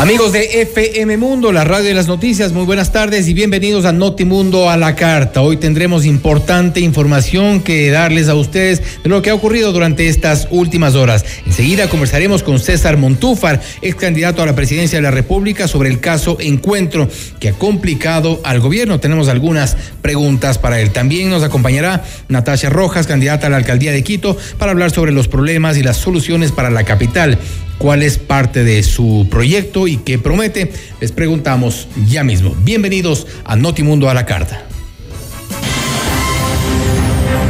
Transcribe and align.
Amigos 0.00 0.30
de 0.30 0.62
FM 0.62 1.16
Mundo, 1.16 1.50
la 1.50 1.64
radio 1.64 1.86
de 1.86 1.94
las 1.94 2.06
noticias, 2.06 2.52
muy 2.52 2.64
buenas 2.64 2.92
tardes 2.92 3.26
y 3.26 3.34
bienvenidos 3.34 3.84
a 3.84 3.90
Notimundo 3.90 4.70
a 4.70 4.76
la 4.76 4.94
carta. 4.94 5.42
Hoy 5.42 5.56
tendremos 5.56 6.06
importante 6.06 6.78
información 6.78 7.60
que 7.62 7.90
darles 7.90 8.28
a 8.28 8.36
ustedes 8.36 8.80
de 9.02 9.08
lo 9.10 9.22
que 9.22 9.30
ha 9.30 9.34
ocurrido 9.34 9.72
durante 9.72 10.08
estas 10.08 10.46
últimas 10.52 10.94
horas. 10.94 11.24
Enseguida 11.44 11.88
conversaremos 11.88 12.44
con 12.44 12.60
César 12.60 12.96
Montúfar, 12.96 13.60
ex 13.82 13.96
candidato 13.96 14.40
a 14.40 14.46
la 14.46 14.54
presidencia 14.54 14.98
de 14.98 15.02
la 15.02 15.10
República, 15.10 15.66
sobre 15.66 15.88
el 15.88 15.98
caso 15.98 16.36
Encuentro 16.38 17.08
que 17.40 17.48
ha 17.48 17.52
complicado 17.54 18.40
al 18.44 18.60
gobierno. 18.60 19.00
Tenemos 19.00 19.26
algunas 19.26 19.76
preguntas 20.00 20.58
para 20.58 20.80
él. 20.80 20.90
También 20.90 21.28
nos 21.28 21.42
acompañará 21.42 22.04
Natasha 22.28 22.70
Rojas, 22.70 23.08
candidata 23.08 23.48
a 23.48 23.50
la 23.50 23.56
alcaldía 23.56 23.90
de 23.90 24.04
Quito, 24.04 24.36
para 24.58 24.70
hablar 24.70 24.92
sobre 24.92 25.10
los 25.10 25.26
problemas 25.26 25.76
y 25.76 25.82
las 25.82 25.96
soluciones 25.96 26.52
para 26.52 26.70
la 26.70 26.84
capital 26.84 27.36
cuál 27.78 28.02
es 28.02 28.18
parte 28.18 28.64
de 28.64 28.82
su 28.82 29.26
proyecto 29.30 29.86
y 29.86 29.96
qué 29.98 30.18
promete, 30.18 30.72
les 31.00 31.12
preguntamos 31.12 31.88
ya 32.06 32.24
mismo. 32.24 32.54
Bienvenidos 32.58 33.26
a 33.44 33.56
Notimundo 33.56 34.10
a 34.10 34.14
la 34.14 34.26
Carta. 34.26 34.64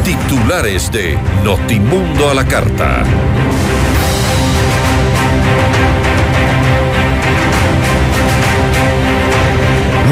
Titulares 0.05 0.93
de 0.93 1.19
Notimundo 1.43 2.31
a 2.31 2.35
la 2.35 2.47
Carta. 2.47 3.05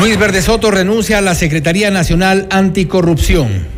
Luis 0.00 0.18
Verde 0.18 0.42
Soto 0.42 0.70
renuncia 0.70 1.18
a 1.18 1.22
la 1.22 1.34
Secretaría 1.34 1.90
Nacional 1.90 2.46
Anticorrupción. 2.50 3.75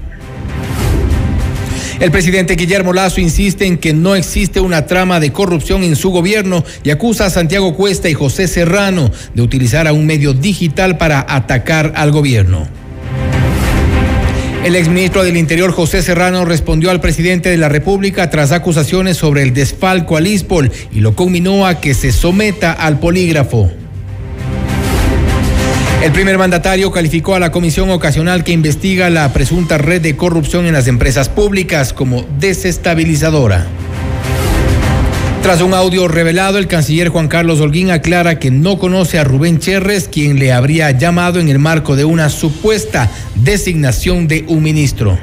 El 2.00 2.12
presidente 2.12 2.54
Guillermo 2.54 2.92
Lazo 2.92 3.20
insiste 3.20 3.66
en 3.66 3.77
que 3.77 3.92
no 3.92 4.14
existe 4.14 4.60
una 4.60 4.86
trama 4.86 5.18
de 5.18 5.32
corrupción 5.32 5.82
en 5.82 5.96
su 5.96 6.10
gobierno 6.10 6.64
y 6.84 6.91
acusa 6.91 7.27
a 7.27 7.30
Santiago 7.30 7.74
Cuesta 7.74 8.08
y 8.08 8.14
José 8.14 8.46
Serrano 8.46 9.10
de 9.34 9.42
utilizar 9.42 9.88
a 9.88 9.92
un 9.92 10.06
medio 10.06 10.32
digital 10.32 10.96
para 10.96 11.26
atacar 11.28 11.94
al 11.97 12.12
gobierno. 12.12 12.69
El 14.64 14.76
exministro 14.76 15.25
del 15.25 15.36
Interior 15.36 15.72
José 15.72 16.00
Serrano 16.03 16.44
respondió 16.44 16.92
al 16.92 17.00
presidente 17.00 17.48
de 17.48 17.56
la 17.56 17.69
República 17.69 18.30
tras 18.30 18.53
acusaciones 18.53 19.16
sobre 19.16 19.42
el 19.42 19.53
desfalco 19.53 20.16
al 20.16 20.28
ISPOL 20.28 20.70
y 20.92 21.00
lo 21.00 21.16
conminó 21.16 21.66
a 21.66 21.80
que 21.80 21.94
se 21.94 22.12
someta 22.12 22.72
al 22.72 23.00
polígrafo. 23.00 23.72
El 26.03 26.12
primer 26.12 26.38
mandatario 26.38 26.92
calificó 26.92 27.34
a 27.34 27.41
la 27.41 27.50
comisión 27.50 27.91
ocasional 27.91 28.44
que 28.44 28.53
investiga 28.53 29.10
la 29.10 29.32
presunta 29.32 29.78
red 29.78 30.00
de 30.00 30.16
corrupción 30.16 30.64
en 30.66 30.72
las 30.72 30.86
empresas 30.86 31.28
públicas 31.28 31.92
como 31.92 32.25
desestabilizadora. 32.38 33.66
Tras 35.42 35.60
un 35.60 35.75
audio 35.75 36.06
revelado, 36.06 36.59
el 36.59 36.69
canciller 36.69 37.09
Juan 37.09 37.26
Carlos 37.26 37.60
Holguín 37.60 37.91
aclara 37.91 38.38
que 38.38 38.53
no 38.53 38.78
conoce 38.78 39.19
a 39.19 39.25
Rubén 39.25 39.59
Cherres, 39.59 40.06
quien 40.06 40.38
le 40.38 40.53
habría 40.53 40.92
llamado 40.92 41.41
en 41.41 41.48
el 41.48 41.59
marco 41.59 41.97
de 41.97 42.04
una 42.04 42.28
supuesta 42.28 43.10
designación 43.34 44.28
de 44.28 44.44
un 44.47 44.62
ministro. 44.62 45.19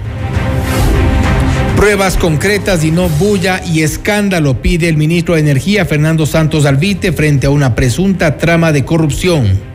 Pruebas 1.77 2.17
concretas 2.17 2.83
y 2.83 2.91
no 2.91 3.07
bulla 3.07 3.61
y 3.65 3.81
escándalo 3.81 4.61
pide 4.61 4.89
el 4.89 4.97
ministro 4.97 5.35
de 5.35 5.41
Energía 5.41 5.85
Fernando 5.85 6.25
Santos 6.25 6.65
Alvite 6.65 7.13
frente 7.13 7.47
a 7.47 7.49
una 7.49 7.75
presunta 7.75 8.37
trama 8.37 8.73
de 8.73 8.83
corrupción. 8.83 9.74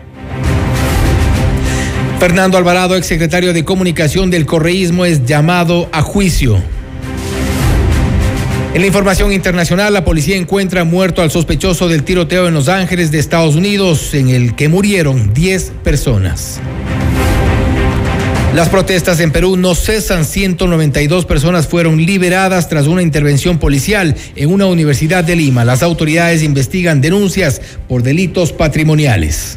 Fernando 2.21 2.59
Alvarado, 2.59 2.97
exsecretario 2.97 3.55
de 3.55 3.65
Comunicación 3.65 4.29
del 4.29 4.45
Correísmo, 4.45 5.07
es 5.07 5.25
llamado 5.25 5.89
a 5.91 6.03
juicio. 6.03 6.63
En 8.75 8.83
la 8.83 8.87
información 8.87 9.33
internacional, 9.33 9.95
la 9.95 10.05
policía 10.05 10.37
encuentra 10.37 10.85
muerto 10.85 11.23
al 11.23 11.31
sospechoso 11.31 11.89
del 11.89 12.03
tiroteo 12.03 12.47
en 12.47 12.53
Los 12.53 12.69
Ángeles 12.69 13.11
de 13.11 13.19
Estados 13.19 13.57
Unidos, 13.57 14.13
en 14.13 14.29
el 14.29 14.55
que 14.55 14.69
murieron 14.69 15.33
10 15.33 15.73
personas. 15.83 16.61
Las 18.55 18.69
protestas 18.69 19.19
en 19.21 19.33
Perú 19.33 19.57
no 19.57 19.75
cesan. 19.75 20.27
192 20.27 21.25
personas 21.25 21.69
fueron 21.69 22.05
liberadas 22.05 22.69
tras 22.69 22.87
una 22.87 23.01
intervención 23.01 23.59
policial 23.59 24.15
en 24.37 24.53
una 24.53 24.67
universidad 24.67 25.25
de 25.25 25.37
Lima. 25.37 25.65
Las 25.65 25.83
autoridades 25.83 26.43
investigan 26.43 27.01
denuncias 27.01 27.63
por 27.89 28.03
delitos 28.03 28.53
patrimoniales. 28.53 29.57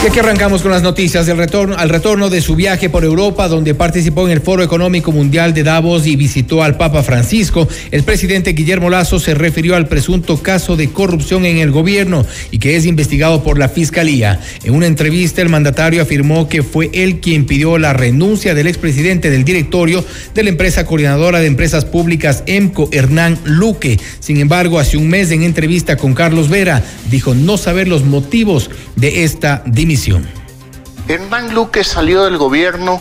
Y 0.00 0.06
aquí 0.06 0.20
arrancamos 0.20 0.62
con 0.62 0.70
las 0.70 0.84
noticias 0.84 1.26
del 1.26 1.38
retorno, 1.38 1.74
al 1.76 1.88
retorno 1.88 2.30
de 2.30 2.40
su 2.40 2.54
viaje 2.54 2.88
por 2.88 3.02
Europa, 3.02 3.48
donde 3.48 3.74
participó 3.74 4.26
en 4.26 4.32
el 4.32 4.40
Foro 4.40 4.62
Económico 4.62 5.10
Mundial 5.10 5.52
de 5.54 5.64
Davos 5.64 6.06
y 6.06 6.14
visitó 6.14 6.62
al 6.62 6.76
Papa 6.76 7.02
Francisco. 7.02 7.66
El 7.90 8.04
presidente 8.04 8.52
Guillermo 8.52 8.90
Lazo 8.90 9.18
se 9.18 9.34
refirió 9.34 9.74
al 9.74 9.88
presunto 9.88 10.40
caso 10.40 10.76
de 10.76 10.90
corrupción 10.90 11.44
en 11.44 11.58
el 11.58 11.72
gobierno 11.72 12.24
y 12.52 12.60
que 12.60 12.76
es 12.76 12.86
investigado 12.86 13.42
por 13.42 13.58
la 13.58 13.68
Fiscalía. 13.68 14.40
En 14.62 14.74
una 14.74 14.86
entrevista, 14.86 15.42
el 15.42 15.48
mandatario 15.48 16.00
afirmó 16.00 16.48
que 16.48 16.62
fue 16.62 16.90
él 16.92 17.18
quien 17.18 17.44
pidió 17.44 17.76
la 17.76 17.92
renuncia 17.92 18.54
del 18.54 18.68
expresidente 18.68 19.30
del 19.30 19.44
directorio 19.44 20.04
de 20.32 20.42
la 20.44 20.50
empresa 20.50 20.86
coordinadora 20.86 21.40
de 21.40 21.48
empresas 21.48 21.84
públicas 21.84 22.44
EMCO, 22.46 22.88
Hernán 22.92 23.36
Luque. 23.42 23.98
Sin 24.20 24.36
embargo, 24.36 24.78
hace 24.78 24.96
un 24.96 25.08
mes 25.08 25.32
en 25.32 25.42
entrevista 25.42 25.96
con 25.96 26.14
Carlos 26.14 26.48
Vera, 26.48 26.84
dijo 27.10 27.34
no 27.34 27.58
saber 27.58 27.88
los 27.88 28.04
motivos 28.04 28.70
de 28.94 29.24
esta 29.24 29.64
dimisión 29.66 29.87
Hernán 31.08 31.54
Luque 31.54 31.82
salió 31.82 32.24
del 32.24 32.36
gobierno 32.36 33.00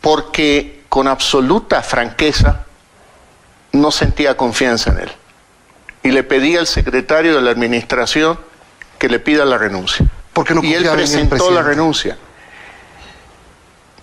porque 0.00 0.84
con 0.88 1.08
absoluta 1.08 1.82
franqueza 1.82 2.64
no 3.72 3.90
sentía 3.90 4.36
confianza 4.36 4.90
en 4.92 5.00
él. 5.00 5.10
Y 6.04 6.12
le 6.12 6.22
pedía 6.22 6.60
al 6.60 6.68
secretario 6.68 7.34
de 7.34 7.42
la 7.42 7.50
administración 7.50 8.38
que 8.98 9.08
le 9.08 9.18
pida 9.18 9.44
la 9.44 9.58
renuncia. 9.58 10.06
Porque 10.32 10.54
no 10.54 10.62
y 10.62 10.72
él 10.74 10.88
presentó 10.88 11.50
la 11.50 11.62
renuncia. 11.62 12.16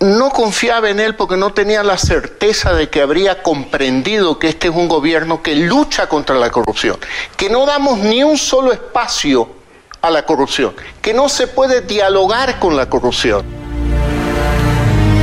No 0.00 0.28
confiaba 0.28 0.90
en 0.90 1.00
él 1.00 1.16
porque 1.16 1.38
no 1.38 1.54
tenía 1.54 1.82
la 1.82 1.96
certeza 1.96 2.74
de 2.74 2.90
que 2.90 3.00
habría 3.00 3.42
comprendido 3.42 4.38
que 4.38 4.50
este 4.50 4.68
es 4.68 4.74
un 4.74 4.88
gobierno 4.88 5.42
que 5.42 5.56
lucha 5.56 6.06
contra 6.10 6.36
la 6.36 6.50
corrupción, 6.50 6.98
que 7.38 7.48
no 7.48 7.64
damos 7.64 7.98
ni 8.00 8.22
un 8.22 8.36
solo 8.36 8.72
espacio 8.72 9.55
a 10.02 10.10
la 10.10 10.24
corrupción, 10.24 10.74
que 11.02 11.14
no 11.14 11.28
se 11.28 11.46
puede 11.46 11.80
dialogar 11.82 12.58
con 12.58 12.76
la 12.76 12.88
corrupción. 12.88 13.44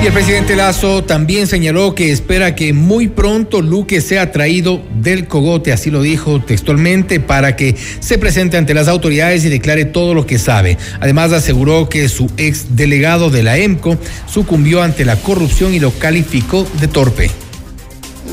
Y 0.03 0.07
el 0.07 0.11
presidente 0.11 0.57
Lazo 0.57 1.05
también 1.05 1.47
señaló 1.47 1.95
que 1.95 2.11
espera 2.11 2.55
que 2.55 2.73
muy 2.73 3.07
pronto 3.07 3.61
Luque 3.61 4.01
sea 4.01 4.33
traído 4.33 4.81
del 4.95 5.29
cogote, 5.29 5.71
así 5.71 5.91
lo 5.91 6.01
dijo 6.01 6.41
textualmente, 6.41 7.21
para 7.21 7.55
que 7.55 7.77
se 8.01 8.17
presente 8.17 8.57
ante 8.57 8.73
las 8.73 8.89
autoridades 8.89 9.45
y 9.45 9.49
declare 9.49 9.85
todo 9.85 10.13
lo 10.13 10.25
que 10.25 10.39
sabe. 10.39 10.77
Además 10.99 11.31
aseguró 11.31 11.87
que 11.87 12.09
su 12.09 12.29
ex 12.35 12.75
delegado 12.75 13.29
de 13.29 13.43
la 13.43 13.57
EMCO 13.57 13.95
sucumbió 14.27 14.83
ante 14.83 15.05
la 15.05 15.15
corrupción 15.15 15.73
y 15.73 15.79
lo 15.79 15.91
calificó 15.91 16.67
de 16.81 16.89
torpe. 16.89 17.31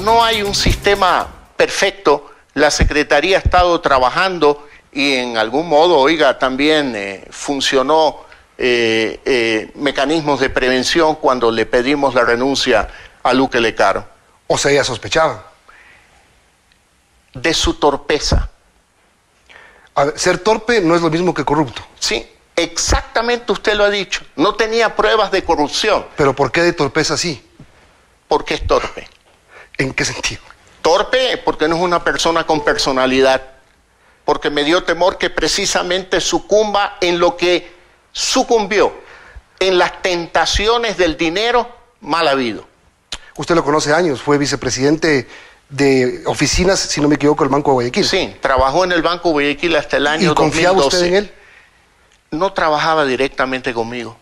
no 0.04 0.24
hay 0.24 0.42
un 0.42 0.56
sistema 0.56 1.28
perfecto. 1.56 2.32
La 2.54 2.72
Secretaría 2.72 3.36
ha 3.36 3.40
estado 3.42 3.80
trabajando 3.80 4.66
y 4.92 5.14
en 5.14 5.36
algún 5.36 5.68
modo, 5.68 5.98
oiga, 5.98 6.38
también 6.38 6.94
eh, 6.96 7.26
funcionó 7.30 8.24
eh, 8.58 9.20
eh, 9.24 9.70
mecanismos 9.76 10.40
de 10.40 10.50
prevención 10.50 11.14
cuando 11.16 11.50
le 11.50 11.64
pedimos 11.64 12.14
la 12.14 12.24
renuncia 12.24 12.88
a 13.22 13.32
Luque 13.32 13.60
Lecaro. 13.60 14.04
O 14.46 14.58
sea, 14.58 14.72
ella 14.72 14.84
sospechaba. 14.84 15.46
De 17.32 17.54
su 17.54 17.74
torpeza. 17.74 18.50
A 19.94 20.04
ver, 20.04 20.18
ser 20.18 20.38
torpe 20.38 20.80
no 20.80 20.96
es 20.96 21.02
lo 21.02 21.10
mismo 21.10 21.32
que 21.32 21.44
corrupto. 21.44 21.82
Sí, 21.98 22.28
exactamente 22.56 23.52
usted 23.52 23.74
lo 23.74 23.84
ha 23.84 23.90
dicho. 23.90 24.22
No 24.34 24.56
tenía 24.56 24.96
pruebas 24.96 25.30
de 25.30 25.44
corrupción. 25.44 26.06
Pero 26.16 26.34
¿por 26.34 26.50
qué 26.50 26.62
de 26.62 26.72
torpeza 26.72 27.16
sí? 27.16 27.42
Porque 28.26 28.54
es 28.54 28.66
torpe. 28.66 29.08
¿En 29.78 29.94
qué 29.94 30.04
sentido? 30.04 30.42
Torpe 30.82 31.40
porque 31.44 31.68
no 31.68 31.76
es 31.76 31.82
una 31.82 32.02
persona 32.02 32.44
con 32.44 32.64
personalidad. 32.64 33.59
Porque 34.24 34.50
me 34.50 34.64
dio 34.64 34.84
temor 34.84 35.18
que 35.18 35.30
precisamente 35.30 36.20
sucumba 36.20 36.96
en 37.00 37.18
lo 37.18 37.36
que 37.36 37.72
sucumbió, 38.12 38.92
en 39.58 39.78
las 39.78 40.02
tentaciones 40.02 40.96
del 40.96 41.16
dinero 41.16 41.68
mal 42.00 42.28
habido. 42.28 42.66
Usted 43.36 43.54
lo 43.54 43.64
conoce 43.64 43.92
años, 43.92 44.20
fue 44.20 44.38
vicepresidente 44.38 45.28
de 45.68 46.22
oficinas, 46.26 46.78
si 46.80 47.00
no 47.00 47.08
me 47.08 47.14
equivoco, 47.14 47.44
del 47.44 47.50
Banco 47.50 47.70
de 47.70 47.74
Guayaquil. 47.74 48.04
Sí, 48.04 48.36
trabajó 48.40 48.84
en 48.84 48.92
el 48.92 49.02
Banco 49.02 49.28
de 49.28 49.32
Guayaquil 49.32 49.76
hasta 49.76 49.96
el 49.96 50.06
año 50.06 50.32
¿Y 50.32 50.34
confiaba 50.34 50.76
2012. 50.76 50.96
usted 50.96 51.08
en 51.08 51.14
él? 51.14 51.32
No 52.32 52.52
trabajaba 52.52 53.04
directamente 53.04 53.72
conmigo. 53.72 54.16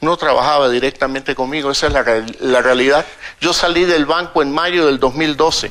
No 0.00 0.16
trabajaba 0.16 0.68
directamente 0.68 1.34
conmigo, 1.34 1.70
esa 1.70 1.86
es 1.86 1.92
la, 1.92 2.04
la 2.40 2.60
realidad. 2.60 3.06
Yo 3.40 3.52
salí 3.52 3.84
del 3.84 4.04
banco 4.04 4.42
en 4.42 4.52
mayo 4.52 4.86
del 4.86 4.98
2012 4.98 5.70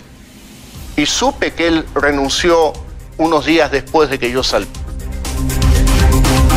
y 0.95 1.05
supe 1.05 1.53
que 1.53 1.67
él 1.67 1.85
renunció 1.93 2.73
unos 3.17 3.45
días 3.45 3.71
después 3.71 4.09
de 4.09 4.19
que 4.19 4.31
yo 4.31 4.43
salí. 4.43 4.67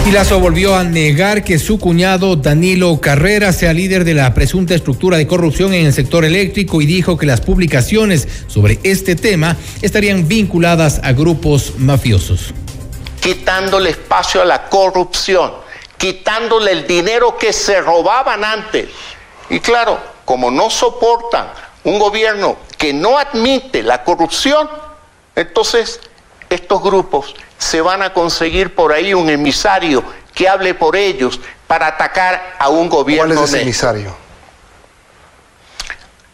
Y 0.07 0.13
Lazo 0.13 0.39
volvió 0.39 0.77
a 0.77 0.85
negar 0.85 1.43
que 1.43 1.59
su 1.59 1.81
cuñado 1.81 2.37
Danilo 2.37 3.01
Carrera 3.01 3.53
sea 3.53 3.73
líder 3.73 4.05
de 4.05 4.15
la 4.15 4.33
presunta 4.35 4.73
estructura 4.73 5.17
de 5.17 5.27
corrupción 5.27 5.75
en 5.75 5.85
el 5.85 5.93
sector 5.93 6.25
eléctrico 6.25 6.81
y 6.81 6.87
dijo 6.87 7.17
que 7.17 7.27
las 7.27 7.41
publicaciones 7.41 8.29
sobre 8.47 8.79
este 8.85 9.17
tema 9.17 9.57
estarían 9.83 10.29
vinculadas 10.29 11.01
a 11.03 11.13
grupos 11.13 11.75
mafiosos. 11.79 12.55
quitándole 13.21 13.91
espacio 13.91 14.43
a 14.43 14.45
la 14.45 14.69
corrupción, 14.69 15.53
quitándole 15.99 16.71
el 16.71 16.87
dinero 16.87 17.37
que 17.37 17.53
se 17.53 17.81
robaban 17.81 18.45
antes. 18.45 18.87
Y 19.51 19.59
claro, 19.59 19.99
como 20.25 20.53
no 20.53 20.71
soportan 20.71 21.49
un 21.83 21.99
gobierno 21.99 22.59
que 22.79 22.93
no 22.93 23.19
admite 23.19 23.83
la 23.83 24.05
corrupción, 24.05 24.69
entonces 25.35 25.99
estos 26.51 26.83
grupos 26.83 27.35
se 27.59 27.81
van 27.81 28.03
a 28.03 28.13
conseguir 28.13 28.75
por 28.75 28.93
ahí 28.93 29.15
un 29.15 29.29
emisario 29.29 30.05
que 30.35 30.49
hable 30.49 30.75
por 30.75 30.97
ellos 30.97 31.41
para 31.67 31.87
atacar 31.87 32.57
a 32.59 32.69
un 32.69 32.89
¿Cuál 32.89 33.03
gobierno 33.03 33.35
es 33.35 33.41
ese 33.41 33.63
emisario? 33.63 34.15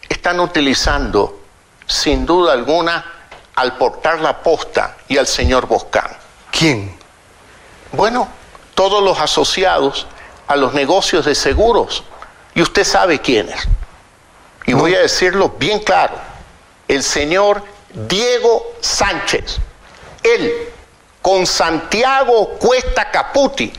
Están 0.09 0.41
utilizando, 0.41 1.41
sin 1.87 2.27
duda 2.27 2.53
alguna, 2.53 3.05
al 3.55 3.77
portar 3.77 4.21
la 4.21 4.43
posta 4.43 4.97
y 5.09 5.19
al 5.19 5.27
señor 5.27 5.67
Boscán. 5.67 6.11
¿Quién? 6.51 6.97
Bueno, 7.93 8.29
todos 8.75 9.03
los 9.03 9.19
asociados 9.21 10.07
a 10.49 10.57
los 10.57 10.75
negocios 10.75 11.25
de 11.25 11.35
seguros. 11.35 12.05
Y 12.55 12.63
usted 12.63 12.85
sabe 12.85 13.21
quiénes. 13.21 13.69
Y 14.67 14.75
voy 14.75 14.95
a 14.95 15.01
decirlo 15.01 15.51
bien 15.59 15.81
claro. 15.81 16.15
El 16.89 17.03
señor 17.03 17.63
Diego 17.93 18.63
Sánchez. 18.81 19.59
Él, 20.23 20.69
con 21.21 21.47
Santiago 21.47 22.51
Cuesta 22.59 23.11
Caputi, 23.11 23.73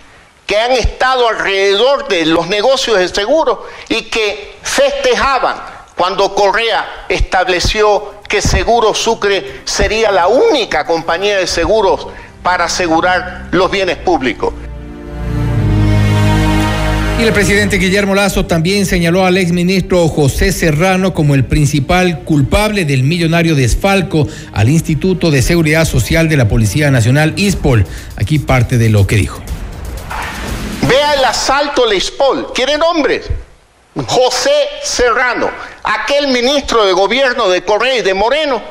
que 0.45 0.57
han 0.57 0.71
estado 0.71 1.27
alrededor 1.27 2.07
de 2.07 2.25
los 2.25 2.47
negocios 2.47 2.97
de 2.97 3.07
seguros 3.07 3.59
y 3.89 4.03
que 4.03 4.57
festejaban 4.61 5.61
cuando 5.95 6.33
Correa 6.35 7.05
estableció 7.07 8.15
que 8.27 8.41
Seguro 8.41 8.93
Sucre 8.93 9.61
sería 9.65 10.11
la 10.11 10.27
única 10.27 10.85
compañía 10.85 11.37
de 11.37 11.47
seguros 11.47 12.07
para 12.41 12.65
asegurar 12.65 13.47
los 13.51 13.69
bienes 13.71 13.97
públicos. 13.97 14.53
Y 17.19 17.23
el 17.25 17.31
presidente 17.31 17.77
Guillermo 17.77 18.15
Lazo 18.15 18.45
también 18.45 18.85
señaló 18.85 19.25
al 19.25 19.37
exministro 19.37 20.07
José 20.09 20.51
Serrano 20.51 21.13
como 21.13 21.35
el 21.35 21.45
principal 21.45 22.23
culpable 22.23 22.85
del 22.85 23.03
millonario 23.03 23.55
desfalco 23.55 24.27
al 24.51 24.67
Instituto 24.67 25.29
de 25.29 25.41
Seguridad 25.41 25.85
Social 25.85 26.27
de 26.27 26.37
la 26.37 26.47
Policía 26.47 26.91
Nacional, 26.91 27.33
ISPOL. 27.37 27.85
Aquí 28.17 28.39
parte 28.39 28.77
de 28.77 28.89
lo 28.89 29.05
que 29.05 29.15
dijo. 29.15 29.41
Vea 30.81 31.13
el 31.13 31.23
asalto 31.23 31.85
a 31.85 31.87
Leispol. 31.87 32.51
¿Quieren 32.53 32.79
nombres? 32.79 33.29
José 34.07 34.51
Serrano, 34.83 35.51
aquel 35.83 36.27
ministro 36.29 36.83
de 36.85 36.93
gobierno 36.93 37.47
de 37.47 37.63
Correa 37.63 37.99
y 37.99 38.01
de 38.01 38.15
Moreno. 38.15 38.61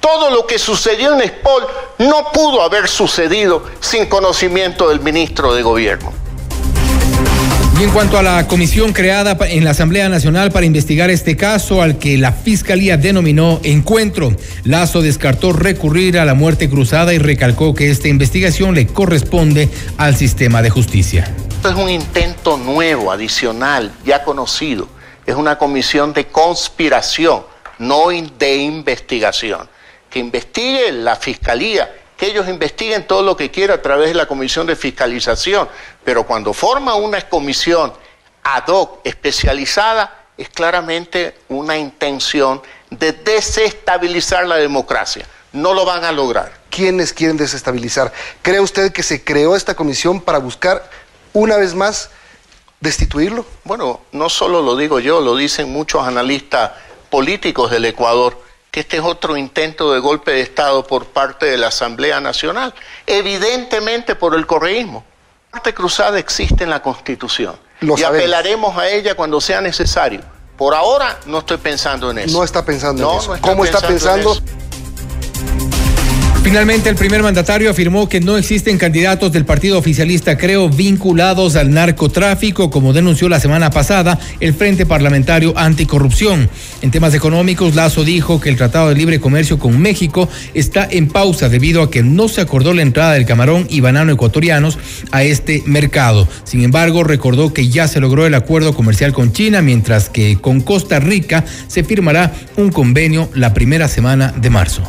Todo 0.00 0.30
lo 0.30 0.46
que 0.46 0.58
sucedió 0.58 1.14
en 1.14 1.22
Espol 1.22 1.66
no 1.98 2.30
pudo 2.32 2.62
haber 2.62 2.88
sucedido 2.88 3.64
sin 3.80 4.06
conocimiento 4.06 4.88
del 4.88 5.00
ministro 5.00 5.52
de 5.52 5.62
gobierno. 5.62 6.25
Y 7.78 7.82
en 7.82 7.90
cuanto 7.90 8.16
a 8.16 8.22
la 8.22 8.48
comisión 8.48 8.94
creada 8.94 9.36
en 9.48 9.62
la 9.62 9.72
Asamblea 9.72 10.08
Nacional 10.08 10.50
para 10.50 10.64
investigar 10.64 11.10
este 11.10 11.36
caso 11.36 11.82
al 11.82 11.98
que 11.98 12.16
la 12.16 12.32
Fiscalía 12.32 12.96
denominó 12.96 13.60
encuentro, 13.64 14.34
Lazo 14.64 15.02
descartó 15.02 15.52
recurrir 15.52 16.18
a 16.18 16.24
la 16.24 16.32
muerte 16.32 16.70
cruzada 16.70 17.12
y 17.12 17.18
recalcó 17.18 17.74
que 17.74 17.90
esta 17.90 18.08
investigación 18.08 18.74
le 18.74 18.86
corresponde 18.86 19.68
al 19.98 20.16
sistema 20.16 20.62
de 20.62 20.70
justicia. 20.70 21.30
Esto 21.50 21.68
es 21.68 21.74
un 21.74 21.90
intento 21.90 22.56
nuevo, 22.56 23.12
adicional, 23.12 23.92
ya 24.06 24.24
conocido. 24.24 24.88
Es 25.26 25.34
una 25.34 25.58
comisión 25.58 26.14
de 26.14 26.28
conspiración, 26.28 27.42
no 27.78 28.08
de 28.38 28.56
investigación. 28.56 29.68
Que 30.08 30.18
investigue 30.18 30.92
la 30.92 31.16
fiscalía, 31.16 31.90
que 32.16 32.26
ellos 32.26 32.48
investiguen 32.48 33.06
todo 33.06 33.22
lo 33.22 33.36
que 33.36 33.50
quieran 33.50 33.78
a 33.78 33.82
través 33.82 34.08
de 34.08 34.14
la 34.14 34.26
comisión 34.26 34.66
de 34.66 34.76
fiscalización. 34.76 35.68
Pero 36.04 36.26
cuando 36.26 36.52
forma 36.52 36.94
una 36.94 37.20
comisión 37.22 37.92
ad 38.42 38.68
hoc 38.68 39.00
especializada, 39.04 40.26
es 40.36 40.48
claramente 40.48 41.38
una 41.48 41.76
intención 41.76 42.62
de 42.90 43.12
desestabilizar 43.12 44.46
la 44.46 44.56
democracia. 44.56 45.26
No 45.52 45.74
lo 45.74 45.84
van 45.84 46.04
a 46.04 46.12
lograr. 46.12 46.52
¿Quiénes 46.70 47.12
quieren 47.12 47.36
desestabilizar? 47.36 48.12
¿Cree 48.42 48.60
usted 48.60 48.92
que 48.92 49.02
se 49.02 49.24
creó 49.24 49.56
esta 49.56 49.74
comisión 49.74 50.20
para 50.20 50.38
buscar 50.38 50.88
una 51.32 51.56
vez 51.56 51.74
más 51.74 52.10
destituirlo? 52.80 53.46
Bueno, 53.64 54.02
no 54.12 54.28
solo 54.28 54.62
lo 54.62 54.76
digo 54.76 55.00
yo, 55.00 55.20
lo 55.20 55.36
dicen 55.36 55.72
muchos 55.72 56.06
analistas 56.06 56.72
políticos 57.10 57.70
del 57.70 57.86
Ecuador, 57.86 58.45
que 58.76 58.80
este 58.80 58.98
es 58.98 59.02
otro 59.04 59.38
intento 59.38 59.90
de 59.94 60.00
golpe 60.00 60.32
de 60.32 60.42
Estado 60.42 60.86
por 60.86 61.06
parte 61.06 61.46
de 61.46 61.56
la 61.56 61.68
Asamblea 61.68 62.20
Nacional, 62.20 62.74
evidentemente 63.06 64.14
por 64.16 64.34
el 64.34 64.46
correísmo. 64.46 65.02
La 65.46 65.52
parte 65.52 65.72
cruzada 65.72 66.18
existe 66.18 66.64
en 66.64 66.68
la 66.68 66.82
Constitución 66.82 67.56
Lo 67.80 67.94
y 67.96 68.02
sabemos. 68.02 68.20
apelaremos 68.20 68.76
a 68.76 68.86
ella 68.90 69.14
cuando 69.14 69.40
sea 69.40 69.62
necesario. 69.62 70.20
Por 70.58 70.74
ahora 70.74 71.18
no 71.24 71.38
estoy 71.38 71.56
pensando 71.56 72.10
en 72.10 72.18
eso. 72.18 72.36
No 72.36 72.44
está 72.44 72.66
pensando 72.66 73.02
No, 73.02 73.12
en 73.14 73.18
eso. 73.20 73.34
no 73.36 73.40
¿Cómo 73.40 73.64
está 73.64 73.80
pensando 73.80 74.30
pensando? 74.34 74.50
en 74.52 74.58
eso. 74.60 74.65
Finalmente, 76.46 76.88
el 76.88 76.94
primer 76.94 77.24
mandatario 77.24 77.68
afirmó 77.68 78.08
que 78.08 78.20
no 78.20 78.36
existen 78.36 78.78
candidatos 78.78 79.32
del 79.32 79.44
partido 79.44 79.78
oficialista 79.78 80.38
Creo 80.38 80.68
vinculados 80.70 81.56
al 81.56 81.72
narcotráfico, 81.72 82.70
como 82.70 82.92
denunció 82.92 83.28
la 83.28 83.40
semana 83.40 83.70
pasada 83.70 84.16
el 84.38 84.54
Frente 84.54 84.86
Parlamentario 84.86 85.58
Anticorrupción. 85.58 86.48
En 86.82 86.92
temas 86.92 87.14
económicos, 87.14 87.74
Lazo 87.74 88.04
dijo 88.04 88.40
que 88.40 88.48
el 88.48 88.56
Tratado 88.56 88.90
de 88.90 88.94
Libre 88.94 89.18
Comercio 89.18 89.58
con 89.58 89.76
México 89.80 90.28
está 90.54 90.86
en 90.88 91.08
pausa 91.08 91.48
debido 91.48 91.82
a 91.82 91.90
que 91.90 92.04
no 92.04 92.28
se 92.28 92.42
acordó 92.42 92.72
la 92.74 92.82
entrada 92.82 93.14
del 93.14 93.26
camarón 93.26 93.66
y 93.68 93.80
banano 93.80 94.12
ecuatorianos 94.12 94.78
a 95.10 95.24
este 95.24 95.64
mercado. 95.66 96.28
Sin 96.44 96.62
embargo, 96.62 97.02
recordó 97.02 97.52
que 97.52 97.70
ya 97.70 97.88
se 97.88 97.98
logró 97.98 98.24
el 98.24 98.36
acuerdo 98.36 98.72
comercial 98.72 99.12
con 99.12 99.32
China, 99.32 99.62
mientras 99.62 100.10
que 100.10 100.38
con 100.40 100.60
Costa 100.60 101.00
Rica 101.00 101.44
se 101.66 101.82
firmará 101.82 102.32
un 102.56 102.70
convenio 102.70 103.28
la 103.34 103.52
primera 103.52 103.88
semana 103.88 104.32
de 104.36 104.50
marzo. 104.50 104.88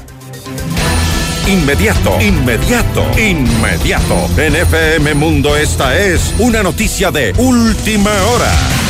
Inmediato, 1.48 2.20
inmediato, 2.20 3.06
inmediato. 3.18 4.30
En 4.36 4.54
FM 4.54 5.13
Mundo 5.13 5.56
esta 5.56 5.98
es 5.98 6.34
una 6.39 6.62
noticia 6.62 7.10
de 7.10 7.34
última 7.38 8.12
hora. 8.25 8.87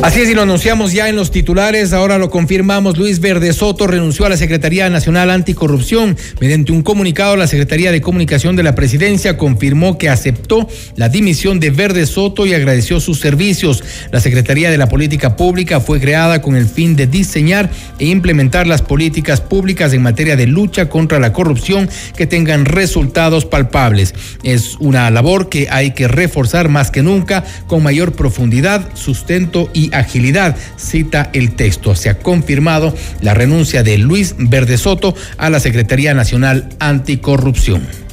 Así 0.00 0.20
es, 0.20 0.30
y 0.30 0.34
lo 0.34 0.42
anunciamos 0.42 0.92
ya 0.92 1.08
en 1.08 1.16
los 1.16 1.32
titulares, 1.32 1.92
ahora 1.92 2.18
lo 2.18 2.30
confirmamos, 2.30 2.96
Luis 2.96 3.18
Verde 3.18 3.52
Soto 3.52 3.88
renunció 3.88 4.26
a 4.26 4.28
la 4.28 4.36
Secretaría 4.36 4.88
Nacional 4.88 5.28
Anticorrupción. 5.28 6.16
Mediante 6.40 6.70
un 6.70 6.82
comunicado, 6.82 7.34
la 7.34 7.48
Secretaría 7.48 7.90
de 7.90 8.00
Comunicación 8.00 8.54
de 8.54 8.62
la 8.62 8.76
Presidencia 8.76 9.36
confirmó 9.36 9.98
que 9.98 10.08
aceptó 10.08 10.68
la 10.94 11.08
dimisión 11.08 11.58
de 11.58 11.70
Verde 11.70 12.06
Soto 12.06 12.46
y 12.46 12.54
agradeció 12.54 13.00
sus 13.00 13.18
servicios. 13.18 13.82
La 14.12 14.20
Secretaría 14.20 14.70
de 14.70 14.78
la 14.78 14.88
Política 14.88 15.34
Pública 15.34 15.80
fue 15.80 16.00
creada 16.00 16.42
con 16.42 16.54
el 16.54 16.66
fin 16.66 16.94
de 16.94 17.08
diseñar 17.08 17.68
e 17.98 18.06
implementar 18.06 18.68
las 18.68 18.82
políticas 18.82 19.40
públicas 19.40 19.92
en 19.92 20.02
materia 20.02 20.36
de 20.36 20.46
lucha 20.46 20.88
contra 20.88 21.18
la 21.18 21.32
corrupción 21.32 21.88
que 22.16 22.28
tengan 22.28 22.66
resultados 22.66 23.46
palpables. 23.46 24.14
Es 24.44 24.76
una 24.78 25.10
labor 25.10 25.48
que 25.48 25.66
hay 25.70 25.90
que 25.90 26.06
reforzar 26.06 26.68
más 26.68 26.92
que 26.92 27.02
nunca 27.02 27.44
con 27.66 27.82
mayor 27.82 28.12
profundidad, 28.12 28.88
sustento 28.94 29.68
y 29.74 29.87
agilidad, 29.92 30.56
cita 30.76 31.30
el 31.32 31.52
texto. 31.52 31.94
Se 31.94 32.10
ha 32.10 32.18
confirmado 32.18 32.94
la 33.20 33.34
renuncia 33.34 33.82
de 33.82 33.98
Luis 33.98 34.34
Verde 34.38 34.78
Soto 34.78 35.14
a 35.36 35.50
la 35.50 35.60
Secretaría 35.60 36.14
Nacional 36.14 36.68
Anticorrupción. 36.78 38.07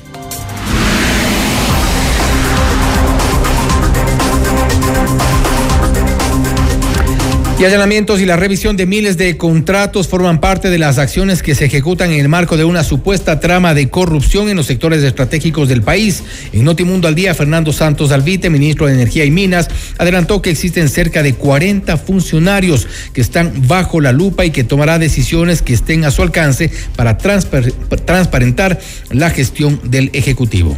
Y 7.58 7.64
allanamientos 7.64 8.20
y 8.20 8.26
la 8.26 8.36
revisión 8.36 8.76
de 8.76 8.86
miles 8.86 9.18
de 9.18 9.38
contratos 9.38 10.10
forman 10.10 10.42
parte 10.42 10.70
de 10.70 10.78
las 10.78 10.98
acciones 10.98 11.42
que 11.42 11.56
se 11.56 11.64
ejecutan 11.66 12.12
en 12.12 12.20
el 12.20 12.28
marco 12.28 12.58
de 12.58 12.66
una 12.66 12.84
supuesta 12.84 13.40
trama 13.40 13.74
de 13.74 13.90
corrupción 13.90 14.50
en 14.50 14.58
los 14.58 14.66
sectores 14.66 15.02
estratégicos 15.04 15.70
del 15.70 15.82
país. 15.82 16.22
En 16.52 16.66
Notimundo 16.66 17.08
al 17.08 17.16
Día, 17.16 17.34
Fernando 17.34 17.72
Santos 17.72 18.12
Alvite, 18.12 18.50
ministro 18.50 18.88
de 18.88 18.96
Energía 18.96 19.24
y 19.24 19.32
Minas, 19.32 19.70
adelantó 19.98 20.42
que 20.42 20.50
existen 20.50 20.90
cerca 20.90 21.24
de 21.24 21.36
40 21.36 21.96
funcionarios 21.96 22.90
que 23.14 23.22
están 23.22 23.66
bajo 23.70 24.02
la 24.02 24.12
lupa 24.12 24.44
y 24.44 24.52
que 24.52 24.66
tomará 24.66 25.00
decisiones 25.00 25.62
que 25.62 25.74
estén 25.74 26.04
a 26.04 26.12
su 26.12 26.24
alcance 26.24 26.70
para 26.98 27.18
transparentar 27.18 28.80
la 29.12 29.30
gestión 29.30 29.80
del 29.86 30.10
Ejecutivo. 30.12 30.78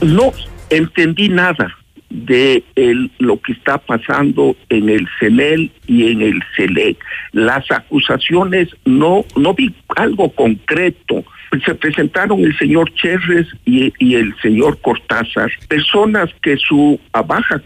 No 0.00 0.32
entendí 0.70 1.28
nada 1.28 1.75
de 2.10 2.62
lo 3.18 3.40
que 3.40 3.52
está 3.52 3.78
pasando 3.78 4.56
en 4.68 4.88
el 4.88 5.08
CENEL 5.18 5.70
y 5.86 6.10
en 6.12 6.22
el 6.22 6.42
CELEC. 6.56 6.96
Las 7.32 7.70
acusaciones 7.70 8.68
no, 8.84 9.24
no 9.36 9.54
vi 9.54 9.74
algo 9.96 10.30
concreto. 10.30 11.24
Se 11.64 11.74
presentaron 11.74 12.40
el 12.40 12.56
señor 12.58 12.92
Cherres 12.94 13.46
y, 13.64 13.92
el 14.14 14.34
señor 14.42 14.78
Cortázar, 14.80 15.50
personas 15.68 16.30
que 16.42 16.56
su 16.56 17.00
baja 17.12 17.62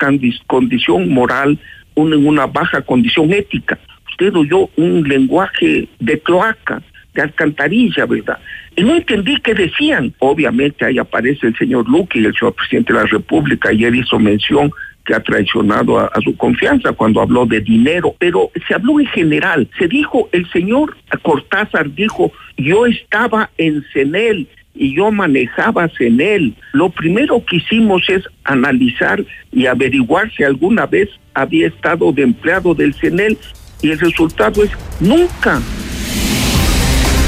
condición 0.46 1.08
moral 1.08 1.58
unen 1.94 2.26
una 2.26 2.46
baja 2.46 2.82
condición 2.82 3.32
ética. 3.32 3.78
Usted 4.10 4.34
oyó 4.34 4.68
un 4.76 5.08
lenguaje 5.08 5.88
de 5.98 6.20
cloaca, 6.20 6.82
de 7.14 7.22
alcantarilla, 7.22 8.06
¿verdad? 8.06 8.38
Y 8.76 8.82
no 8.82 8.94
entendí 8.94 9.36
qué 9.38 9.54
decían. 9.54 10.14
Obviamente 10.18 10.84
ahí 10.84 10.98
aparece 10.98 11.48
el 11.48 11.56
señor 11.56 11.88
Luque 11.88 12.20
y 12.20 12.24
el 12.24 12.34
señor 12.34 12.54
presidente 12.54 12.92
de 12.92 13.00
la 13.00 13.06
República. 13.06 13.70
Ayer 13.70 13.94
hizo 13.94 14.18
mención 14.18 14.70
que 15.04 15.14
ha 15.14 15.20
traicionado 15.20 15.98
a, 15.98 16.10
su 16.22 16.36
confianza 16.36 16.92
cuando 16.92 17.20
habló 17.20 17.46
de 17.46 17.60
dinero, 17.60 18.14
pero 18.18 18.50
se 18.68 18.74
habló 18.74 19.00
en 19.00 19.06
general. 19.06 19.68
Se 19.78 19.88
dijo, 19.88 20.28
el 20.32 20.48
señor 20.50 20.96
Cortázar 21.22 21.92
dijo, 21.94 22.32
yo 22.56 22.86
estaba 22.86 23.50
en 23.58 23.84
CENEL 23.92 24.46
y 24.74 24.94
yo 24.94 25.10
manejaba 25.10 25.88
CENEL. 25.88 26.54
Lo 26.72 26.90
primero 26.90 27.44
que 27.44 27.56
hicimos 27.56 28.08
es 28.08 28.22
analizar 28.44 29.24
y 29.52 29.66
averiguar 29.66 30.30
si 30.32 30.44
alguna 30.44 30.86
vez 30.86 31.08
había 31.34 31.68
estado 31.68 32.12
de 32.12 32.22
empleado 32.22 32.74
del 32.74 32.94
CENEL 32.94 33.36
y 33.82 33.90
el 33.90 33.98
resultado 33.98 34.62
es 34.62 34.70
nunca. 35.00 35.60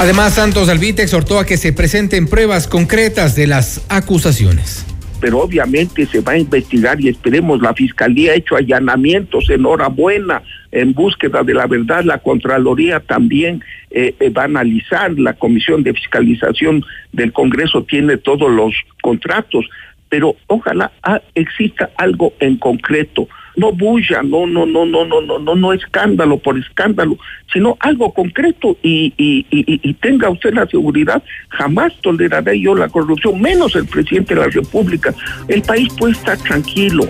Además, 0.00 0.34
Santos 0.34 0.68
Alvite 0.68 1.02
exhortó 1.02 1.38
a 1.38 1.46
que 1.46 1.56
se 1.56 1.72
presenten 1.72 2.26
pruebas 2.26 2.66
concretas 2.66 3.36
de 3.36 3.46
las 3.46 3.86
acusaciones. 3.88 4.84
Pero 5.20 5.38
obviamente 5.38 6.06
se 6.06 6.20
va 6.20 6.32
a 6.32 6.38
investigar 6.38 7.00
y 7.00 7.08
esperemos 7.08 7.62
la 7.62 7.72
fiscalía 7.74 8.32
ha 8.32 8.34
hecho 8.34 8.56
allanamientos, 8.56 9.48
enhorabuena, 9.50 10.42
en 10.72 10.94
búsqueda 10.94 11.44
de 11.44 11.54
la 11.54 11.66
verdad, 11.66 12.02
la 12.02 12.18
Contraloría 12.18 12.98
también 12.98 13.62
eh, 13.90 14.14
eh, 14.18 14.30
va 14.30 14.42
a 14.42 14.46
analizar, 14.46 15.12
la 15.12 15.34
Comisión 15.34 15.82
de 15.84 15.92
Fiscalización 15.92 16.84
del 17.12 17.32
Congreso 17.32 17.84
tiene 17.84 18.16
todos 18.16 18.50
los 18.50 18.74
contratos, 19.02 19.66
pero 20.08 20.34
ojalá 20.46 20.90
ah, 21.02 21.20
exista 21.34 21.90
algo 21.96 22.32
en 22.40 22.56
concreto 22.56 23.28
no 23.56 23.72
bulla, 23.72 24.22
no, 24.22 24.46
no, 24.46 24.66
no, 24.66 24.84
no, 24.86 25.04
no, 25.04 25.20
no, 25.20 25.38
no, 25.38 25.54
no 25.54 25.72
escándalo 25.72 26.38
por 26.38 26.58
escándalo, 26.58 27.18
sino 27.52 27.76
algo 27.80 28.12
concreto 28.12 28.76
y, 28.82 29.12
y, 29.16 29.46
y, 29.50 29.94
tenga 29.94 30.30
usted 30.30 30.54
la 30.54 30.66
seguridad, 30.66 31.22
jamás 31.48 31.92
toleraré 32.00 32.60
yo 32.60 32.74
la 32.74 32.88
corrupción, 32.88 33.40
menos 33.40 33.76
el 33.76 33.86
presidente 33.86 34.34
de 34.34 34.40
la 34.40 34.48
República. 34.48 35.14
El 35.48 35.62
país 35.62 35.92
puede 35.98 36.14
estar 36.14 36.38
tranquilo. 36.38 37.04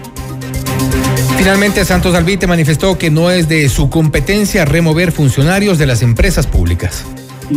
Finalmente, 1.39 1.85
Santos 1.85 2.15
Alvite 2.15 2.47
manifestó 2.47 2.99
que 2.99 3.11
no 3.11 3.31
es 3.31 3.49
de 3.49 3.69
su 3.69 3.91
competencia 3.91 4.65
remover 4.65 5.13
funcionarios 5.13 5.79
de 5.79 5.87
las 5.87 6.03
empresas 6.03 6.47
públicas 6.47 7.07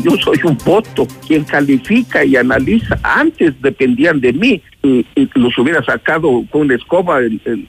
yo 0.03 0.15
soy 0.17 0.39
un 0.43 0.57
voto, 0.65 1.07
quien 1.25 1.43
califica 1.43 2.23
y 2.23 2.35
analiza, 2.35 2.99
antes 3.03 3.53
dependían 3.61 4.19
de 4.19 4.33
mí, 4.33 4.61
y, 4.85 5.29
los 5.35 5.57
hubiera 5.57 5.83
sacado 5.83 6.45
con 6.49 6.67
la 6.67 6.75
escoba, 6.75 7.19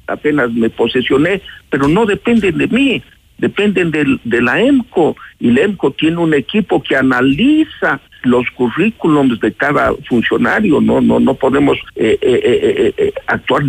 apenas 0.06 0.52
me 0.52 0.70
posesioné, 0.70 1.42
pero 1.70 1.88
no 1.88 2.06
dependen 2.06 2.58
de 2.58 2.68
mí, 2.68 3.02
dependen 3.38 3.90
de 3.90 4.42
la 4.42 4.60
EMCO, 4.60 5.16
y 5.38 5.50
la 5.50 5.62
EMCO 5.62 5.92
tiene 5.92 6.18
un 6.18 6.34
equipo 6.34 6.82
que 6.82 6.96
analiza 6.96 8.00
los 8.26 8.50
currículums 8.50 9.40
de 9.40 9.52
cada 9.52 9.94
funcionario, 10.08 10.80
no 10.80 11.00
no 11.00 11.20
no 11.20 11.34
podemos 11.34 11.78
eh, 11.94 12.18
eh, 12.20 12.92
eh, 12.96 13.12
actuar 13.26 13.62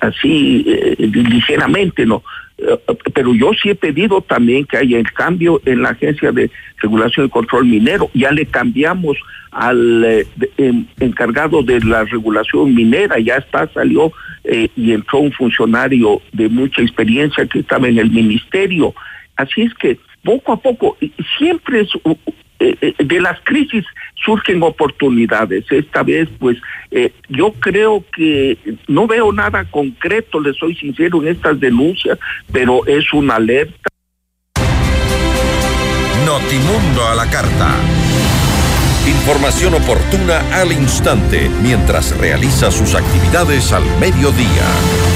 así 0.00 0.64
ligeramente, 0.98 2.06
no. 2.06 2.22
Pero 3.14 3.34
yo 3.34 3.52
sí 3.54 3.70
he 3.70 3.74
pedido 3.74 4.20
también 4.20 4.64
que 4.64 4.76
haya 4.76 4.98
el 4.98 5.12
cambio 5.12 5.60
en 5.64 5.82
la 5.82 5.90
Agencia 5.90 6.32
de 6.32 6.50
Regulación 6.78 7.26
y 7.26 7.30
Control 7.30 7.64
Minero. 7.64 8.10
Ya 8.14 8.30
le 8.30 8.46
cambiamos 8.46 9.16
al 9.50 10.26
encargado 10.98 11.62
de 11.62 11.80
la 11.80 12.04
regulación 12.04 12.74
minera, 12.74 13.18
ya 13.18 13.36
está, 13.36 13.68
salió 13.72 14.12
y 14.74 14.92
entró 14.92 15.18
un 15.18 15.32
funcionario 15.32 16.22
de 16.32 16.48
mucha 16.48 16.80
experiencia 16.82 17.46
que 17.46 17.58
estaba 17.60 17.86
en 17.88 17.98
el 17.98 18.10
ministerio. 18.10 18.94
Así 19.36 19.62
es 19.62 19.74
que 19.74 19.98
poco 20.24 20.52
a 20.52 20.56
poco, 20.56 20.96
siempre 21.36 21.80
es 21.80 21.90
eh, 22.62 22.76
eh, 22.80 22.94
de 22.96 23.20
las 23.20 23.40
crisis 23.40 23.84
surgen 24.14 24.62
oportunidades. 24.62 25.64
Esta 25.68 26.04
vez, 26.04 26.28
pues, 26.38 26.58
eh, 26.92 27.12
yo 27.28 27.52
creo 27.54 28.04
que 28.14 28.56
no 28.86 29.08
veo 29.08 29.32
nada 29.32 29.64
concreto, 29.64 30.38
le 30.38 30.52
soy 30.52 30.76
sincero, 30.76 31.20
en 31.22 31.28
estas 31.28 31.58
denuncias, 31.58 32.20
pero 32.52 32.86
es 32.86 33.12
una 33.12 33.34
alerta. 33.34 33.88
Notimundo 36.24 37.04
a 37.04 37.16
la 37.16 37.28
carta. 37.28 37.74
Información 39.08 39.74
oportuna 39.74 40.38
al 40.60 40.70
instante 40.70 41.50
mientras 41.60 42.16
realiza 42.16 42.70
sus 42.70 42.94
actividades 42.94 43.72
al 43.72 43.82
mediodía. 43.98 45.11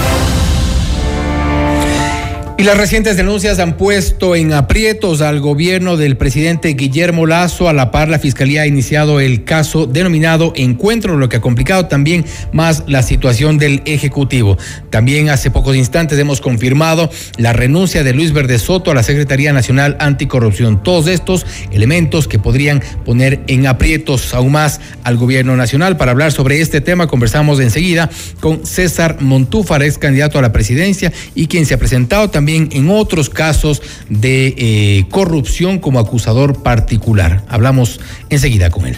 Y 2.58 2.62
las 2.62 2.78
recientes 2.78 3.18
denuncias 3.18 3.58
han 3.58 3.76
puesto 3.76 4.34
en 4.34 4.54
aprietos 4.54 5.20
al 5.20 5.40
gobierno 5.40 5.98
del 5.98 6.16
presidente 6.16 6.70
Guillermo 6.70 7.26
Lazo. 7.26 7.68
A 7.68 7.74
la 7.74 7.90
par, 7.90 8.08
la 8.08 8.18
fiscalía 8.18 8.62
ha 8.62 8.66
iniciado 8.66 9.20
el 9.20 9.44
caso 9.44 9.86
denominado 9.86 10.54
Encuentro, 10.56 11.18
lo 11.18 11.28
que 11.28 11.36
ha 11.36 11.42
complicado 11.42 11.84
también 11.84 12.24
más 12.54 12.84
la 12.86 13.02
situación 13.02 13.58
del 13.58 13.82
Ejecutivo. 13.84 14.56
También 14.88 15.28
hace 15.28 15.50
pocos 15.50 15.76
instantes 15.76 16.18
hemos 16.18 16.40
confirmado 16.40 17.10
la 17.36 17.52
renuncia 17.52 18.02
de 18.02 18.14
Luis 18.14 18.32
Verde 18.32 18.58
Soto 18.58 18.90
a 18.90 18.94
la 18.94 19.02
Secretaría 19.02 19.52
Nacional 19.52 19.98
Anticorrupción. 20.00 20.82
Todos 20.82 21.08
estos 21.08 21.44
elementos 21.72 22.26
que 22.26 22.38
podrían 22.38 22.82
poner 23.04 23.42
en 23.48 23.66
aprietos 23.66 24.32
aún 24.32 24.52
más 24.52 24.80
al 25.04 25.18
gobierno 25.18 25.56
nacional. 25.56 25.98
Para 25.98 26.12
hablar 26.12 26.32
sobre 26.32 26.62
este 26.62 26.80
tema, 26.80 27.06
conversamos 27.06 27.60
enseguida 27.60 28.08
con 28.40 28.64
César 28.64 29.18
Montúfar, 29.20 29.82
ex 29.82 29.98
candidato 29.98 30.38
a 30.38 30.42
la 30.42 30.52
presidencia 30.52 31.12
y 31.34 31.48
quien 31.48 31.66
se 31.66 31.74
ha 31.74 31.78
presentado 31.78 32.30
también 32.30 32.45
en 32.48 32.90
otros 32.90 33.30
casos 33.30 33.82
de 34.08 34.54
eh, 34.56 35.04
corrupción 35.10 35.78
como 35.78 35.98
acusador 35.98 36.62
particular. 36.62 37.44
Hablamos 37.48 38.00
enseguida 38.30 38.70
con 38.70 38.86
él. 38.86 38.96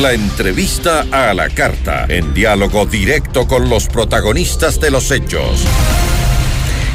La 0.00 0.12
entrevista 0.12 1.06
a 1.10 1.34
la 1.34 1.48
carta, 1.48 2.06
en 2.08 2.32
diálogo 2.32 2.86
directo 2.86 3.48
con 3.48 3.68
los 3.68 3.88
protagonistas 3.88 4.80
de 4.80 4.92
los 4.92 5.10
hechos. 5.10 5.64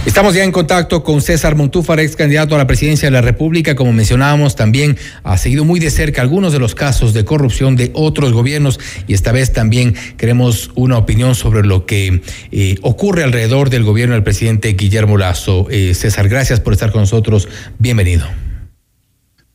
Estamos 0.05 0.35
ya 0.35 0.43
en 0.43 0.51
contacto 0.51 1.01
con 1.01 1.21
César 1.21 1.55
Montúfar, 1.55 2.01
ex 2.01 2.17
candidato 2.17 2.55
a 2.55 2.57
la 2.57 2.67
presidencia 2.67 3.07
de 3.07 3.11
la 3.11 3.21
República. 3.21 3.73
Como 3.73 3.93
mencionábamos, 3.93 4.57
también 4.57 4.97
ha 5.23 5.37
seguido 5.37 5.63
muy 5.63 5.79
de 5.79 5.89
cerca 5.89 6.21
algunos 6.21 6.51
de 6.51 6.59
los 6.59 6.75
casos 6.75 7.13
de 7.13 7.23
corrupción 7.23 7.77
de 7.77 7.89
otros 7.95 8.33
gobiernos 8.33 8.81
y 9.07 9.13
esta 9.13 9.31
vez 9.31 9.53
también 9.53 9.95
queremos 10.17 10.71
una 10.75 10.97
opinión 10.97 11.35
sobre 11.35 11.65
lo 11.65 11.85
que 11.85 12.21
eh, 12.51 12.75
ocurre 12.81 13.23
alrededor 13.23 13.69
del 13.69 13.85
gobierno 13.85 14.13
del 14.13 14.23
presidente 14.23 14.73
Guillermo 14.73 15.17
Lazo. 15.17 15.67
Eh, 15.71 15.93
César, 15.93 16.27
gracias 16.27 16.59
por 16.59 16.73
estar 16.73 16.91
con 16.91 17.01
nosotros. 17.01 17.47
Bienvenido. 17.79 18.27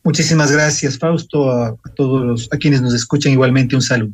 Muchísimas 0.03 0.51
gracias, 0.51 0.97
Fausto, 0.97 1.51
a, 1.51 1.75
todos 1.95 2.25
los, 2.25 2.49
a 2.51 2.57
quienes 2.57 2.81
nos 2.81 2.95
escuchan 2.95 3.31
igualmente 3.33 3.75
un 3.75 3.83
saludo. 3.83 4.13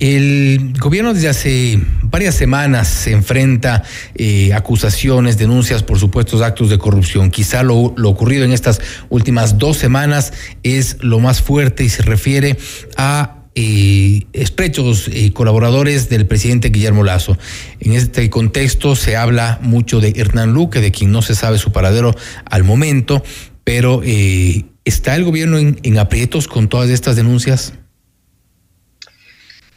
El 0.00 0.72
gobierno 0.78 1.12
desde 1.12 1.28
hace 1.28 1.78
varias 2.02 2.34
semanas 2.34 2.88
se 2.88 3.12
enfrenta 3.12 3.82
eh, 4.14 4.52
acusaciones, 4.54 5.36
denuncias 5.36 5.82
por 5.82 5.98
supuestos 5.98 6.40
actos 6.40 6.70
de 6.70 6.78
corrupción. 6.78 7.30
Quizá 7.30 7.62
lo, 7.62 7.76
ocurrido 7.78 8.44
en 8.44 8.52
estas 8.52 8.80
últimas 9.10 9.58
dos 9.58 9.76
semanas 9.76 10.32
es 10.62 10.96
lo 11.00 11.20
más 11.20 11.42
fuerte 11.42 11.84
y 11.84 11.90
se 11.90 12.02
refiere 12.02 12.56
a 12.96 13.36
eh, 13.54 14.26
estrechos 14.32 15.10
eh, 15.12 15.32
colaboradores 15.34 16.08
del 16.08 16.26
presidente 16.26 16.70
Guillermo 16.70 17.04
Lazo. 17.04 17.36
En 17.78 17.92
este 17.92 18.30
contexto 18.30 18.96
se 18.96 19.16
habla 19.16 19.58
mucho 19.60 20.00
de 20.00 20.14
Hernán 20.16 20.54
Luque, 20.54 20.80
de 20.80 20.92
quien 20.92 21.12
no 21.12 21.20
se 21.20 21.34
sabe 21.34 21.58
su 21.58 21.72
paradero 21.72 22.14
al 22.46 22.64
momento, 22.64 23.22
pero 23.64 24.00
eh, 24.02 24.64
¿está 24.86 25.14
el 25.14 25.24
gobierno 25.24 25.58
en 25.58 25.98
aprietos 25.98 26.48
con 26.48 26.68
todas 26.68 26.88
estas 26.88 27.16
denuncias? 27.16 27.74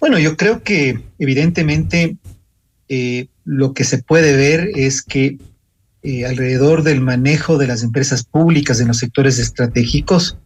Bueno, 0.04 0.20
yo 0.20 0.36
creo 0.36 0.64
que 0.64 1.00
evidentemente 1.18 2.18
eh, 2.90 3.28
lo 3.46 3.74
que 3.74 3.86
se 3.86 4.00
puede 4.00 4.36
ver 4.36 4.70
es 4.76 5.02
que 5.02 5.38
eh, 6.02 6.26
alrededor 6.26 6.84
del 6.84 7.00
manejo 7.00 7.58
de 7.58 7.68
las 7.68 7.84
empresas 7.84 8.26
públicas 8.26 8.82
en 8.82 8.90
los 8.90 8.98
sectores 8.98 9.40
estratégicos, 9.40 10.38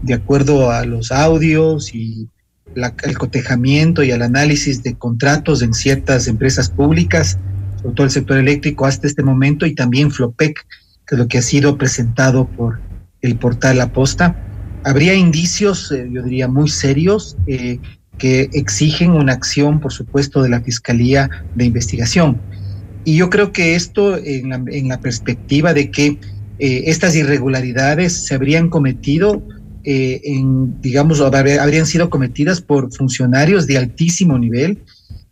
de 0.00 0.14
acuerdo 0.14 0.70
a 0.70 0.86
los 0.86 1.12
audios 1.12 1.94
y 1.94 2.30
el 2.74 3.18
cotejamiento 3.18 4.02
y 4.02 4.12
el 4.12 4.22
análisis 4.22 4.82
de 4.82 4.94
contratos 4.94 5.60
en 5.60 5.74
ciertas 5.74 6.26
empresas 6.26 6.70
públicas, 6.70 7.38
sobre 7.82 7.94
todo 7.96 8.04
el 8.06 8.12
sector 8.12 8.38
eléctrico 8.38 8.86
hasta 8.86 9.08
este 9.08 9.22
momento, 9.22 9.66
y 9.66 9.74
también 9.74 10.10
Flopec, 10.10 10.66
que 11.06 11.16
es 11.16 11.18
lo 11.18 11.28
que 11.28 11.36
ha 11.36 11.42
sido 11.42 11.76
presentado 11.76 12.48
por 12.48 12.80
el 13.20 13.36
portal 13.36 13.76
La 13.76 13.92
Posta, 13.92 14.42
habría 14.84 15.12
indicios, 15.12 15.92
eh, 15.92 16.08
yo 16.10 16.22
diría, 16.22 16.48
muy 16.48 16.70
serios 16.70 17.36
que 18.18 18.48
exigen 18.52 19.12
una 19.12 19.32
acción, 19.32 19.80
por 19.80 19.92
supuesto, 19.92 20.42
de 20.42 20.48
la 20.48 20.60
Fiscalía 20.60 21.30
de 21.54 21.64
Investigación. 21.64 22.40
Y 23.04 23.16
yo 23.16 23.30
creo 23.30 23.52
que 23.52 23.76
esto 23.76 24.16
en 24.16 24.88
la, 24.88 25.00
perspectiva 25.00 25.72
de 25.74 25.90
que 25.90 26.18
eh, 26.58 26.84
estas 26.86 27.14
irregularidades 27.14 28.26
se 28.26 28.34
habrían 28.34 28.68
cometido 28.68 29.42
eh, 29.88 30.20
digamos, 30.80 31.20
habrían 31.20 31.86
sido 31.86 32.10
cometidas 32.10 32.60
por 32.60 32.92
funcionarios 32.92 33.68
de 33.68 33.78
altísimo 33.78 34.36
nivel. 34.36 34.82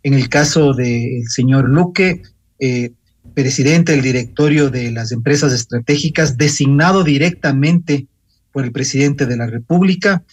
En 0.01 0.13
el 0.13 0.29
caso 0.29 0.73
del 0.73 1.27
señor 1.27 1.67
Luque, 1.67 2.21
eh, 2.59 2.91
presidente 3.33 3.91
del 3.91 4.01
directorio 4.01 4.69
de 4.69 4.91
las 4.91 5.11
empresas 5.11 5.51
estratégicas, 5.51 6.37
designado 6.37 7.03
directamente 7.03 8.07
por 8.53 8.63
el 8.63 8.71
presidente 8.71 9.25
de 9.25 9.35
la 9.35 9.45
República, 9.45 10.23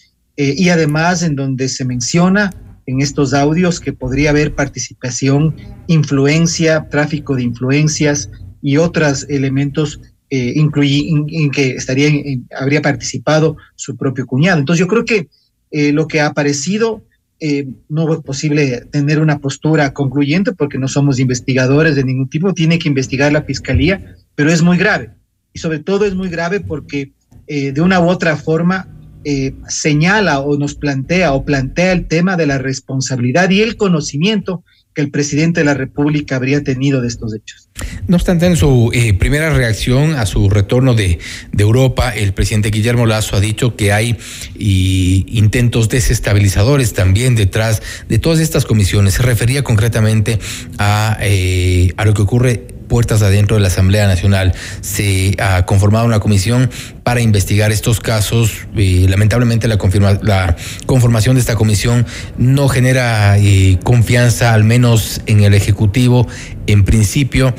eh, 0.42 0.54
y 0.56 0.70
además 0.70 1.22
en 1.22 1.36
donde 1.36 1.68
se 1.68 1.84
menciona 1.84 2.50
en 2.86 3.00
estos 3.00 3.32
audios 3.32 3.78
que 3.78 3.92
podría 3.92 4.30
haber 4.30 4.56
participación, 4.56 5.54
influencia, 5.86 6.88
tráfico 6.90 7.36
de 7.36 7.44
influencias 7.44 8.28
y 8.60 8.76
otros 8.76 9.24
elementos 9.28 10.00
eh, 10.30 10.54
en, 10.56 11.50
que 11.52 11.70
estaría, 11.70 12.10
habría 12.58 12.82
participado 12.82 13.56
su 13.76 13.96
propio 13.96 14.26
cuñado. 14.26 14.58
Entonces 14.58 14.80
yo 14.80 14.88
creo 14.88 15.04
que 15.04 15.28
eh, 15.70 15.92
lo 15.92 16.08
que 16.08 16.20
ha 16.20 16.26
aparecido 16.26 17.04
eh, 17.38 17.68
no 17.88 18.12
es 18.12 18.20
posible 18.20 18.86
tener 18.90 19.20
una 19.20 19.38
postura 19.38 19.92
concluyente 19.92 20.52
porque 20.52 20.78
no 20.78 20.88
somos 20.88 21.20
investigadores 21.20 21.94
de 21.94 22.02
ningún 22.02 22.28
tipo, 22.28 22.52
tiene 22.52 22.80
que 22.80 22.88
investigar 22.88 23.32
la 23.32 23.42
fiscalía, 23.42 24.16
pero 24.34 24.50
es 24.50 24.60
muy 24.60 24.76
grave. 24.76 25.10
Y 25.52 25.60
sobre 25.60 25.78
todo 25.78 26.04
es 26.04 26.16
muy 26.16 26.28
grave 26.28 26.58
porque 26.58 27.12
de 27.46 27.78
una 27.82 28.00
u 28.00 28.08
otra 28.08 28.36
forma 28.36 28.88
eh, 29.24 29.54
señala 29.68 30.40
o 30.40 30.56
nos 30.56 30.74
plantea 30.74 31.32
o 31.32 31.44
plantea 31.44 31.92
el 31.92 32.06
tema 32.06 32.36
de 32.36 32.46
la 32.46 32.58
responsabilidad 32.58 33.50
y 33.50 33.60
el 33.60 33.76
conocimiento 33.76 34.64
que 34.94 35.00
el 35.00 35.10
presidente 35.10 35.60
de 35.60 35.64
la 35.64 35.74
República 35.74 36.36
habría 36.36 36.62
tenido 36.62 37.00
de 37.00 37.08
estos 37.08 37.34
hechos. 37.34 37.68
No 38.06 38.16
obstante, 38.16 38.46
en 38.46 38.56
su 38.56 38.90
eh, 38.92 39.14
primera 39.14 39.50
reacción 39.50 40.14
a 40.14 40.26
su 40.26 40.50
retorno 40.50 40.94
de, 40.94 41.18
Europa, 41.56 42.10
el 42.10 42.34
presidente 42.34 42.70
Guillermo 42.70 43.06
Lazo 43.06 43.36
ha 43.36 43.40
dicho 43.40 43.76
que 43.76 43.92
hay 43.92 44.18
intentos 44.58 45.88
desestabilizadores 45.88 46.92
también 46.92 47.36
detrás 47.36 47.82
de 48.08 48.18
todas 48.18 48.40
estas 48.40 48.66
comisiones. 48.66 49.14
Se 49.14 49.22
refería 49.22 49.62
concretamente 49.62 50.38
a, 50.78 51.16
eh, 51.22 51.94
a 51.96 52.04
lo 52.04 52.14
que 52.14 52.22
ocurre 52.22 52.66
puertas 52.92 53.22
adentro 53.22 53.56
de 53.56 53.62
la 53.62 53.68
Asamblea 53.68 54.06
Nacional. 54.06 54.52
Se 54.82 55.34
ha 55.38 55.64
conformado 55.64 56.04
una 56.04 56.20
comisión 56.20 56.70
para 57.02 57.22
investigar 57.22 57.72
estos 57.72 58.00
casos. 58.00 58.66
lamentablemente 58.74 59.66
la, 59.66 59.78
la 60.20 60.56
conformación 60.84 61.36
de 61.36 61.40
esta 61.40 61.54
comisión 61.54 62.04
no 62.36 62.68
genera 62.68 63.38
eh, 63.38 63.78
confianza, 63.82 64.52
al 64.52 64.64
menos 64.64 65.22
en 65.24 65.42
el 65.42 65.54
Ejecutivo. 65.54 66.28
En 66.66 66.84
principio, 66.84 67.54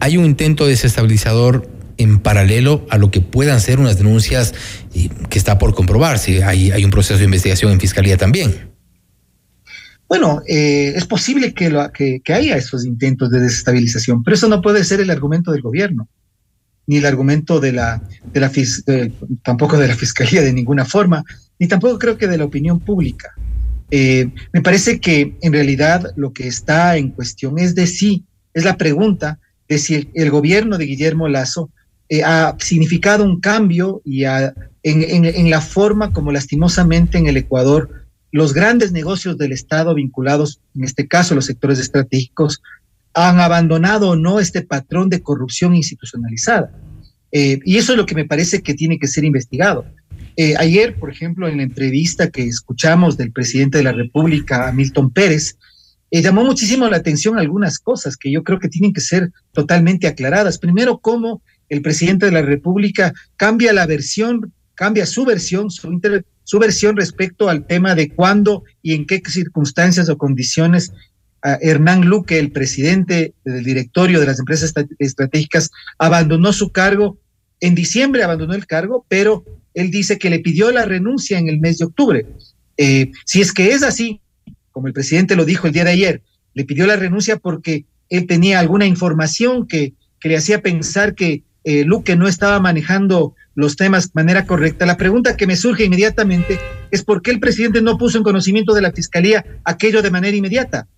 hay 0.00 0.16
un 0.16 0.24
intento 0.24 0.66
desestabilizador 0.66 1.70
en 1.96 2.18
paralelo 2.18 2.84
a 2.90 2.98
lo 2.98 3.12
que 3.12 3.20
puedan 3.20 3.60
ser 3.60 3.78
unas 3.78 3.98
denuncias 3.98 4.52
que 4.92 5.38
está 5.38 5.58
por 5.58 5.76
comprobarse. 5.76 6.42
Hay 6.42 6.84
un 6.84 6.90
proceso 6.90 7.18
de 7.18 7.24
investigación 7.26 7.70
en 7.70 7.78
Fiscalía 7.78 8.16
también. 8.16 8.71
Bueno, 10.12 10.42
eh, 10.46 10.92
es 10.94 11.06
posible 11.06 11.54
que, 11.54 12.22
haya 12.34 12.56
esos 12.58 12.84
intentos 12.84 13.30
de 13.30 13.40
desestabilización, 13.40 14.22
pero 14.22 14.34
eso 14.34 14.46
no 14.46 14.60
puede 14.60 14.84
ser 14.84 15.00
el 15.00 15.08
argumento 15.08 15.52
del 15.52 15.62
gobierno, 15.62 16.06
ni 16.86 16.98
el 16.98 17.06
argumento 17.06 17.60
de 17.60 17.72
la, 17.72 18.02
de 18.30 18.40
la 18.40 18.52
tampoco 19.42 19.78
de 19.78 19.88
la 19.88 19.94
fiscalía 19.94 20.42
de 20.42 20.52
ninguna 20.52 20.84
forma, 20.84 21.24
ni 21.58 21.66
tampoco 21.66 21.98
creo 21.98 22.18
que 22.18 22.28
de 22.28 22.36
la 22.36 22.44
opinión 22.44 22.78
pública. 22.78 23.30
Eh, 23.90 24.28
me 24.52 24.60
parece 24.60 25.00
que 25.00 25.34
en 25.40 25.54
realidad 25.54 26.12
lo 26.16 26.34
que 26.34 26.46
está 26.46 26.98
en 26.98 27.08
cuestión 27.08 27.58
es 27.58 27.74
de 27.74 27.86
si, 27.86 28.26
es 28.52 28.64
la 28.64 28.76
pregunta 28.76 29.38
de 29.66 29.78
si 29.78 30.10
el, 30.12 30.30
gobierno 30.30 30.76
de 30.76 30.84
Guillermo 30.84 31.26
Lazo 31.26 31.70
eh, 32.10 32.22
ha 32.22 32.54
significado 32.58 33.24
un 33.24 33.40
cambio 33.40 34.02
y 34.04 34.24
en, 34.24 34.52
en 34.82 35.48
la 35.48 35.62
forma 35.62 36.12
como 36.12 36.32
lastimosamente 36.32 37.16
en 37.16 37.28
el 37.28 37.38
Ecuador 37.38 38.01
los 38.32 38.54
grandes 38.54 38.92
negocios 38.92 39.38
del 39.38 39.52
Estado 39.52 39.94
vinculados, 39.94 40.60
en 40.74 40.84
este 40.84 41.06
caso 41.06 41.34
los 41.34 41.44
sectores 41.44 41.78
estratégicos, 41.78 42.62
han 43.14 43.40
abandonado 43.40 44.10
o 44.10 44.16
no 44.16 44.40
este 44.40 44.62
patrón 44.62 45.10
de 45.10 45.22
corrupción 45.22 45.76
institucionalizada. 45.76 46.72
Eh, 47.30 47.60
y 47.64 47.76
eso 47.76 47.92
es 47.92 47.98
lo 47.98 48.06
que 48.06 48.14
me 48.14 48.24
parece 48.24 48.62
que 48.62 48.74
tiene 48.74 48.98
que 48.98 49.06
ser 49.06 49.24
investigado. 49.24 49.84
Eh, 50.36 50.54
ayer, 50.56 50.98
por 50.98 51.10
ejemplo, 51.10 51.46
en 51.46 51.58
la 51.58 51.62
entrevista 51.62 52.30
que 52.30 52.46
escuchamos 52.46 53.18
del 53.18 53.32
presidente 53.32 53.78
de 53.78 53.84
la 53.84 53.92
República, 53.92 54.72
Milton 54.72 55.10
Pérez, 55.10 55.58
eh, 56.10 56.22
llamó 56.22 56.44
muchísimo 56.44 56.88
la 56.88 56.98
atención 56.98 57.38
algunas 57.38 57.78
cosas 57.78 58.16
que 58.16 58.30
yo 58.30 58.42
creo 58.42 58.58
que 58.58 58.68
tienen 58.68 58.92
que 58.92 59.00
ser 59.00 59.30
totalmente 59.52 60.06
aclaradas. 60.06 60.58
Primero, 60.58 60.98
cómo 60.98 61.42
el 61.68 61.82
presidente 61.82 62.26
de 62.26 62.32
la 62.32 62.42
República 62.42 63.12
cambia 63.36 63.72
la 63.72 63.86
versión, 63.86 64.52
cambia 64.74 65.06
su 65.06 65.24
versión, 65.24 65.70
su, 65.70 65.90
inter 65.90 66.24
su 66.44 66.58
versión 66.58 66.96
respecto 66.96 67.48
al 67.48 67.66
tema 67.66 67.94
de 67.94 68.10
cuándo 68.10 68.64
y 68.82 68.94
en 68.94 69.06
qué 69.06 69.22
circunstancias 69.26 70.08
o 70.08 70.18
condiciones 70.18 70.92
Hernán 71.42 72.02
Luque, 72.06 72.38
el 72.38 72.52
presidente 72.52 73.34
del 73.44 73.64
directorio 73.64 74.20
de 74.20 74.26
las 74.26 74.38
empresas 74.38 74.72
estratégicas, 74.98 75.70
abandonó 75.98 76.52
su 76.52 76.70
cargo. 76.70 77.18
En 77.60 77.74
diciembre 77.74 78.22
abandonó 78.22 78.54
el 78.54 78.66
cargo, 78.66 79.04
pero 79.08 79.44
él 79.74 79.90
dice 79.90 80.18
que 80.18 80.30
le 80.30 80.38
pidió 80.38 80.70
la 80.70 80.84
renuncia 80.84 81.38
en 81.38 81.48
el 81.48 81.58
mes 81.58 81.78
de 81.78 81.86
octubre. 81.86 82.26
Eh, 82.76 83.10
si 83.24 83.40
es 83.40 83.52
que 83.52 83.72
es 83.72 83.82
así, 83.82 84.20
como 84.70 84.86
el 84.86 84.92
presidente 84.92 85.36
lo 85.36 85.44
dijo 85.44 85.66
el 85.66 85.72
día 85.72 85.84
de 85.84 85.90
ayer, 85.90 86.22
le 86.54 86.64
pidió 86.64 86.86
la 86.86 86.96
renuncia 86.96 87.36
porque 87.38 87.86
él 88.08 88.26
tenía 88.26 88.60
alguna 88.60 88.86
información 88.86 89.66
que, 89.66 89.94
que 90.20 90.28
le 90.28 90.36
hacía 90.36 90.62
pensar 90.62 91.14
que 91.14 91.42
eh, 91.64 91.84
Luque 91.84 92.16
no 92.16 92.28
estaba 92.28 92.60
manejando 92.60 93.34
los 93.54 93.76
temas 93.76 94.06
de 94.06 94.10
manera 94.14 94.46
correcta, 94.46 94.86
la 94.86 94.96
pregunta 94.96 95.36
que 95.36 95.46
me 95.46 95.56
surge 95.56 95.84
inmediatamente 95.84 96.58
es 96.90 97.04
por 97.04 97.22
qué 97.22 97.30
el 97.30 97.40
presidente 97.40 97.82
no 97.82 97.98
puso 97.98 98.18
en 98.18 98.24
conocimiento 98.24 98.74
de 98.74 98.82
la 98.82 98.92
Fiscalía 98.92 99.44
aquello 99.64 100.02
de 100.02 100.10
manera 100.10 100.36
inmediata. 100.36 100.88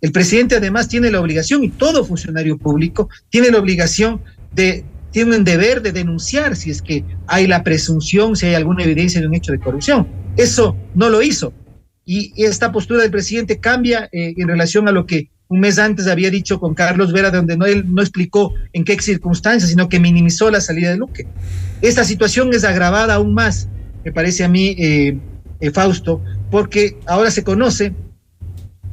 El 0.00 0.12
presidente 0.12 0.56
además 0.56 0.88
tiene 0.88 1.10
la 1.10 1.20
obligación, 1.20 1.64
y 1.64 1.70
todo 1.70 2.04
funcionario 2.04 2.58
público 2.58 3.08
tiene 3.30 3.50
la 3.50 3.58
obligación 3.58 4.20
de, 4.52 4.84
tiene 5.12 5.36
un 5.36 5.44
deber 5.44 5.80
de 5.80 5.92
denunciar 5.92 6.56
si 6.56 6.70
es 6.70 6.82
que 6.82 7.04
hay 7.26 7.46
la 7.46 7.62
presunción, 7.62 8.36
si 8.36 8.46
hay 8.46 8.54
alguna 8.54 8.84
evidencia 8.84 9.20
de 9.20 9.26
un 9.26 9.34
hecho 9.34 9.52
de 9.52 9.60
corrupción. 9.60 10.06
Eso 10.36 10.76
no 10.94 11.08
lo 11.08 11.22
hizo. 11.22 11.52
Y 12.04 12.32
esta 12.44 12.70
postura 12.70 13.00
del 13.00 13.10
presidente 13.10 13.60
cambia 13.60 14.08
eh, 14.12 14.34
en 14.36 14.46
relación 14.46 14.88
a 14.88 14.92
lo 14.92 15.06
que 15.06 15.30
un 15.54 15.60
mes 15.60 15.78
antes 15.78 16.08
había 16.08 16.30
dicho 16.30 16.58
con 16.58 16.74
Carlos 16.74 17.12
Vera, 17.12 17.30
donde 17.30 17.56
no, 17.56 17.64
él 17.64 17.84
no 17.94 18.02
explicó 18.02 18.54
en 18.72 18.82
qué 18.82 19.00
circunstancias, 19.00 19.70
sino 19.70 19.88
que 19.88 20.00
minimizó 20.00 20.50
la 20.50 20.60
salida 20.60 20.90
de 20.90 20.96
Luque. 20.96 21.28
Esta 21.80 22.04
situación 22.04 22.52
es 22.52 22.64
agravada 22.64 23.14
aún 23.14 23.34
más, 23.34 23.68
me 24.04 24.10
parece 24.10 24.42
a 24.42 24.48
mí, 24.48 24.74
eh, 24.76 25.16
eh, 25.60 25.70
Fausto, 25.70 26.20
porque 26.50 26.96
ahora 27.06 27.30
se 27.30 27.44
conoce 27.44 27.92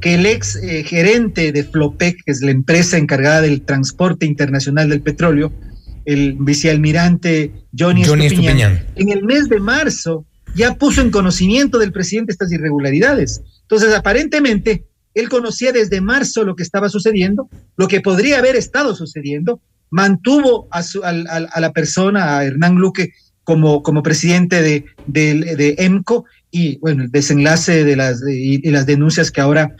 que 0.00 0.14
el 0.14 0.24
ex 0.24 0.54
eh, 0.54 0.84
gerente 0.84 1.50
de 1.50 1.64
Flopec, 1.64 2.22
que 2.24 2.30
es 2.30 2.42
la 2.42 2.52
empresa 2.52 2.96
encargada 2.96 3.40
del 3.40 3.62
transporte 3.62 4.24
internacional 4.24 4.88
del 4.88 5.02
petróleo, 5.02 5.52
el 6.04 6.34
vicealmirante 6.38 7.50
Johnny, 7.76 8.04
Johnny 8.04 8.26
Estupiñán, 8.26 8.86
en 8.94 9.10
el 9.10 9.24
mes 9.24 9.48
de 9.48 9.58
marzo 9.58 10.26
ya 10.54 10.74
puso 10.74 11.00
en 11.00 11.10
conocimiento 11.10 11.78
del 11.78 11.92
presidente 11.92 12.30
estas 12.30 12.52
irregularidades. 12.52 13.42
Entonces, 13.62 13.94
aparentemente, 13.94 14.84
él 15.14 15.28
conocía 15.28 15.72
desde 15.72 16.00
marzo 16.00 16.44
lo 16.44 16.56
que 16.56 16.62
estaba 16.62 16.88
sucediendo, 16.88 17.48
lo 17.76 17.88
que 17.88 18.00
podría 18.00 18.38
haber 18.38 18.56
estado 18.56 18.94
sucediendo, 18.94 19.60
mantuvo 19.90 20.68
a, 20.70 20.82
a, 21.04 21.60
la 21.60 21.72
persona, 21.72 22.38
a 22.38 22.44
Hernán 22.44 22.76
Luque, 22.76 23.12
como, 23.44 24.02
presidente 24.02 24.62
de, 25.06 25.74
EMCO. 25.78 26.24
Y 26.50 26.78
bueno, 26.78 27.04
el 27.04 27.10
desenlace 27.10 27.84
de 27.84 27.96
las, 27.96 28.22
y, 28.26 28.58
las 28.70 28.86
denuncias 28.86 29.30
que 29.30 29.40
ahora, 29.40 29.76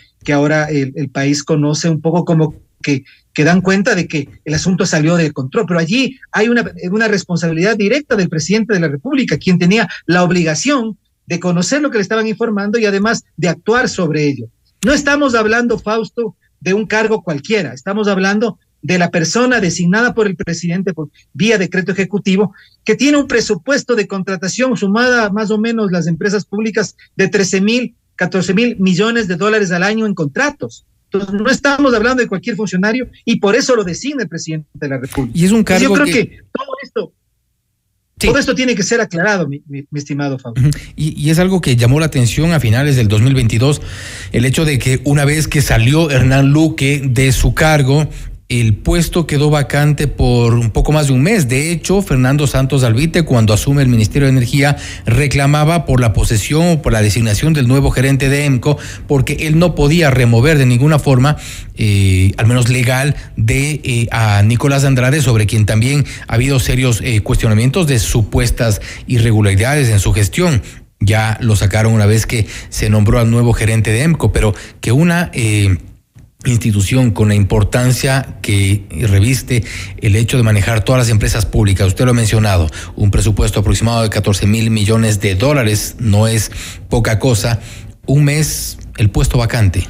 el, 0.71 1.11
país 1.11 1.43
conoce 1.43 1.89
un 1.89 2.01
poco 2.01 2.25
como 2.25 2.55
que, 2.83 3.05
que 3.33 3.45
dan 3.45 3.61
cuenta 3.61 3.95
de 3.95 4.09
que 4.09 4.29
el 4.45 4.55
asunto 4.55 4.85
salió 4.87 5.17
del 5.17 5.33
control, 5.33 5.65
pero 5.67 5.81
allí 5.81 6.19
hay 6.33 6.49
una, 6.49 6.71
una 6.91 7.09
responsabilidad 7.09 7.77
directa 7.77 8.17
del 8.17 8.29
presidente 8.29 8.75
de 8.75 8.81
la 8.81 8.89
República, 8.89 9.39
quien 9.39 9.59
tenía 9.59 9.89
la 10.07 10.25
obligación 10.25 10.99
de 11.27 11.41
conocer 11.41 11.81
lo 11.81 11.91
que 11.91 11.99
le 11.99 12.03
estaban 12.03 12.27
informando 12.27 12.79
y 12.79 12.85
además 12.85 13.25
de 13.37 13.49
actuar 13.49 13.89
sobre 13.89 14.25
ello. 14.27 14.49
No 14.85 14.93
estamos 14.93 15.35
hablando, 15.35 15.79
Fausto, 15.79 16.37
de 16.61 16.75
un 16.75 16.87
cargo 16.87 17.23
cualquiera, 17.23 17.73
estamos 17.73 18.09
hablando 18.09 18.59
de 18.83 18.99
la 18.99 19.11
persona 19.13 19.61
designada 19.61 20.13
por 20.13 20.27
el 20.27 20.35
presidente 20.35 20.93
por 20.93 21.09
vía 21.33 21.57
decreto 21.57 21.93
ejecutivo, 21.93 22.53
que 22.85 22.97
tiene 22.97 23.17
un 23.17 23.29
presupuesto 23.29 23.95
de 23.95 24.09
contratación 24.09 24.77
sumada 24.77 25.31
más 25.31 25.53
o 25.53 25.59
menos 25.59 25.93
las 25.93 26.09
empresas 26.09 26.45
públicas 26.45 26.97
de 27.15 27.29
13 27.29 27.61
mil, 27.61 27.95
14 28.17 28.55
mil 28.55 28.77
millones 28.81 29.29
de 29.29 29.37
dólares 29.37 29.71
al 29.71 29.85
año 29.85 30.05
en 30.05 30.15
contratos. 30.15 30.85
Entonces, 31.13 31.33
no 31.41 31.49
estamos 31.49 31.95
hablando 31.95 32.23
de 32.23 32.29
cualquier 32.29 32.57
funcionario 32.57 33.09
y 33.25 33.39
por 33.39 33.55
eso 33.55 33.77
lo 33.77 33.85
designa 33.85 34.25
el 34.25 34.29
presidente 34.29 34.69
de 34.75 34.89
la 34.89 34.99
República. 34.99 35.39
Y 35.39 35.45
es 35.45 35.53
un 35.53 35.63
cargo 35.63 35.85
Yo 35.85 35.93
creo 35.93 36.07
que 36.07 36.39
todo 36.53 36.73
esto 36.83 37.13
todo 38.27 38.39
esto 38.39 38.55
tiene 38.55 38.75
que 38.75 38.83
ser 38.83 39.01
aclarado, 39.01 39.49
mi, 39.49 39.63
estimado 39.95 40.39
Fabio. 40.39 40.71
Y, 40.97 41.21
y, 41.21 41.31
es 41.31 41.39
algo 41.39 41.61
que 41.61 41.77
llamó 41.77 42.01
la 42.01 42.07
atención 42.07 42.53
a 42.53 42.61
finales 42.61 42.97
del 42.97 43.09
2022, 43.09 43.81
el 44.33 44.45
hecho 44.45 44.65
de 44.65 44.79
que 44.79 45.01
una 45.05 45.25
vez 45.25 45.49
que 45.49 45.63
salió 45.63 46.11
Hernán 46.11 46.51
Luque 46.51 47.03
de 47.05 47.33
su 47.33 47.55
cargo, 47.55 48.09
el 48.61 48.75
puesto 48.75 49.27
quedó 49.27 49.49
vacante 49.49 50.09
por 50.09 50.55
un 50.55 50.71
poco 50.71 50.93
más 50.93 51.07
de 51.07 51.15
un 51.15 51.23
mes. 51.23 51.49
De 51.49 51.73
hecho, 51.73 52.03
Fernando 52.03 52.47
Santos 52.47 52.85
Albite, 52.85 53.23
cuando 53.23 53.55
asume 53.55 53.81
el 53.81 53.89
Ministerio 53.89 54.27
de 54.27 54.33
Energía, 54.33 54.77
reclamaba 55.07 55.87
por 55.87 56.01
la 56.01 56.13
posesión 56.13 56.69
o 56.69 56.83
por 56.83 56.93
la 56.93 57.01
designación 57.01 57.55
del 57.55 57.67
nuevo 57.67 57.91
gerente 57.91 58.29
de 58.29 58.45
EMCO, 58.45 58.77
porque 59.09 59.39
él 59.41 59.59
no 59.59 59.75
podía 59.75 60.11
remover 60.11 60.59
de 60.59 60.67
ninguna 60.67 60.99
forma, 60.99 61.39
eh, 61.77 62.33
al 62.37 62.47
menos 62.47 62.69
legal, 62.69 63.17
de 63.39 63.81
eh, 63.85 64.09
a 64.11 64.43
Nicolás 64.43 64.85
Andrade, 64.85 65.23
sobre 65.23 65.47
quien 65.47 65.65
también 65.65 66.05
ha 66.29 66.35
habido 66.35 66.61
serios 66.61 67.01
eh, 67.03 67.23
cuestionamientos 67.23 67.87
de 67.87 67.99
supuestas 67.99 68.83
irregularidades 69.07 69.89
en 69.89 69.99
su 69.99 70.13
gestión 70.13 70.61
ya 71.05 71.37
lo 71.41 71.57
sacaron 71.57 71.95
una 71.95 72.07
vez 72.07 72.27
que 72.27 72.47
se 72.69 72.89
nombró 72.89 73.19
al 73.19 73.29
nuevo 73.29 73.53
gerente 73.53 73.91
de 73.91 74.03
EMCO, 74.05 74.31
pero 74.31 74.55
que 74.81 74.93
una 74.93 75.33
institución 76.51 77.13
con 77.13 77.29
la 77.29 77.35
importancia 77.35 78.39
que 78.43 78.85
reviste 78.91 79.65
el 79.99 80.17
hecho 80.17 80.37
de 80.37 80.43
manejar 80.43 80.85
todas 80.85 81.01
las 81.01 81.09
empresas 81.09 81.47
públicas. 81.47 81.87
Usted 81.87 82.05
lo 82.05 82.11
ha 82.11 82.15
mencionado, 82.15 82.69
un 82.97 83.11
presupuesto 83.11 83.61
aproximado 83.61 84.03
de 84.03 84.11
14 84.11 84.47
mil 84.47 84.71
millones 84.71 85.21
de 85.21 85.35
dólares 85.35 85.97
no 85.99 86.27
es 86.27 86.51
poca 86.89 87.19
cosa. 87.19 87.61
Un 88.07 88.25
mes, 88.25 88.79
el 88.97 89.11
puesto 89.11 89.39
vacante. 89.39 89.87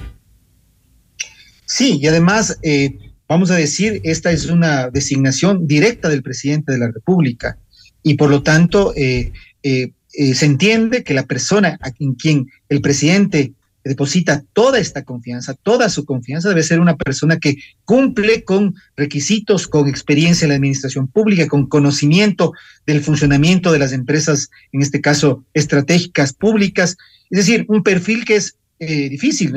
Sí, 1.64 1.98
y 2.00 2.06
además, 2.06 2.58
eh, 2.62 2.98
vamos 3.26 3.50
a 3.50 3.56
decir, 3.56 4.00
esta 4.04 4.30
es 4.30 4.46
una 4.46 4.90
designación 4.90 5.66
directa 5.66 6.10
del 6.10 6.22
presidente 6.22 6.72
de 6.72 6.78
la 6.78 6.90
República 6.90 7.56
y 8.02 8.14
por 8.14 8.28
lo 8.28 8.42
tanto 8.42 8.92
eh, 8.94 9.32
eh, 9.62 9.92
se 10.34 10.44
entiende 10.44 11.02
que 11.02 11.14
la 11.14 11.24
persona 11.24 11.78
a 11.80 11.90
quien 11.90 12.46
el 12.68 12.80
presidente 12.82 13.52
deposita 13.84 14.44
toda 14.52 14.78
esta 14.78 15.02
confianza, 15.02 15.54
toda 15.54 15.88
su 15.88 16.04
confianza, 16.04 16.48
debe 16.48 16.62
ser 16.62 16.80
una 16.80 16.96
persona 16.96 17.38
que 17.38 17.56
cumple 17.84 18.44
con 18.44 18.74
requisitos, 18.96 19.66
con 19.66 19.88
experiencia 19.88 20.44
en 20.44 20.50
la 20.50 20.56
administración 20.56 21.08
pública, 21.08 21.48
con 21.48 21.66
conocimiento 21.66 22.52
del 22.86 23.02
funcionamiento 23.02 23.72
de 23.72 23.78
las 23.78 23.92
empresas, 23.92 24.50
en 24.72 24.82
este 24.82 25.00
caso 25.00 25.44
estratégicas 25.54 26.32
públicas, 26.32 26.96
es 27.30 27.38
decir, 27.38 27.64
un 27.68 27.82
perfil 27.82 28.24
que 28.24 28.36
es 28.36 28.56
eh, 28.78 29.08
difícil. 29.08 29.52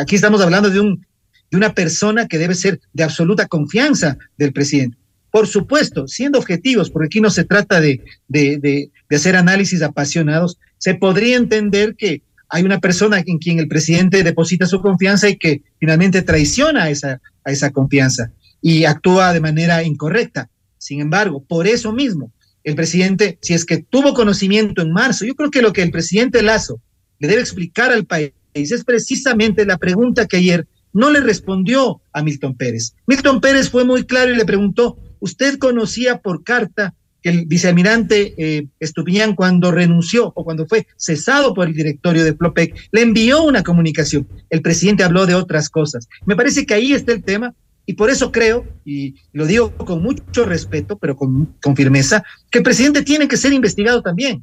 Aquí 0.00 0.14
estamos 0.14 0.40
hablando 0.40 0.70
de, 0.70 0.80
un, 0.80 1.04
de 1.50 1.56
una 1.56 1.74
persona 1.74 2.28
que 2.28 2.38
debe 2.38 2.54
ser 2.54 2.80
de 2.92 3.02
absoluta 3.02 3.46
confianza 3.46 4.16
del 4.38 4.52
presidente. 4.52 4.96
Por 5.30 5.46
supuesto, 5.46 6.08
siendo 6.08 6.38
objetivos, 6.38 6.90
porque 6.90 7.06
aquí 7.06 7.20
no 7.20 7.30
se 7.30 7.44
trata 7.44 7.80
de, 7.80 8.02
de, 8.28 8.58
de 8.58 9.16
hacer 9.16 9.34
análisis 9.34 9.82
apasionados, 9.82 10.58
se 10.76 10.94
podría 10.94 11.36
entender 11.36 11.96
que 11.96 12.22
hay 12.52 12.64
una 12.64 12.80
persona 12.80 13.22
en 13.24 13.38
quien 13.38 13.58
el 13.58 13.66
presidente 13.66 14.22
deposita 14.22 14.66
su 14.66 14.82
confianza 14.82 15.26
y 15.26 15.38
que 15.38 15.62
finalmente 15.80 16.20
traiciona 16.20 16.84
a 16.84 16.90
esa, 16.90 17.18
esa 17.46 17.70
confianza 17.70 18.30
y 18.60 18.84
actúa 18.84 19.32
de 19.32 19.40
manera 19.40 19.82
incorrecta. 19.82 20.50
Sin 20.76 21.00
embargo, 21.00 21.42
por 21.42 21.66
eso 21.66 21.92
mismo, 21.92 22.30
el 22.62 22.74
presidente, 22.74 23.38
si 23.40 23.54
es 23.54 23.64
que 23.64 23.78
tuvo 23.78 24.12
conocimiento 24.12 24.82
en 24.82 24.92
marzo, 24.92 25.24
yo 25.24 25.34
creo 25.34 25.50
que 25.50 25.62
lo 25.62 25.72
que 25.72 25.80
el 25.80 25.90
presidente 25.90 26.42
Lazo 26.42 26.78
le 27.18 27.28
debe 27.28 27.40
explicar 27.40 27.90
al 27.90 28.04
país 28.04 28.32
es 28.52 28.84
precisamente 28.84 29.64
la 29.64 29.78
pregunta 29.78 30.26
que 30.26 30.36
ayer 30.36 30.68
no 30.92 31.08
le 31.08 31.20
respondió 31.20 32.02
a 32.12 32.22
Milton 32.22 32.54
Pérez. 32.54 32.92
Milton 33.06 33.40
Pérez 33.40 33.70
fue 33.70 33.86
muy 33.86 34.04
claro 34.04 34.30
y 34.30 34.36
le 34.36 34.44
preguntó, 34.44 34.98
¿usted 35.20 35.56
conocía 35.56 36.18
por 36.18 36.44
carta 36.44 36.94
el 37.22 37.46
vicealmirante 37.46 38.34
eh, 38.36 38.66
Estupiñán, 38.80 39.34
cuando 39.34 39.70
renunció 39.70 40.32
o 40.34 40.44
cuando 40.44 40.66
fue 40.66 40.86
cesado 40.96 41.54
por 41.54 41.68
el 41.68 41.74
directorio 41.74 42.24
de 42.24 42.34
Plopec, 42.34 42.74
le 42.92 43.02
envió 43.02 43.42
una 43.42 43.62
comunicación. 43.62 44.26
El 44.50 44.62
presidente 44.62 45.04
habló 45.04 45.26
de 45.26 45.34
otras 45.34 45.68
cosas. 45.68 46.08
Me 46.26 46.36
parece 46.36 46.66
que 46.66 46.74
ahí 46.74 46.92
está 46.92 47.12
el 47.12 47.22
tema 47.22 47.54
y 47.86 47.94
por 47.94 48.10
eso 48.10 48.30
creo, 48.30 48.66
y 48.84 49.16
lo 49.32 49.46
digo 49.46 49.76
con 49.76 50.02
mucho 50.02 50.44
respeto, 50.44 50.98
pero 50.98 51.16
con, 51.16 51.56
con 51.60 51.76
firmeza, 51.76 52.22
que 52.50 52.58
el 52.58 52.64
presidente 52.64 53.02
tiene 53.02 53.28
que 53.28 53.36
ser 53.36 53.52
investigado 53.52 54.02
también. 54.02 54.42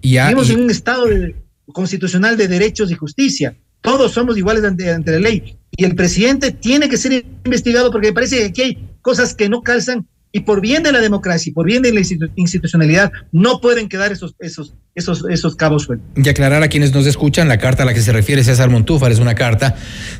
Y 0.00 0.18
Vivimos 0.18 0.50
en 0.50 0.60
un 0.62 0.70
Estado 0.70 1.06
constitucional 1.72 2.36
de 2.36 2.48
derechos 2.48 2.90
y 2.90 2.94
justicia. 2.94 3.56
Todos 3.80 4.12
somos 4.12 4.36
iguales 4.36 4.64
ante, 4.64 4.90
ante 4.90 5.12
la 5.12 5.20
ley. 5.20 5.56
Y 5.76 5.84
el 5.84 5.94
presidente 5.94 6.50
tiene 6.50 6.88
que 6.88 6.96
ser 6.96 7.24
investigado 7.44 7.90
porque 7.90 8.08
me 8.08 8.12
parece 8.12 8.38
que 8.38 8.44
aquí 8.44 8.62
hay 8.62 8.88
cosas 9.00 9.34
que 9.34 9.48
no 9.48 9.62
calzan 9.62 10.06
y 10.32 10.40
por 10.40 10.60
bien 10.60 10.82
de 10.82 10.92
la 10.92 11.00
democracia 11.00 11.50
y 11.50 11.52
por 11.52 11.66
bien 11.66 11.82
de 11.82 11.92
la 11.92 12.00
institucionalidad 12.36 13.12
no 13.32 13.60
pueden 13.60 13.88
quedar 13.88 14.12
esos, 14.12 14.34
esos, 14.38 14.74
esos, 14.94 15.24
esos 15.28 15.56
cabos 15.56 15.84
sueltos. 15.84 16.06
Y 16.16 16.28
aclarar 16.28 16.62
a 16.62 16.68
quienes 16.68 16.92
nos 16.92 17.06
escuchan, 17.06 17.48
la 17.48 17.58
carta 17.58 17.82
a 17.82 17.86
la 17.86 17.94
que 17.94 18.00
se 18.00 18.12
refiere 18.12 18.44
César 18.44 18.70
Montúfar 18.70 19.10
es 19.10 19.18
una 19.18 19.34
carta 19.34 19.74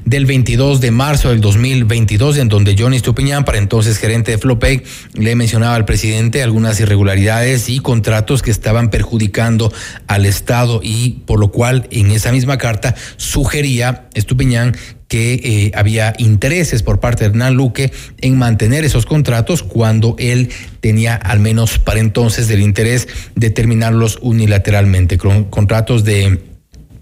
del 0.04 0.26
22 0.26 0.80
de 0.80 0.90
marzo 0.90 1.30
del 1.30 1.40
2022 1.40 2.38
en 2.38 2.48
donde 2.48 2.74
Johnny 2.76 2.98
Stupiñán, 2.98 3.44
para 3.44 3.58
entonces 3.58 3.98
gerente 3.98 4.32
de 4.32 4.38
Flopec, 4.38 4.84
le 5.14 5.36
mencionaba 5.36 5.76
al 5.76 5.84
presidente 5.84 6.42
algunas 6.42 6.80
irregularidades 6.80 7.68
y 7.68 7.78
contratos 7.78 8.42
que 8.42 8.50
estaban 8.50 8.90
perjudicando 8.90 9.72
al 10.08 10.26
Estado 10.26 10.80
y 10.82 11.20
por 11.26 11.38
lo 11.38 11.52
cual 11.52 11.86
en 11.90 12.10
esa 12.10 12.32
misma 12.32 12.58
carta 12.58 12.94
sugería 13.16 14.08
Stupiñán 14.16 14.74
que 15.10 15.32
eh, 15.34 15.72
había 15.74 16.14
intereses 16.18 16.84
por 16.84 17.00
parte 17.00 17.24
de 17.24 17.30
Hernán 17.30 17.54
Luque 17.54 17.90
en 18.20 18.38
mantener 18.38 18.84
esos 18.84 19.06
contratos 19.06 19.64
cuando 19.64 20.14
él 20.20 20.50
tenía 20.80 21.16
al 21.16 21.40
menos 21.40 21.80
para 21.80 21.98
entonces 21.98 22.48
el 22.48 22.60
interés 22.60 23.08
de 23.34 23.50
terminarlos 23.50 24.20
unilateralmente, 24.22 25.18
con 25.18 25.44
contratos 25.46 26.04
de 26.04 26.38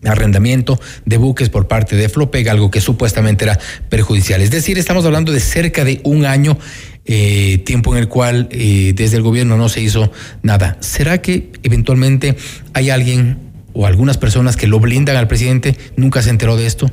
arrendamiento 0.05 0.81
de 1.05 1.19
buques 1.19 1.51
por 1.51 1.69
parte 1.69 1.97
de 1.97 2.09
Flopeg, 2.09 2.49
algo 2.49 2.71
que 2.71 2.81
supuestamente 2.81 3.45
era 3.45 3.59
perjudicial. 3.91 4.41
Es 4.41 4.51
decir, 4.51 4.79
estamos 4.79 5.05
hablando 5.05 5.31
de 5.31 5.41
cerca 5.41 5.85
de 5.85 6.01
un 6.03 6.25
año, 6.25 6.57
eh, 7.05 7.59
tiempo 7.67 7.95
en 7.95 7.99
el 7.99 8.09
cual 8.09 8.49
eh, 8.51 8.95
desde 8.97 9.19
el 9.19 9.23
gobierno 9.23 9.59
no 9.59 9.69
se 9.69 9.83
hizo 9.83 10.11
nada. 10.43 10.79
¿Será 10.81 11.21
que 11.21 11.51
eventualmente 11.63 12.39
hay 12.73 12.89
alguien 12.89 13.37
o 13.75 13.87
algunas 13.87 14.17
personas 14.17 14.57
que 14.57 14.67
lo 14.67 14.81
blindan 14.81 15.17
al 15.17 15.29
presidente? 15.29 15.77
¿Nunca 15.97 16.23
se 16.23 16.31
enteró 16.31 16.57
de 16.57 16.65
esto? 16.65 16.91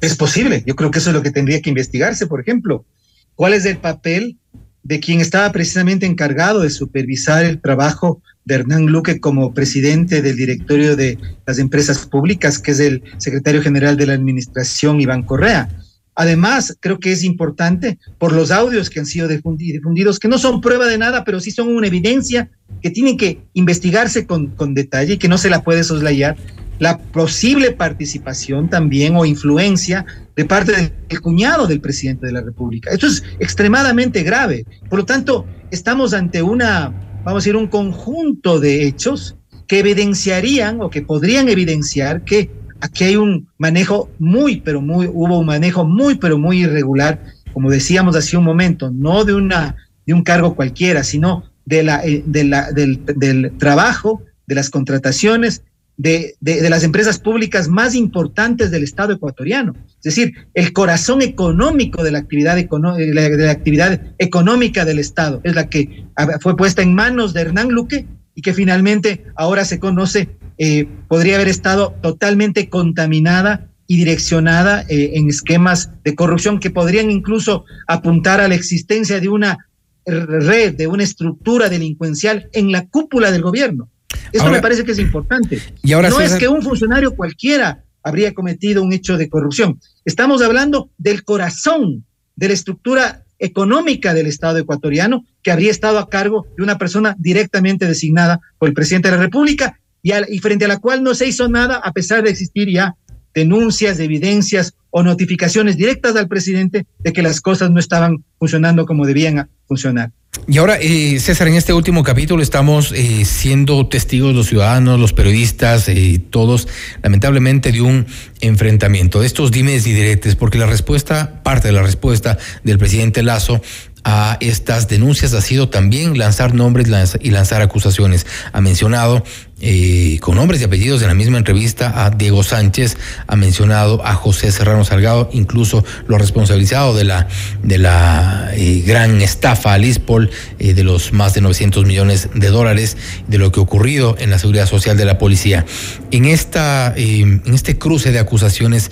Es 0.00 0.16
posible, 0.16 0.62
yo 0.66 0.74
creo 0.76 0.90
que 0.90 0.98
eso 0.98 1.10
es 1.10 1.14
lo 1.14 1.22
que 1.22 1.30
tendría 1.30 1.60
que 1.60 1.70
investigarse, 1.70 2.26
por 2.26 2.40
ejemplo. 2.40 2.86
¿Cuál 3.34 3.54
es 3.54 3.64
el 3.66 3.78
papel 3.78 4.38
de 4.82 5.00
quien 5.00 5.20
estaba 5.20 5.52
precisamente 5.52 6.06
encargado 6.06 6.60
de 6.60 6.70
supervisar 6.70 7.44
el 7.44 7.60
trabajo 7.60 8.22
de 8.44 8.54
Hernán 8.56 8.86
Luque 8.86 9.20
como 9.20 9.52
presidente 9.52 10.22
del 10.22 10.36
directorio 10.36 10.96
de 10.96 11.18
las 11.46 11.58
empresas 11.58 12.06
públicas, 12.06 12.58
que 12.58 12.70
es 12.70 12.80
el 12.80 13.02
secretario 13.18 13.62
general 13.62 13.96
de 13.96 14.06
la 14.06 14.14
administración, 14.14 15.00
Iván 15.00 15.22
Correa? 15.22 15.68
Además, 16.14 16.76
creo 16.80 16.98
que 16.98 17.12
es 17.12 17.22
importante 17.22 17.98
por 18.18 18.32
los 18.32 18.50
audios 18.50 18.90
que 18.90 19.00
han 19.00 19.06
sido 19.06 19.28
difundidos, 19.28 20.18
que 20.18 20.28
no 20.28 20.38
son 20.38 20.60
prueba 20.60 20.86
de 20.86 20.98
nada, 20.98 21.24
pero 21.24 21.40
sí 21.40 21.50
son 21.50 21.74
una 21.74 21.86
evidencia 21.86 22.50
que 22.82 22.90
tienen 22.90 23.16
que 23.16 23.42
investigarse 23.52 24.26
con, 24.26 24.48
con 24.48 24.74
detalle 24.74 25.14
y 25.14 25.18
que 25.18 25.28
no 25.28 25.38
se 25.38 25.50
la 25.50 25.62
puede 25.62 25.84
soslayar, 25.84 26.36
la 26.80 26.98
posible 26.98 27.72
participación 27.72 28.68
también 28.68 29.14
o 29.14 29.26
influencia 29.26 30.06
de 30.34 30.46
parte 30.46 30.72
del 31.08 31.20
cuñado 31.20 31.66
del 31.66 31.80
presidente 31.80 32.26
de 32.26 32.32
la 32.32 32.40
República. 32.40 32.90
Esto 32.90 33.06
es 33.06 33.22
extremadamente 33.38 34.22
grave. 34.22 34.64
Por 34.88 35.00
lo 35.00 35.04
tanto, 35.04 35.46
estamos 35.70 36.14
ante 36.14 36.42
una, 36.42 36.88
vamos 37.22 37.32
a 37.32 37.44
decir, 37.44 37.54
un 37.54 37.68
conjunto 37.68 38.58
de 38.58 38.86
hechos 38.86 39.36
que 39.68 39.80
evidenciarían 39.80 40.80
o 40.80 40.88
que 40.88 41.02
podrían 41.02 41.50
evidenciar 41.50 42.24
que 42.24 42.50
aquí 42.80 43.04
hay 43.04 43.16
un 43.16 43.46
manejo 43.58 44.08
muy, 44.18 44.62
pero 44.62 44.80
muy, 44.80 45.06
hubo 45.06 45.38
un 45.38 45.46
manejo 45.46 45.84
muy, 45.84 46.14
pero 46.14 46.38
muy 46.38 46.62
irregular, 46.62 47.22
como 47.52 47.70
decíamos 47.70 48.16
hace 48.16 48.38
un 48.38 48.44
momento, 48.44 48.90
no 48.90 49.26
de, 49.26 49.34
una, 49.34 49.76
de 50.06 50.14
un 50.14 50.22
cargo 50.22 50.56
cualquiera, 50.56 51.04
sino 51.04 51.44
de 51.66 51.82
la, 51.82 52.02
eh, 52.06 52.24
del 52.24 53.52
trabajo, 53.58 54.22
de 54.46 54.54
las 54.54 54.70
contrataciones, 54.70 55.62
de, 56.00 56.36
de, 56.40 56.70
las 56.70 56.82
empresas 56.82 57.18
públicas 57.18 57.68
más 57.68 57.94
importantes 57.94 58.70
del 58.70 58.84
Estado 58.84 59.12
ecuatoriano. 59.12 59.74
Es 59.98 60.02
decir, 60.02 60.32
el 60.54 60.72
corazón 60.72 61.20
económico 61.20 62.02
de 62.02 62.10
la 62.10 62.20
actividad, 62.20 62.56
de 62.56 63.36
la 63.36 63.50
actividad 63.50 64.00
económica 64.16 64.86
del 64.86 64.98
Estado 64.98 65.42
es 65.44 65.54
la 65.54 65.68
que 65.68 66.06
fue 66.40 66.56
puesta 66.56 66.80
en 66.80 66.94
manos 66.94 67.34
de 67.34 67.42
Hernán 67.42 67.68
Luque 67.68 68.06
y 68.34 68.40
que 68.40 68.54
finalmente 68.54 69.26
ahora 69.36 69.66
se 69.66 69.78
conoce 69.78 70.30
eh, 70.56 70.88
podría 71.06 71.34
haber 71.34 71.48
estado 71.48 71.94
totalmente 72.00 72.70
contaminada 72.70 73.68
y 73.86 73.98
direccionada 73.98 74.86
eh, 74.88 75.12
en 75.16 75.28
esquemas 75.28 75.90
de 76.02 76.14
corrupción 76.14 76.60
que 76.60 76.70
podrían 76.70 77.10
incluso 77.10 77.66
apuntar 77.86 78.40
a 78.40 78.48
la 78.48 78.54
existencia 78.54 79.20
de 79.20 79.28
una 79.28 79.68
red, 80.06 80.76
de 80.76 80.86
una 80.86 81.02
estructura 81.02 81.68
delincuencial 81.68 82.48
en 82.54 82.72
la 82.72 82.86
cúpula 82.86 83.30
del 83.30 83.42
gobierno. 83.42 83.90
Esto 84.32 84.50
me 84.50 84.60
parece 84.60 84.84
que 84.84 84.92
es 84.92 84.98
importante. 84.98 85.60
Y 85.82 85.92
ahora 85.92 86.10
no 86.10 86.20
es 86.20 86.34
que 86.34 86.48
un 86.48 86.62
funcionario 86.62 87.14
cualquiera 87.14 87.84
habría 88.02 88.32
cometido 88.34 88.82
un 88.82 88.92
hecho 88.92 89.16
de 89.16 89.28
corrupción. 89.28 89.80
Estamos 90.04 90.42
hablando 90.42 90.90
del 90.98 91.24
corazón 91.24 92.04
de 92.36 92.48
la 92.48 92.54
estructura 92.54 93.24
económica 93.38 94.14
del 94.14 94.26
Estado 94.26 94.58
ecuatoriano 94.58 95.24
que 95.42 95.50
habría 95.50 95.70
estado 95.70 95.98
a 95.98 96.08
cargo 96.08 96.46
de 96.56 96.62
una 96.62 96.78
persona 96.78 97.16
directamente 97.18 97.86
designada 97.86 98.40
por 98.58 98.68
el 98.68 98.74
presidente 98.74 99.10
de 99.10 99.16
la 99.16 99.22
República 99.22 99.80
y, 100.02 100.38
frente 100.38 100.64
a 100.66 100.68
la 100.68 100.78
cual 100.78 101.02
no 101.02 101.14
se 101.14 101.26
hizo 101.26 101.48
nada 101.48 101.76
a 101.76 101.92
pesar 101.92 102.22
de 102.22 102.30
existir 102.30 102.70
ya 102.70 102.94
denuncias, 103.34 103.98
evidencias 103.98 104.74
o 104.90 105.02
notificaciones 105.02 105.76
directas 105.76 106.16
al 106.16 106.28
presidente 106.28 106.86
de 106.98 107.12
que 107.12 107.22
las 107.22 107.40
cosas 107.40 107.70
no 107.70 107.80
estaban 107.80 108.24
funcionando 108.38 108.86
como 108.86 109.06
debían 109.06 109.48
funcionar. 109.66 110.10
Y 110.46 110.58
ahora, 110.58 110.78
eh, 110.80 111.18
César, 111.20 111.48
en 111.48 111.54
este 111.54 111.72
último 111.72 112.02
capítulo 112.02 112.42
estamos 112.42 112.92
eh, 112.92 113.24
siendo 113.24 113.86
testigos 113.86 114.34
los 114.34 114.46
ciudadanos, 114.46 114.98
los 114.98 115.12
periodistas, 115.12 115.88
eh, 115.88 116.20
todos, 116.30 116.68
lamentablemente, 117.02 117.72
de 117.72 117.80
un 117.80 118.06
enfrentamiento, 118.40 119.20
de 119.20 119.26
estos 119.26 119.50
dimes 119.50 119.86
y 119.86 119.92
diretes, 119.92 120.36
porque 120.36 120.58
la 120.58 120.66
respuesta, 120.66 121.42
parte 121.42 121.68
de 121.68 121.72
la 121.72 121.82
respuesta 121.82 122.38
del 122.64 122.78
presidente 122.78 123.22
Lazo 123.22 123.60
a 124.04 124.36
estas 124.40 124.88
denuncias 124.88 125.34
ha 125.34 125.40
sido 125.40 125.68
también 125.68 126.18
lanzar 126.18 126.54
nombres 126.54 126.88
y 127.20 127.30
lanzar 127.30 127.62
acusaciones. 127.62 128.26
Ha 128.52 128.60
mencionado 128.60 129.22
eh, 129.62 130.18
con 130.20 130.36
nombres 130.36 130.62
y 130.62 130.64
apellidos 130.64 131.02
en 131.02 131.08
la 131.08 131.14
misma 131.14 131.36
entrevista 131.36 132.06
a 132.06 132.10
Diego 132.10 132.42
Sánchez, 132.42 132.96
ha 133.26 133.36
mencionado 133.36 134.04
a 134.04 134.14
José 134.14 134.50
Serrano 134.52 134.84
Salgado, 134.84 135.28
incluso 135.32 135.84
lo 136.06 136.16
ha 136.16 136.18
responsabilizado 136.18 136.94
de 136.94 137.04
la, 137.04 137.28
de 137.62 137.76
la 137.76 138.50
eh, 138.54 138.82
gran 138.86 139.20
estafa 139.20 139.74
al 139.74 139.84
ISPOL, 139.84 140.30
eh, 140.58 140.72
de 140.72 140.82
los 140.82 141.12
más 141.12 141.34
de 141.34 141.42
900 141.42 141.84
millones 141.84 142.30
de 142.34 142.48
dólares, 142.48 142.96
de 143.28 143.36
lo 143.36 143.52
que 143.52 143.60
ha 143.60 143.62
ocurrido 143.62 144.16
en 144.18 144.30
la 144.30 144.38
seguridad 144.38 144.66
social 144.66 144.96
de 144.96 145.04
la 145.04 145.18
policía. 145.18 145.66
En, 146.10 146.24
esta, 146.24 146.94
en 146.96 147.42
este 147.52 147.76
cruce 147.76 148.12
de 148.12 148.18
acusaciones, 148.18 148.90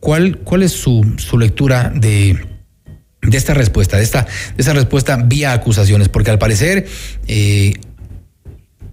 ¿cuál, 0.00 0.38
cuál 0.38 0.64
es 0.64 0.72
su, 0.72 1.14
su 1.18 1.38
lectura 1.38 1.92
de 1.94 2.59
de 3.22 3.36
esta 3.36 3.54
respuesta, 3.54 3.96
de 3.96 4.02
esta, 4.02 4.24
de 4.24 4.58
esta 4.58 4.72
respuesta 4.72 5.16
vía 5.16 5.52
acusaciones, 5.52 6.08
porque 6.08 6.30
al 6.30 6.38
parecer 6.38 6.86
eh, 7.26 7.74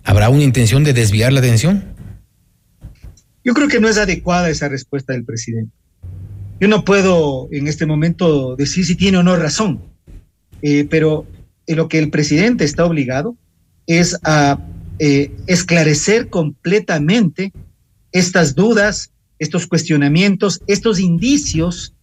habrá 0.03 0.29
una 0.29 0.43
intención 0.43 0.83
de 0.83 0.93
desviar 0.93 1.33
la 1.33 1.39
atención. 1.39 1.83
Yo 3.43 3.53
creo 3.53 3.67
que 3.67 3.79
no 3.79 3.87
es 3.87 3.97
adecuada 3.97 4.49
esa 4.49 4.67
respuesta 4.67 5.13
del 5.13 5.23
presidente. 5.23 5.71
Yo 6.59 6.67
no 6.67 6.83
puedo 6.83 7.47
en 7.51 7.67
este 7.67 7.85
momento 7.85 8.55
decir 8.55 8.85
si 8.85 8.95
tiene 8.95 9.19
o 9.19 9.23
no 9.23 9.35
razón, 9.35 9.81
eh, 10.61 10.85
pero 10.89 11.25
lo 11.67 11.87
que 11.87 11.99
el 11.99 12.09
presidente 12.09 12.65
está 12.65 12.85
obligado 12.85 13.37
es 13.85 14.17
a 14.23 14.59
eh, 14.99 15.31
esclarecer 15.45 16.29
completamente 16.29 17.53
estas 18.11 18.55
dudas, 18.55 19.11
estos 19.39 19.67
cuestionamientos, 19.67 20.61
estos 20.67 20.99
indicios 20.99 21.93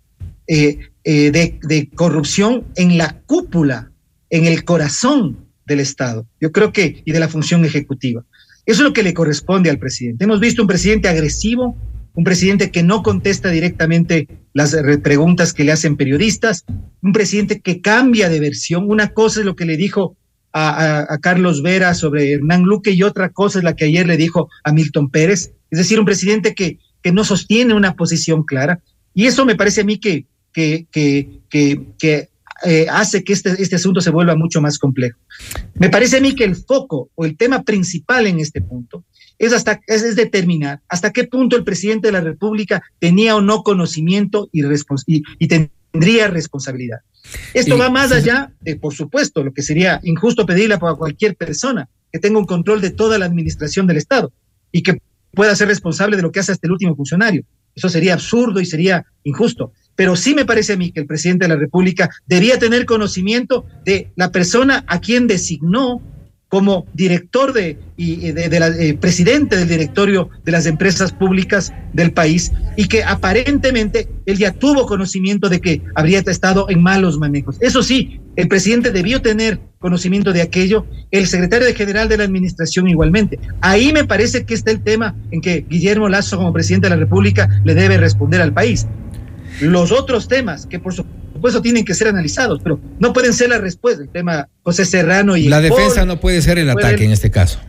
eh, 0.46 0.78
eh, 1.04 1.30
de, 1.30 1.90
corrupción 1.94 2.64
en 2.76 2.96
la 2.96 3.20
cúpula, 3.26 3.90
en 4.30 4.46
el 4.46 4.64
corazón 4.64 5.36
del 5.66 5.80
Estado. 5.80 6.26
Yo 6.40 6.50
creo 6.50 6.72
que, 6.72 7.02
y 7.04 7.12
de 7.12 7.20
la 7.20 7.28
función 7.28 7.64
ejecutiva. 7.64 8.24
Eso 8.64 8.80
es 8.80 8.84
lo 8.84 8.94
que 8.94 9.02
le 9.02 9.12
corresponde 9.12 9.68
al 9.68 9.78
presidente. 9.78 10.24
Hemos 10.24 10.40
visto 10.40 10.62
un 10.62 10.68
presidente 10.68 11.08
agresivo, 11.08 11.76
un 12.14 12.24
presidente 12.24 12.70
que 12.70 12.82
no 12.82 13.02
contesta 13.02 13.50
directamente 13.50 14.28
las 14.54 14.74
preguntas 15.02 15.52
que 15.52 15.64
le 15.64 15.72
hacen 15.72 15.96
periodistas, 15.96 16.64
un 17.02 17.12
presidente 17.12 17.60
que 17.60 17.82
cambia 17.82 18.30
de 18.30 18.40
versión. 18.40 18.90
Una 18.90 19.08
cosa 19.08 19.40
es 19.40 19.46
lo 19.46 19.56
que 19.56 19.66
le 19.66 19.76
dijo 19.76 20.16
a, 20.54 21.18
Carlos 21.20 21.62
Vera 21.62 21.92
sobre 21.92 22.32
Hernán 22.32 22.62
Luque 22.62 22.92
y 22.92 23.02
otra 23.02 23.28
cosa 23.28 23.58
es 23.58 23.64
la 23.64 23.76
que 23.76 23.84
ayer 23.84 24.06
le 24.06 24.16
dijo 24.16 24.48
a 24.62 24.72
Milton 24.72 25.10
Pérez. 25.10 25.52
Es 25.70 25.78
decir, 25.78 25.98
un 25.98 26.06
presidente 26.06 26.54
que, 26.54 26.78
que 27.02 27.12
no 27.12 27.24
sostiene 27.24 27.74
una 27.74 27.94
posición 27.94 28.44
clara. 28.44 28.80
Y 29.12 29.26
eso 29.26 29.44
me 29.44 29.56
parece 29.56 29.82
a 29.82 29.84
mí 29.84 29.98
que, 29.98 30.26
que, 30.54 30.86
que, 30.90 31.28
que, 31.98 32.30
eh, 32.64 32.86
hace 32.88 33.24
que 33.24 33.34
este, 33.34 33.50
este 33.60 33.76
asunto 33.76 34.00
se 34.00 34.10
vuelva 34.10 34.36
mucho 34.36 34.62
más 34.62 34.78
complejo. 34.78 35.18
Me 35.74 35.90
parece 35.90 36.16
a 36.16 36.20
mí 36.20 36.34
que 36.34 36.44
el 36.44 36.56
foco 36.56 37.10
o 37.14 37.26
el 37.26 37.36
tema 37.36 37.62
principal 37.64 38.26
en 38.26 38.40
este 38.40 38.62
punto 38.62 39.04
es, 39.38 39.52
hasta, 39.52 39.80
es, 39.86 40.16
determinar 40.16 40.80
hasta 40.88 41.12
qué 41.12 41.24
punto 41.24 41.56
el 41.56 41.64
presidente 41.64 42.08
de 42.08 42.12
la 42.12 42.20
República 42.20 42.82
tenía 43.00 43.36
o 43.36 43.42
no 43.42 43.62
conocimiento 43.62 44.48
y, 44.52 44.62
y, 45.38 45.48
tendría 45.48 46.28
responsabilidad. 46.28 47.00
Esto 47.52 47.76
va 47.76 47.90
más 47.90 48.12
allá 48.12 48.52
de, 48.60 48.76
por 48.76 48.94
supuesto, 48.94 49.42
lo 49.42 49.52
que 49.52 49.62
sería 49.62 50.00
injusto 50.04 50.46
pedirle 50.46 50.74
a 50.76 50.78
cualquier 50.78 51.36
persona 51.36 51.88
que 52.12 52.20
tenga 52.20 52.38
un 52.38 52.46
control 52.46 52.80
de 52.80 52.90
toda 52.90 53.18
la 53.18 53.26
administración 53.26 53.86
del 53.86 53.96
Estado 53.96 54.32
y 54.70 54.82
que 54.82 55.00
pueda 55.32 55.56
ser 55.56 55.68
responsable 55.68 56.16
de 56.16 56.22
lo 56.22 56.30
que 56.30 56.40
hace 56.40 56.52
hasta 56.52 56.66
el 56.66 56.72
último 56.72 56.94
funcionario. 56.94 57.44
Eso 57.74 57.88
sería 57.88 58.14
absurdo 58.14 58.60
y 58.60 58.66
sería 58.66 59.04
injusto 59.24 59.72
pero 59.96 60.16
sí 60.16 60.34
me 60.34 60.44
parece 60.44 60.72
a 60.72 60.76
mí 60.76 60.90
que 60.90 61.00
el 61.00 61.06
presidente 61.06 61.44
de 61.44 61.54
la 61.54 61.60
República 61.60 62.10
debía 62.26 62.58
tener 62.58 62.84
conocimiento 62.84 63.64
de 63.84 64.10
la 64.16 64.30
persona 64.30 64.84
a 64.86 65.00
quien 65.00 65.26
designó 65.26 66.00
como 66.48 66.86
director 66.92 67.52
de 67.52 67.78
y 67.96 68.30
de, 68.30 68.60
la, 68.60 68.68
eh, 68.68 68.94
presidente 68.94 69.56
del 69.56 69.66
directorio 69.66 70.30
de 70.44 70.52
las 70.52 70.66
empresas 70.66 71.12
públicas 71.12 71.72
del 71.92 72.12
país 72.12 72.52
y 72.76 72.86
que 72.86 73.02
aparentemente 73.02 74.08
él 74.26 74.38
ya 74.38 74.52
tuvo 74.52 74.86
conocimiento 74.86 75.48
de 75.48 75.60
que 75.60 75.82
habría 75.96 76.20
estado 76.20 76.70
en 76.70 76.80
malos 76.80 77.18
manejos. 77.18 77.56
Eso 77.60 77.82
sí, 77.82 78.20
el 78.36 78.48
presidente 78.48 78.90
debió 78.90 79.22
tener 79.22 79.60
conocimiento 79.78 80.32
de 80.32 80.42
aquello, 80.42 80.86
el 81.10 81.26
secretario 81.26 81.72
general 81.74 82.08
de 82.08 82.16
la 82.16 82.24
administración 82.24 82.88
igualmente. 82.88 83.38
Ahí 83.60 83.92
me 83.92 84.04
parece 84.04 84.44
que 84.44 84.54
está 84.54 84.70
el 84.70 84.82
tema 84.82 85.14
en 85.30 85.40
que 85.40 85.64
Guillermo 85.68 86.08
Lazo 86.08 86.36
como 86.36 86.52
presidente 86.52 86.86
de 86.86 86.90
la 86.90 87.00
República 87.00 87.48
le 87.64 87.74
debe 87.74 87.98
responder 87.98 88.40
al 88.40 88.52
país. 88.52 88.86
Los 89.60 89.92
otros 89.92 90.26
temas 90.26 90.66
que 90.66 90.78
por 90.78 90.94
supuesto 90.94 91.62
tienen 91.62 91.84
que 91.84 91.94
ser 91.94 92.08
analizados, 92.08 92.60
pero 92.62 92.80
no 92.98 93.12
pueden 93.12 93.34
ser 93.34 93.50
la 93.50 93.58
respuesta. 93.58 94.02
El 94.02 94.08
tema 94.08 94.48
José 94.62 94.84
Serrano 94.84 95.36
y... 95.36 95.48
La 95.48 95.60
defensa 95.60 96.04
no 96.04 96.18
puede 96.18 96.42
ser 96.42 96.58
el 96.58 96.70
ataque 96.70 97.04
en 97.04 97.12
este 97.12 97.30
caso. 97.30 97.60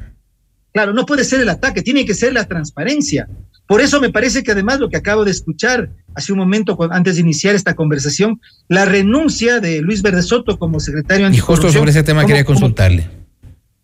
Claro, 0.73 0.93
no 0.93 1.05
puede 1.05 1.23
ser 1.23 1.41
el 1.41 1.49
ataque, 1.49 1.81
tiene 1.81 2.05
que 2.05 2.13
ser 2.13 2.33
la 2.33 2.45
transparencia. 2.45 3.29
Por 3.67 3.81
eso 3.81 3.99
me 3.99 4.11
parece 4.11 4.43
que 4.43 4.51
además 4.51 4.79
lo 4.79 4.89
que 4.89 4.97
acabo 4.97 5.25
de 5.25 5.31
escuchar 5.31 5.89
hace 6.15 6.31
un 6.31 6.39
momento 6.39 6.77
antes 6.91 7.15
de 7.15 7.21
iniciar 7.21 7.55
esta 7.55 7.75
conversación, 7.75 8.39
la 8.67 8.85
renuncia 8.85 9.59
de 9.59 9.81
Luis 9.81 10.01
Verde 10.01 10.21
Soto 10.21 10.57
como 10.57 10.79
secretario 10.79 11.29
Y 11.29 11.37
justo 11.37 11.71
sobre 11.71 11.91
ese 11.91 12.03
tema 12.03 12.25
quería 12.25 12.45
consultarle. 12.45 13.09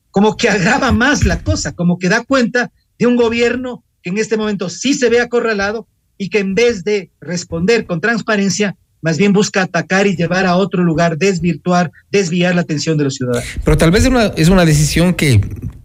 como 0.10 0.36
que 0.36 0.50
agrava 0.50 0.92
más 0.92 1.26
la 1.26 1.44
cosa, 1.44 1.74
como 1.74 1.98
que 1.98 2.10
da 2.10 2.24
cuenta 2.24 2.72
de 2.98 3.08
un 3.08 3.16
gobierno 3.16 3.84
que 4.02 4.10
en 4.10 4.18
este 4.18 4.36
momento 4.38 4.70
sí 4.70 4.94
se 4.94 5.10
ve 5.10 5.22
acorralado, 5.22 5.88
y 6.22 6.30
que 6.30 6.38
en 6.38 6.54
vez 6.54 6.84
de 6.84 7.10
responder 7.20 7.88
con 7.88 8.00
transparencia, 8.00 8.76
más 9.02 9.18
bien 9.18 9.34
busca 9.34 9.64
atacar 9.64 10.08
y 10.08 10.16
llevar 10.16 10.46
a 10.46 10.56
otro 10.56 10.84
lugar, 10.84 11.18
desvirtuar, 11.18 11.92
desviar 12.12 12.56
la 12.56 12.62
atención 12.62 12.98
de 12.98 13.06
los 13.06 13.16
ciudadanos. 13.16 13.48
Pero 13.64 13.78
tal 13.78 13.92
vez 13.92 14.04
es 14.04 14.10
una, 14.10 14.26
es 14.36 14.50
una 14.50 14.66
decisión 14.66 15.14
que, 15.14 15.42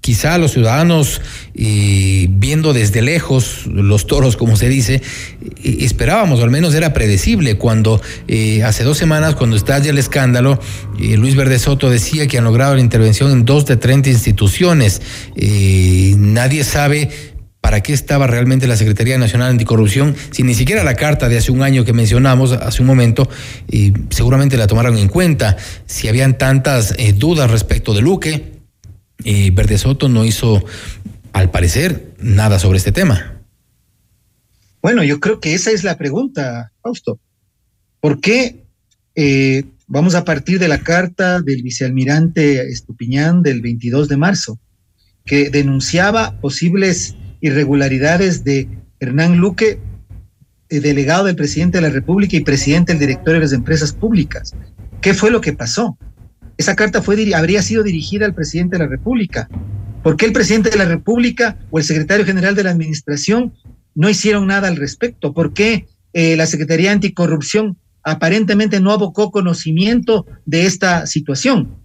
quizá 0.07 0.39
los 0.39 0.53
ciudadanos, 0.53 1.21
eh, 1.57 2.29
viendo 2.31 2.73
desde 2.73 3.03
lejos 3.03 3.67
los 3.67 4.07
toros, 4.07 4.37
como 4.37 4.55
se 4.55 4.69
dice, 4.69 5.03
eh, 5.43 5.79
esperábamos, 5.81 6.39
o 6.39 6.45
al 6.45 6.51
menos 6.51 6.77
era 6.77 6.93
predecible, 6.93 7.59
cuando 7.59 8.01
eh, 8.29 8.63
hace 8.63 8.85
dos 8.85 8.99
semanas, 8.99 9.35
cuando 9.35 9.57
estalla 9.57 9.91
el 9.91 9.99
escándalo, 9.99 10.61
Luis 10.97 11.35
Verde 11.35 11.59
Soto 11.59 11.91
decía 11.91 12.29
que 12.29 12.39
han 12.39 12.45
logrado 12.45 12.77
la 12.77 12.83
intervención 12.83 13.33
en 13.33 13.45
dos 13.45 13.67
de 13.67 13.79
30 13.79 14.11
instituciones. 14.11 15.03
nadie 15.35 16.63
sabe 16.63 17.36
para 17.67 17.83
qué 17.83 17.93
estaba 17.93 18.29
realmente 18.29 18.69
la 18.69 18.77
Secretaría 18.77 19.19
Nacional 19.19 19.51
Anticorrupción, 19.51 20.15
si 20.31 20.45
ni 20.45 20.55
siquiera 20.55 20.85
la 20.85 20.95
carta 20.95 21.29
de 21.29 21.37
hace 21.37 21.51
un 21.51 21.63
año 21.63 21.85
que 21.85 21.93
mencionamos 21.93 22.53
hace 22.53 22.81
un 22.81 22.87
momento, 22.87 23.29
seguramente 24.11 24.57
la 24.57 24.69
tomaron 24.69 24.97
en 24.97 25.09
cuenta, 25.09 25.57
si 25.85 26.07
habían 26.07 26.39
tantas 26.39 26.95
dudas 27.17 27.51
respecto 27.51 27.93
de 27.93 28.03
Luque, 28.03 28.61
eh, 29.25 29.51
Verde 29.53 29.79
Soto 29.79 30.09
no 30.09 30.25
hizo, 30.25 30.65
al 31.33 31.51
parecer, 31.51 32.15
nada 32.21 32.61
sobre 32.61 32.79
este 32.79 32.93
tema. 32.93 33.41
Bueno, 34.81 35.03
yo 35.03 35.19
creo 35.19 35.41
que 35.41 35.55
esa 35.55 35.73
es 35.73 35.83
la 35.83 35.99
pregunta, 35.99 36.71
Fausto. 36.81 37.19
¿Por 37.99 38.21
qué 38.21 38.63
eh, 39.17 39.65
vamos 39.89 40.15
a 40.15 40.25
partir 40.25 40.61
de 40.61 40.69
la 40.69 40.85
carta 40.85 41.41
del 41.41 41.65
vicealmirante 41.65 42.71
Estupiñán 42.71 43.43
del 43.43 43.61
22 43.61 44.09
de 44.09 44.17
marzo, 44.17 44.61
que 45.25 45.51
denunciaba 45.51 46.41
posibles 46.41 47.17
irregularidades 47.47 48.45
de 48.45 48.69
Hernán 49.01 49.39
Luque, 49.39 49.79
eh, 50.69 50.81
delegado 50.81 51.25
del 51.25 51.37
presidente 51.37 51.79
de 51.79 51.83
la 51.83 51.91
República 51.91 52.37
y 52.37 52.41
presidente 52.41 52.93
del 52.93 53.01
directorio 53.01 53.41
de 53.41 53.47
las 53.47 53.53
empresas 53.53 53.93
públicas? 53.93 54.55
¿Qué 55.01 55.15
fue 55.15 55.31
lo 55.31 55.41
que 55.41 55.53
pasó? 55.53 55.97
esa 56.57 56.75
carta 56.75 57.03
fue, 57.03 57.35
habría 57.35 57.63
sido 57.63 57.83
dirigida 57.83 58.27
al 58.27 58.35
presidente 58.35 58.77
de 58.77 58.85
la 58.85 58.91
República. 58.91 59.49
¿Por 60.03 60.17
qué 60.17 60.27
el 60.27 60.33
presidente 60.33 60.71
de 60.71 60.79
la 60.79 60.85
República 60.85 61.59
o 61.71 61.79
el 61.79 61.85
secretario 61.85 62.25
general 62.25 62.55
de 62.55 62.65
la 62.65 62.71
Administración 62.71 63.53
no 63.95 64.09
hicieron 64.09 64.47
nada 64.47 64.69
al 64.69 64.77
respecto? 64.77 65.35
¿Por 65.35 65.53
qué 65.53 65.87
eh, 66.13 66.37
la 66.37 66.47
Secretaría 66.47 66.93
Anticorrupción 66.93 67.77
aparentemente 68.03 68.81
no 68.81 68.93
abocó 68.93 69.31
conocimiento 69.31 70.27
de 70.45 70.67
esta 70.67 71.07
situación? 71.07 71.77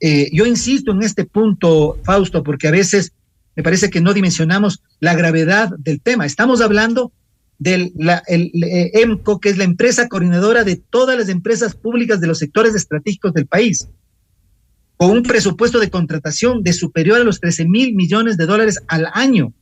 Eh, 0.00 0.30
yo 0.32 0.46
insisto 0.46 0.92
en 0.92 1.02
este 1.02 1.24
punto, 1.24 1.98
Fausto, 2.04 2.42
porque 2.42 2.68
a 2.68 2.72
veces 2.72 3.12
me 3.58 3.64
parece 3.64 3.90
que 3.90 4.00
no 4.00 4.14
dimensionamos 4.14 4.84
la 5.00 5.16
gravedad 5.16 5.70
del 5.78 6.00
tema. 6.00 6.24
Estamos 6.24 6.60
hablando 6.60 7.10
del 7.58 7.92
el, 8.28 8.52
eh, 8.62 8.92
EMCO, 9.02 9.40
que 9.40 9.48
es 9.48 9.58
la 9.58 9.64
empresa 9.64 10.06
coordinadora 10.06 10.62
de 10.62 10.76
todas 10.76 11.18
las 11.18 11.28
empresas 11.28 11.74
públicas 11.74 12.20
de 12.20 12.28
los 12.28 12.38
sectores 12.38 12.76
estratégicos 12.76 13.34
del 13.34 13.48
país 13.48 13.88
con 14.96 15.10
un 15.10 15.24
presupuesto 15.24 15.80
de 15.80 15.90
contratación 15.90 16.62
de 16.62 16.72
superior 16.72 17.20
a 17.20 17.24
los 17.24 17.40
13 17.40 17.64
mil 17.64 17.96
millones 17.96 18.36
de 18.36 18.46
dólares 18.46 18.78
al 18.86 19.08
año. 19.12 19.52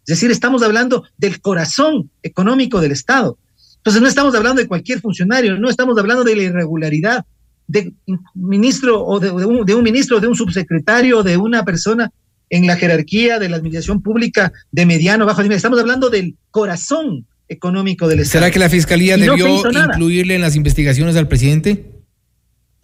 Es 0.00 0.18
decir, 0.18 0.30
estamos 0.30 0.62
hablando 0.62 1.04
del 1.16 1.40
corazón 1.40 2.10
económico 2.22 2.82
del 2.82 2.92
Estado. 2.92 3.38
Entonces, 3.78 4.02
no 4.02 4.08
estamos 4.08 4.34
hablando 4.34 4.60
de 4.60 4.68
cualquier 4.68 5.00
funcionario, 5.00 5.58
no 5.58 5.70
estamos 5.70 5.96
hablando 5.96 6.24
de 6.24 6.36
la 6.36 6.42
irregularidad 6.42 7.24
de 7.66 7.94
ministro 8.34 9.02
o 9.02 9.18
de, 9.18 9.30
un, 9.30 9.64
de 9.64 9.74
un 9.74 9.82
ministro, 9.82 10.20
de 10.20 10.28
un 10.28 10.36
subsecretario, 10.36 11.22
de 11.22 11.38
una 11.38 11.64
persona 11.64 12.12
en 12.50 12.66
la 12.66 12.76
jerarquía 12.76 13.38
de 13.38 13.48
la 13.48 13.56
administración 13.56 14.02
pública 14.02 14.52
de 14.70 14.86
mediano, 14.86 15.26
bajo 15.26 15.42
nivel. 15.42 15.56
Estamos 15.56 15.80
hablando 15.80 16.10
del 16.10 16.36
corazón 16.50 17.26
económico 17.48 18.08
del 18.08 18.20
Estado. 18.20 18.44
¿Será 18.44 18.52
que 18.52 18.58
la 18.58 18.68
Fiscalía 18.68 19.16
debió 19.16 19.62
incluirle 19.70 20.34
en 20.34 20.40
las 20.40 20.56
investigaciones 20.56 21.16
al 21.16 21.28
presidente? 21.28 21.90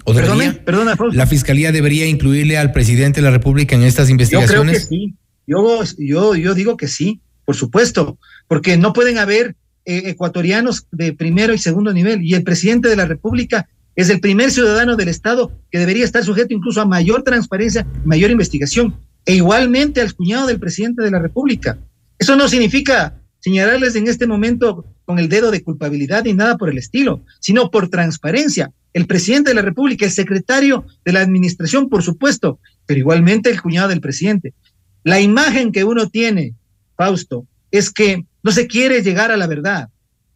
¿O 0.04 0.14
perdona, 0.14 0.96
¿La 1.12 1.26
Fiscalía 1.26 1.70
debería 1.70 2.06
incluirle 2.06 2.58
al 2.58 2.72
presidente 2.72 3.20
de 3.20 3.24
la 3.24 3.30
República 3.30 3.76
en 3.76 3.82
estas 3.82 4.10
investigaciones? 4.10 4.54
Yo 4.54 4.62
creo 4.62 4.72
que 4.72 5.10
sí. 5.10 5.14
Yo, 5.46 5.82
yo, 5.98 6.34
yo 6.34 6.54
digo 6.54 6.76
que 6.76 6.88
sí, 6.88 7.20
por 7.44 7.54
supuesto, 7.56 8.18
porque 8.48 8.76
no 8.76 8.92
pueden 8.92 9.18
haber 9.18 9.56
eh, 9.84 10.02
ecuatorianos 10.06 10.86
de 10.90 11.12
primero 11.12 11.54
y 11.54 11.58
segundo 11.58 11.92
nivel. 11.92 12.22
Y 12.22 12.34
el 12.34 12.42
presidente 12.42 12.88
de 12.88 12.96
la 12.96 13.04
República 13.04 13.68
es 13.94 14.10
el 14.10 14.20
primer 14.20 14.50
ciudadano 14.50 14.96
del 14.96 15.08
Estado 15.08 15.52
que 15.70 15.78
debería 15.78 16.04
estar 16.04 16.24
sujeto 16.24 16.54
incluso 16.54 16.80
a 16.80 16.86
mayor 16.86 17.22
transparencia, 17.22 17.86
mayor 18.04 18.30
investigación, 18.30 18.96
e 19.24 19.34
igualmente 19.34 20.00
al 20.00 20.14
cuñado 20.14 20.46
del 20.46 20.58
presidente 20.58 21.02
de 21.02 21.10
la 21.10 21.18
República. 21.18 21.78
Eso 22.18 22.36
no 22.36 22.48
significa 22.48 23.20
señalarles 23.40 23.96
en 23.96 24.08
este 24.08 24.26
momento 24.26 24.84
con 25.04 25.18
el 25.18 25.28
dedo 25.28 25.50
de 25.50 25.62
culpabilidad 25.62 26.24
ni 26.24 26.32
nada 26.32 26.56
por 26.56 26.70
el 26.70 26.78
estilo, 26.78 27.24
sino 27.40 27.70
por 27.70 27.88
transparencia 27.88 28.72
el 28.92 29.06
presidente 29.06 29.50
de 29.50 29.54
la 29.54 29.62
República, 29.62 30.04
el 30.04 30.12
secretario 30.12 30.86
de 31.04 31.12
la 31.12 31.20
administración, 31.20 31.88
por 31.88 32.02
supuesto, 32.02 32.60
pero 32.86 33.00
igualmente 33.00 33.50
el 33.50 33.62
cuñado 33.62 33.88
del 33.88 34.00
presidente. 34.00 34.54
La 35.02 35.20
imagen 35.20 35.72
que 35.72 35.84
uno 35.84 36.08
tiene, 36.08 36.54
Fausto, 36.96 37.46
es 37.70 37.90
que 37.90 38.26
no 38.42 38.52
se 38.52 38.66
quiere 38.66 39.02
llegar 39.02 39.32
a 39.32 39.36
la 39.36 39.46
verdad. 39.46 39.88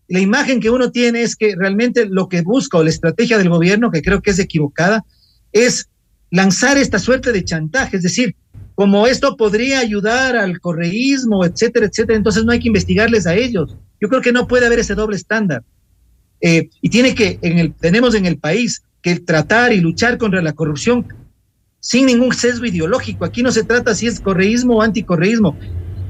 La 0.09 0.21
imagen 0.21 0.61
que 0.61 0.71
uno 0.71 0.91
tiene 0.91 1.23
es 1.23 1.37
que 1.37 1.55
realmente 1.57 2.07
lo 2.07 2.29
que 2.29 2.43
busca 2.43 2.79
o 2.79 2.83
la 2.83 2.91
estrategia 2.91 3.39
del 3.39 3.51
gobierno, 3.51 3.91
que 3.91 4.03
creo 4.03 4.23
que 4.23 4.31
es 4.31 4.39
equivocada, 4.39 5.05
es 5.53 5.89
lanzar 6.31 6.79
esta 6.79 6.99
suerte 6.99 7.33
de 7.33 7.45
chantaje, 7.45 7.99
es 7.99 8.03
decir, 8.03 8.37
como 8.77 9.07
esto 9.07 9.37
podría 9.39 9.81
ayudar 9.81 10.37
al 10.37 10.61
correísmo, 10.61 11.47
etcétera, 11.47 11.87
etcétera, 11.87 12.19
entonces 12.19 12.45
no 12.45 12.53
hay 12.53 12.61
que 12.61 12.69
investigarles 12.69 13.27
a 13.27 13.35
ellos. 13.35 13.75
Yo 14.01 14.09
creo 14.09 14.21
que 14.21 14.33
no 14.33 14.47
puede 14.47 14.67
haber 14.67 14.79
ese 14.79 14.95
doble 14.95 15.17
estándar. 15.17 15.65
Eh, 16.43 16.69
y 16.83 16.91
tiene 16.91 17.15
que, 17.15 17.39
en 17.41 17.59
el, 17.59 17.75
tenemos 17.75 18.15
en 18.15 18.27
el 18.27 18.39
país 18.39 18.83
que 19.01 19.19
tratar 19.19 19.73
y 19.73 19.81
luchar 19.81 20.19
contra 20.19 20.43
la 20.43 20.53
corrupción 20.53 21.07
sin 21.81 22.05
ningún 22.05 22.35
sesgo 22.35 22.67
ideológico. 22.67 23.25
Aquí 23.25 23.43
no 23.43 23.51
se 23.51 23.65
trata 23.65 23.95
si 23.95 24.09
es 24.09 24.21
correísmo 24.21 24.77
o 24.77 24.83
anticorreísmo. 24.83 25.57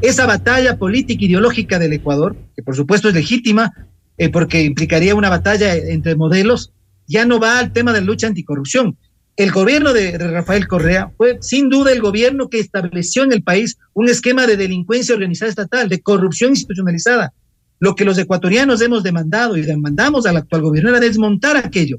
Esa 0.00 0.26
batalla 0.26 0.76
política 0.76 1.24
ideológica 1.24 1.79
del 1.79 1.92
Ecuador, 1.92 2.37
que 2.57 2.64
por 2.64 2.74
supuesto 2.74 3.09
es 3.09 3.14
legítima, 3.14 3.72
eh, 4.18 4.29
porque 4.29 4.62
implicaría 4.62 5.14
una 5.14 5.31
batalla 5.31 5.72
entre 5.76 6.16
modelos, 6.16 6.72
ya 7.07 7.24
no 7.26 7.38
va 7.38 7.61
al 7.61 7.72
tema 7.72 7.92
de 7.92 8.00
la 8.00 8.07
lucha 8.07 8.26
anticorrupción. 8.26 8.98
El 9.37 9.53
gobierno 9.53 9.92
de, 9.92 10.16
Rafael 10.16 10.66
Correa 10.66 11.11
fue 11.16 11.38
sin 11.42 11.68
duda 11.68 11.92
el 11.92 12.01
gobierno 12.01 12.49
que 12.49 12.59
estableció 12.59 13.22
en 13.22 13.33
el 13.33 13.42
país 13.42 13.77
un 13.92 14.09
esquema 14.09 14.46
de 14.46 14.57
delincuencia 14.57 15.14
organizada 15.14 15.51
estatal, 15.51 15.90
de 15.90 16.01
corrupción 16.01 16.51
institucionalizada, 16.51 17.35
lo 17.79 17.94
que 17.94 18.07
los 18.07 18.16
ecuatorianos 18.16 18.81
hemos 18.81 19.03
demandado 19.03 19.59
y 19.59 19.62
demandamos 19.62 20.25
al 20.25 20.38
actual 20.38 20.62
gobierno 20.62 20.88
era 20.90 21.01
desmontar 21.01 21.59
aquello. 21.59 21.99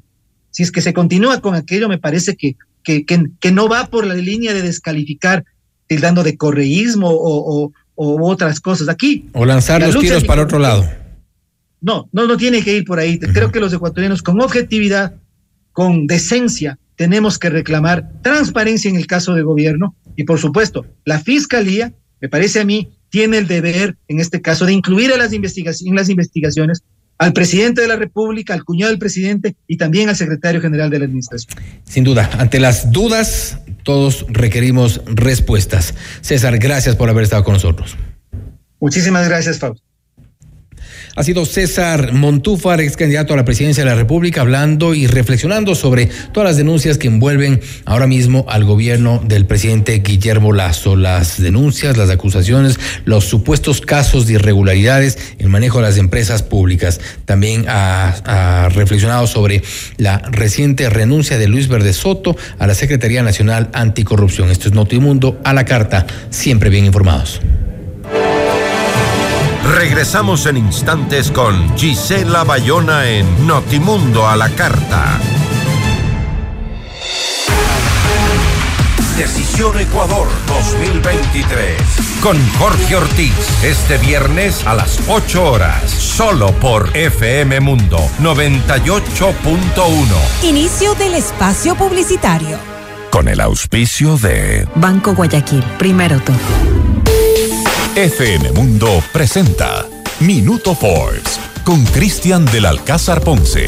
Si 0.49 0.63
es 0.63 0.71
que 0.71 0.81
se 0.81 0.93
continúa 0.93 1.39
con 1.39 1.53
aquello, 1.53 1.87
me 1.87 1.99
parece 1.99 2.35
que, 2.35 2.55
que, 2.83 3.05
que, 3.05 3.51
no 3.51 3.69
va 3.69 3.85
por 3.85 4.07
la 4.07 4.15
línea 4.15 4.55
de 4.55 4.63
descalificar, 4.63 5.45
tildando 5.85 6.23
de 6.23 6.37
correísmo 6.37 7.09
o, 7.09 7.71
o, 7.93 8.27
otras 8.27 8.59
cosas. 8.59 8.89
Aquí. 8.89 9.29
O 9.33 9.45
lanzar 9.45 9.81
los 9.81 9.99
tiros 9.99 10.23
para 10.23 10.41
otro 10.41 10.57
lado. 10.57 10.89
No, 11.79 12.09
no, 12.11 12.25
no 12.25 12.37
tiene 12.37 12.63
que 12.63 12.77
ir 12.77 12.85
por 12.85 12.97
ahí. 12.97 13.19
Creo 13.19 13.51
que 13.51 13.59
los 13.59 13.71
ecuatorianos, 13.71 14.23
con 14.23 14.41
objetividad, 14.41 15.13
con 15.71 16.07
decencia, 16.07 16.79
tenemos 16.97 17.37
que 17.37 17.49
reclamar 17.49 18.09
transparencia 18.21 18.89
en 18.89 18.97
el 18.97 19.07
caso 19.07 19.33
de 19.33 19.43
gobierno 19.43 19.95
y, 20.17 20.25
por 20.25 20.39
supuesto, 20.39 20.85
la 21.05 21.19
fiscalía, 21.19 21.93
me 22.19 22.27
parece 22.27 22.59
a 22.59 22.65
mí, 22.65 22.91
tiene 23.09 23.37
el 23.37 23.47
deber, 23.47 23.95
en 24.09 24.19
este 24.19 24.41
caso, 24.41 24.65
de 24.65 24.73
incluir 24.73 25.13
a 25.13 25.17
las 25.17 25.31
investigaciones, 25.31 25.89
en 25.89 25.95
las 25.95 26.09
investigaciones 26.09 26.83
al 27.19 27.33
presidente 27.33 27.81
de 27.81 27.87
la 27.87 27.95
República, 27.95 28.53
al 28.53 28.63
cuñado 28.63 28.91
del 28.91 28.99
presidente 28.99 29.55
y 29.67 29.77
también 29.77 30.09
al 30.09 30.15
secretario 30.15 30.59
general 30.59 30.89
de 30.89 30.99
la 30.99 31.05
Administración. 31.05 31.55
Sin 31.83 32.03
duda, 32.03 32.29
ante 32.37 32.59
las 32.59 32.91
dudas, 32.91 33.59
todos 33.83 34.25
requerimos 34.29 35.01
respuestas. 35.05 35.93
César, 36.21 36.57
gracias 36.57 36.95
por 36.95 37.09
haber 37.09 37.23
estado 37.23 37.43
con 37.43 37.53
nosotros. 37.53 37.95
Muchísimas 38.79 39.27
gracias, 39.27 39.59
Fausto 39.59 39.86
ha 41.15 41.23
sido 41.23 41.45
César 41.45 42.13
Montúfar, 42.13 42.81
ex 42.81 42.95
candidato 42.95 43.33
a 43.33 43.37
la 43.37 43.45
presidencia 43.45 43.83
de 43.83 43.89
la 43.89 43.95
República, 43.95 44.41
hablando 44.41 44.93
y 44.93 45.07
reflexionando 45.07 45.75
sobre 45.75 46.09
todas 46.31 46.49
las 46.49 46.57
denuncias 46.57 46.97
que 46.97 47.07
envuelven 47.07 47.61
ahora 47.85 48.07
mismo 48.07 48.45
al 48.49 48.65
gobierno 48.65 49.21
del 49.25 49.45
presidente 49.45 49.99
Guillermo 49.99 50.53
Lazo. 50.53 50.95
Las 50.95 51.41
denuncias, 51.41 51.97
las 51.97 52.09
acusaciones, 52.09 52.79
los 53.05 53.25
supuestos 53.25 53.81
casos 53.81 54.27
de 54.27 54.33
irregularidades 54.33 55.17
el 55.39 55.49
manejo 55.49 55.79
de 55.79 55.85
las 55.85 55.97
empresas 55.97 56.43
públicas. 56.43 56.99
También 57.25 57.65
ha, 57.67 58.69
reflexionado 58.73 59.27
sobre 59.27 59.63
la 59.97 60.19
reciente 60.19 60.89
renuncia 60.89 61.37
de 61.37 61.47
Luis 61.47 61.67
Verde 61.67 61.93
Soto 61.93 62.35
a 62.59 62.67
la 62.67 62.75
Secretaría 62.75 63.23
Nacional 63.23 63.69
Anticorrupción. 63.73 64.49
Esto 64.49 64.67
es 64.67 64.73
Notimundo 64.73 65.39
a 65.43 65.53
la 65.53 65.65
carta, 65.65 66.05
siempre 66.29 66.69
bien 66.69 66.85
informados. 66.85 67.41
Regresamos 69.75 70.45
en 70.45 70.57
instantes 70.57 71.29
con 71.29 71.77
Gisela 71.77 72.43
Bayona 72.43 73.07
en 73.09 73.45
Notimundo 73.45 74.27
a 74.27 74.35
la 74.35 74.49
Carta. 74.49 75.19
Decisión 79.17 79.77
Ecuador 79.79 80.27
2023. 80.47 81.81
Con 82.21 82.37
Jorge 82.59 82.95
Ortiz. 82.95 83.33
Este 83.63 83.97
viernes 83.97 84.65
a 84.65 84.73
las 84.73 84.99
8 85.09 85.51
horas. 85.51 85.89
Solo 85.91 86.51
por 86.53 86.95
FM 86.95 87.59
Mundo 87.59 87.97
98.1. 88.19 90.43
Inicio 90.43 90.93
del 90.95 91.15
espacio 91.15 91.75
publicitario. 91.75 92.57
con 93.11 93.27
el 93.27 93.41
auspicio 93.41 94.17
de 94.17 94.67
Banco 94.75 95.13
Guayaquil, 95.15 95.63
primero 95.79 96.19
tú. 96.19 96.33
FM 97.97 98.51
Mundo 98.51 99.01
presenta 99.11 99.83
Minuto 100.19 100.75
Forbes 100.75 101.39
con 101.63 101.83
Cristian 101.85 102.45
del 102.45 102.67
Alcázar 102.67 103.21
Ponce. 103.21 103.65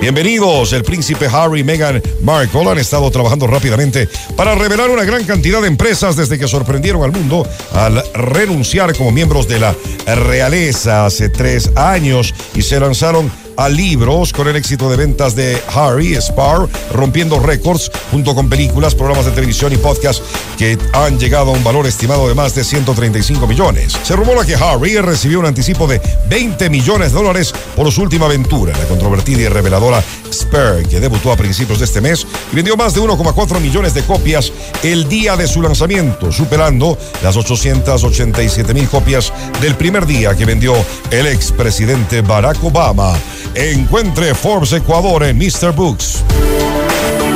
Bienvenidos, 0.00 0.72
el 0.74 0.84
príncipe 0.84 1.26
Harry 1.26 1.60
y 1.60 1.64
Meghan 1.64 2.00
Markle 2.22 2.70
han 2.70 2.78
estado 2.78 3.10
trabajando 3.10 3.48
rápidamente 3.48 4.08
para 4.36 4.54
revelar 4.54 4.90
una 4.90 5.02
gran 5.02 5.24
cantidad 5.24 5.60
de 5.60 5.66
empresas 5.66 6.14
desde 6.14 6.38
que 6.38 6.46
sorprendieron 6.46 7.02
al 7.02 7.10
mundo 7.10 7.48
al 7.72 8.00
renunciar 8.14 8.96
como 8.96 9.10
miembros 9.10 9.48
de 9.48 9.58
la 9.58 9.74
realeza 10.06 11.06
hace 11.06 11.30
tres 11.30 11.72
años 11.74 12.32
y 12.54 12.62
se 12.62 12.78
lanzaron 12.78 13.28
a 13.56 13.68
libros 13.68 14.32
con 14.32 14.48
el 14.48 14.56
éxito 14.56 14.90
de 14.90 14.96
ventas 14.96 15.34
de 15.34 15.60
Harry 15.74 16.14
Spar, 16.20 16.68
rompiendo 16.92 17.40
récords 17.40 17.90
junto 18.10 18.34
con 18.34 18.48
películas, 18.48 18.94
programas 18.94 19.26
de 19.26 19.32
televisión 19.32 19.72
y 19.72 19.76
podcasts 19.76 20.22
que 20.56 20.78
han 20.92 21.18
llegado 21.18 21.50
a 21.50 21.54
un 21.54 21.64
valor 21.64 21.86
estimado 21.86 22.28
de 22.28 22.34
más 22.34 22.54
de 22.54 22.64
135 22.64 23.46
millones. 23.46 23.98
Se 24.02 24.16
rumora 24.16 24.44
que 24.44 24.54
Harry 24.54 24.98
recibió 24.98 25.40
un 25.40 25.46
anticipo 25.46 25.86
de 25.86 26.00
20 26.28 26.70
millones 26.70 27.12
de 27.12 27.18
dólares 27.18 27.52
por 27.76 27.90
su 27.90 28.02
última 28.02 28.26
aventura, 28.26 28.76
la 28.76 28.84
controvertida 28.86 29.42
y 29.42 29.48
reveladora 29.48 30.02
Spare, 30.32 30.84
que 30.84 31.00
debutó 31.00 31.32
a 31.32 31.36
principios 31.36 31.78
de 31.78 31.84
este 31.84 32.00
mes 32.00 32.26
y 32.52 32.56
vendió 32.56 32.76
más 32.76 32.94
de 32.94 33.00
1,4 33.00 33.60
millones 33.60 33.94
de 33.94 34.02
copias 34.02 34.52
el 34.82 35.08
día 35.08 35.36
de 35.36 35.46
su 35.46 35.62
lanzamiento, 35.62 36.32
superando 36.32 36.98
las 37.22 37.36
887 37.36 38.74
mil 38.74 38.88
copias 38.88 39.32
del 39.60 39.74
primer 39.76 40.06
día 40.06 40.34
que 40.34 40.44
vendió 40.44 40.74
el 41.10 41.26
expresidente 41.26 42.20
Barack 42.20 42.62
Obama. 42.64 43.14
Encuentre 43.54 44.34
Forbes 44.34 44.72
Ecuador 44.72 45.24
en 45.24 45.38
Mr. 45.38 45.72
Books. 45.74 46.22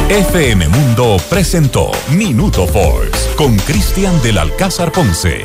FM 0.09 0.69
Mundo 0.69 1.19
presentó 1.29 1.91
Minuto 2.11 2.67
Forbes 2.67 3.29
con 3.37 3.57
Cristian 3.59 4.21
del 4.23 4.39
Alcázar 4.39 4.91
Ponce. 4.91 5.45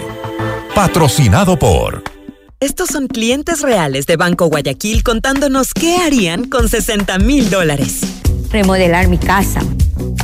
Patrocinado 0.74 1.60
por... 1.60 2.04
Estos 2.60 2.88
son 2.88 3.08
clientes 3.08 3.62
reales 3.62 4.06
de 4.06 4.16
Banco 4.16 4.48
Guayaquil 4.48 5.04
contándonos 5.04 5.74
qué 5.74 5.98
harían 5.98 6.50
con 6.50 6.70
60 6.70 7.20
mil 7.20 7.50
dólares. 7.50 8.02
Remodelar 8.52 9.10
mi 9.10 9.18
casa. 9.18 9.60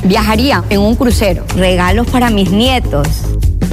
Viajaría 0.05 0.63
en 0.69 0.79
un 0.79 0.95
crucero. 0.95 1.45
Regalos 1.55 2.07
para 2.07 2.29
mis 2.29 2.49
nietos. 2.49 3.07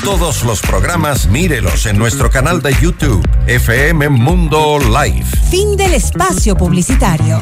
Todos 0.00 0.42
los 0.42 0.60
programas 0.60 1.28
mírelos 1.28 1.86
en 1.86 1.96
nuestro 1.96 2.28
canal 2.28 2.60
de 2.60 2.74
YouTube, 2.80 3.24
FM 3.46 4.08
Mundo 4.08 4.80
Live. 4.80 5.24
Fin 5.48 5.76
del 5.76 5.94
espacio 5.94 6.56
publicitario. 6.56 7.38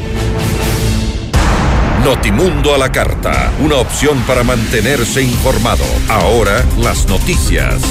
Notimundo 2.02 2.74
a 2.74 2.78
la 2.78 2.90
carta, 2.90 3.52
una 3.60 3.76
opción 3.76 4.18
para 4.26 4.42
mantenerse 4.42 5.22
informado. 5.22 5.84
Ahora 6.08 6.64
las 6.78 7.06
noticias. 7.08 7.82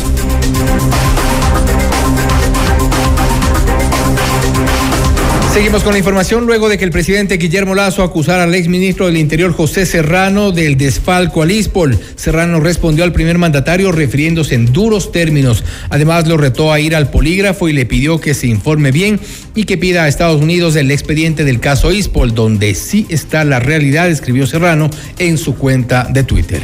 Seguimos 5.54 5.84
con 5.84 5.92
la 5.92 6.00
información 6.00 6.46
luego 6.46 6.70
de 6.70 6.78
que 6.78 6.86
el 6.86 6.92
presidente 6.92 7.36
Guillermo 7.36 7.76
Lazo 7.76 8.04
acusara 8.04 8.44
al 8.44 8.56
exministro 8.56 9.08
del 9.08 9.18
Interior 9.18 9.52
José 9.52 9.86
Serrano 9.86 10.54
del 10.54 10.78
desfalco 10.78 11.42
al 11.42 11.52
ISPOL. 11.52 12.00
Serrano 12.16 12.62
respondió 12.62 13.04
al 13.04 13.12
primer 13.12 13.38
mandatario 13.38 13.92
refiriéndose 13.92 14.56
en 14.56 14.72
duros 14.72 15.12
términos. 15.12 15.66
Además 15.90 16.26
lo 16.26 16.38
retó 16.38 16.72
a 16.72 16.80
ir 16.80 16.96
al 16.96 17.10
polígrafo 17.10 17.68
y 17.68 17.74
le 17.74 17.86
pidió 17.86 18.22
que 18.22 18.34
se 18.34 18.48
informe 18.48 18.92
bien 18.92 19.20
y 19.54 19.66
que 19.66 19.78
pida 19.78 20.04
a 20.04 20.08
Estados 20.08 20.42
Unidos 20.42 20.78
el 20.78 20.90
expediente 20.90 21.44
del 21.44 21.60
caso 21.60 21.92
ISPOL, 21.92 22.34
donde 22.34 22.74
sí 22.74 23.06
está 23.10 23.44
la 23.44 23.60
realidad, 23.60 24.10
escribió 24.10 24.48
Serrano 24.48 24.90
en 25.20 25.38
su 25.38 25.58
cuenta 25.58 26.08
de 26.10 26.24
Twitter. 26.24 26.62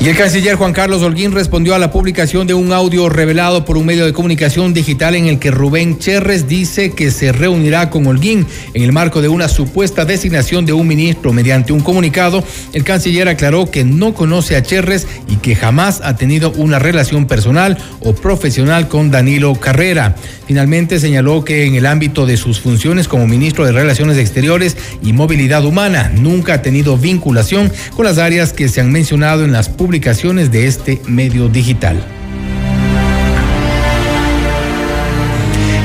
Y 0.00 0.08
el 0.08 0.16
canciller 0.16 0.54
Juan 0.54 0.72
Carlos 0.72 1.02
Holguín 1.02 1.32
respondió 1.32 1.74
a 1.74 1.78
la 1.80 1.90
publicación 1.90 2.46
de 2.46 2.54
un 2.54 2.72
audio 2.72 3.08
revelado 3.08 3.64
por 3.64 3.76
un 3.76 3.84
medio 3.84 4.06
de 4.06 4.12
comunicación 4.12 4.72
digital 4.72 5.16
en 5.16 5.26
el 5.26 5.40
que 5.40 5.50
Rubén 5.50 5.98
Cherres 5.98 6.46
dice 6.46 6.92
que 6.92 7.10
se 7.10 7.32
reunirá 7.32 7.90
con 7.90 8.06
Holguín 8.06 8.46
en 8.74 8.82
el 8.84 8.92
marco 8.92 9.20
de 9.20 9.28
una 9.28 9.48
supuesta 9.48 10.04
designación 10.04 10.64
de 10.66 10.72
un 10.72 10.86
ministro. 10.86 11.32
Mediante 11.32 11.72
un 11.72 11.80
comunicado, 11.80 12.44
el 12.72 12.84
canciller 12.84 13.26
aclaró 13.26 13.72
que 13.72 13.82
no 13.82 14.14
conoce 14.14 14.54
a 14.54 14.62
Cherres 14.62 15.08
y 15.28 15.38
que 15.38 15.56
jamás 15.56 16.00
ha 16.04 16.14
tenido 16.14 16.52
una 16.52 16.78
relación 16.78 17.26
personal 17.26 17.76
o 17.98 18.14
profesional 18.14 18.86
con 18.86 19.10
Danilo 19.10 19.56
Carrera. 19.56 20.14
Finalmente 20.46 21.00
señaló 21.00 21.44
que 21.44 21.66
en 21.66 21.74
el 21.74 21.86
ámbito 21.86 22.24
de 22.24 22.36
sus 22.36 22.60
funciones 22.60 23.08
como 23.08 23.26
ministro 23.26 23.66
de 23.66 23.72
Relaciones 23.72 24.16
Exteriores 24.16 24.76
y 25.02 25.12
Movilidad 25.12 25.64
Humana 25.64 26.10
nunca 26.14 26.54
ha 26.54 26.62
tenido 26.62 26.96
vinculación 26.96 27.70
con 27.96 28.06
las 28.06 28.18
áreas 28.18 28.52
que 28.52 28.68
se 28.68 28.80
han 28.80 28.92
mencionado 28.92 29.44
en 29.44 29.50
las 29.50 29.68
publicaciones 29.68 29.87
publicaciones 29.88 30.50
de 30.50 30.66
este 30.66 31.00
medio 31.06 31.48
digital. 31.48 32.17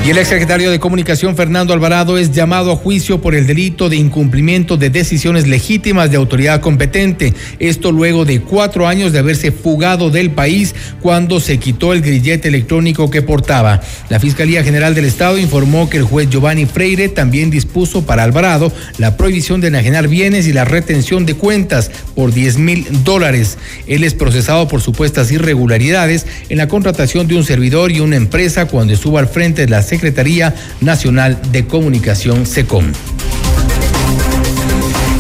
Y 0.06 0.10
el 0.10 0.18
exsecretario 0.18 0.70
de 0.70 0.82
Comunicación, 0.82 1.38
Fernando 1.38 1.72
Alvarado, 1.74 2.18
es 2.18 2.34
llamado 2.34 2.74
a 2.74 2.76
juicio 2.76 3.22
por 3.22 3.36
el 3.36 3.48
delito 3.48 3.88
de 3.88 3.96
incumplimiento 3.96 4.76
de 4.76 4.90
decisiones 4.90 5.48
legítimas 5.48 6.12
de 6.12 6.18
autoridad 6.18 6.60
competente. 6.60 7.34
Esto 7.58 7.90
luego 7.90 8.26
de 8.26 8.42
cuatro 8.42 8.86
años 8.86 9.14
de 9.14 9.20
haberse 9.20 9.54
fugado 9.54 10.10
del 10.10 10.32
país 10.32 10.76
cuando 11.00 11.40
se 11.40 11.58
quitó 11.58 11.94
el 11.94 12.02
grillete 12.02 12.50
electrónico 12.50 13.10
que 13.10 13.22
portaba. 13.22 13.80
La 14.10 14.20
Fiscalía 14.20 14.62
General 14.62 14.94
del 14.94 15.06
Estado 15.06 15.38
informó 15.38 15.90
que 15.90 16.00
el 16.00 16.04
juez 16.04 16.30
Giovanni 16.30 16.66
Freire 16.66 17.08
también 17.08 17.50
dispuso 17.50 18.06
para 18.06 18.24
Alvarado 18.24 18.74
la 18.98 19.16
prohibición 19.16 19.62
de 19.62 19.70
enajenar 19.70 20.10
bienes 20.10 20.48
y 20.48 20.52
la 20.52 20.66
retención 20.66 21.26
de 21.26 21.36
cuentas 21.36 21.92
por 22.14 22.34
10 22.34 22.58
mil 22.58 22.86
dólares. 23.06 23.58
Él 23.88 24.04
es 24.04 24.14
procesado 24.14 24.68
por 24.68 24.82
supuestas 24.82 25.32
irregularidades 25.32 26.26
en 26.50 26.58
la 26.58 26.68
contratación 26.68 27.26
de 27.30 27.38
un 27.38 27.46
servidor 27.46 27.94
y 27.94 28.02
una 28.02 28.18
empresa 28.18 28.66
cuando 28.66 28.92
estuvo 28.92 29.18
al 29.18 29.30
frente 29.30 29.62
de 29.62 29.70
la 29.70 29.82
Secretaría 29.94 30.56
Nacional 30.82 31.38
de 31.52 31.68
Comunicación, 31.68 32.48
SECOM. 32.48 32.86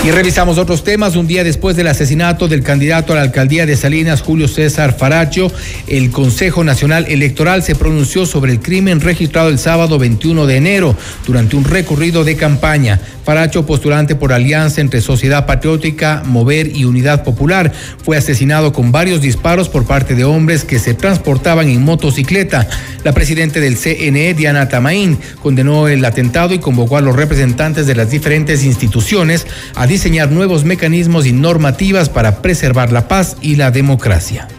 Y 0.04 0.12
revisamos 0.12 0.58
otros 0.58 0.84
temas. 0.84 1.16
Un 1.16 1.28
día 1.28 1.46
después 1.46 1.78
del 1.78 1.88
asesinato 1.88 2.50
del 2.50 2.62
candidato 2.62 3.14
a 3.14 3.16
la 3.16 3.22
alcaldía 3.22 3.66
de 3.66 3.78
Salinas, 3.78 4.22
Julio 4.22 4.50
César 4.50 4.98
Faracho, 4.98 5.50
el 5.88 6.12
Consejo 6.12 6.64
Nacional 6.66 7.06
Electoral 7.08 7.64
se 7.64 7.76
pronunció 7.76 8.26
sobre 8.26 8.52
el 8.52 8.60
crimen 8.60 9.00
registrado 9.00 9.48
el 9.48 9.60
sábado 9.60 10.00
21 10.00 10.46
de 10.46 10.58
enero 10.58 10.98
durante 11.26 11.56
un 11.56 11.64
recorrido 11.64 12.26
de 12.26 12.36
campaña. 12.36 13.00
Faracho, 13.24 13.66
postulante 13.66 14.16
por 14.16 14.34
alianza 14.34 14.82
entre 14.82 15.00
Sociedad 15.00 15.46
Patriótica, 15.46 16.24
Mover 16.26 16.76
y 16.76 16.84
Unidad 16.84 17.24
Popular, 17.24 17.72
fue 18.04 18.18
asesinado 18.18 18.74
con 18.74 18.92
varios 18.92 19.22
disparos 19.22 19.70
por 19.70 19.86
parte 19.86 20.14
de 20.14 20.26
hombres 20.26 20.66
que 20.66 20.78
se 20.78 20.94
transportaban 20.94 21.70
en 21.70 21.84
motocicleta. 21.84 22.68
La 23.06 23.14
presidenta 23.14 23.62
del 23.62 23.78
CNE, 23.78 24.34
Diana 24.34 24.68
Tamaín, 24.68 25.18
condenó 25.42 25.88
el 25.88 26.04
atentado 26.04 26.54
y 26.54 26.60
convocó 26.60 26.98
a 26.98 27.02
los 27.02 27.16
representantes 27.16 27.88
de 27.88 27.96
las 27.96 28.10
diferentes 28.10 28.66
instituciones 28.66 29.48
a 29.76 29.88
diseñar 29.88 30.30
nuevos 30.30 30.66
mecanismos 30.66 31.26
y 31.26 31.32
normativas 31.32 32.10
para 32.10 32.42
preservar 32.42 32.92
la 32.92 33.08
paz 33.08 33.38
y 33.42 33.56
la 33.56 33.72
democracia. 33.72 34.50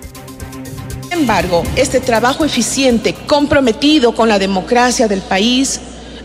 Sin 1.02 1.20
embargo, 1.20 1.64
este 1.76 2.00
trabajo 2.00 2.46
eficiente, 2.46 3.14
comprometido 3.26 4.14
con 4.14 4.28
la 4.30 4.38
democracia 4.38 5.06
del 5.06 5.20
país, 5.20 5.80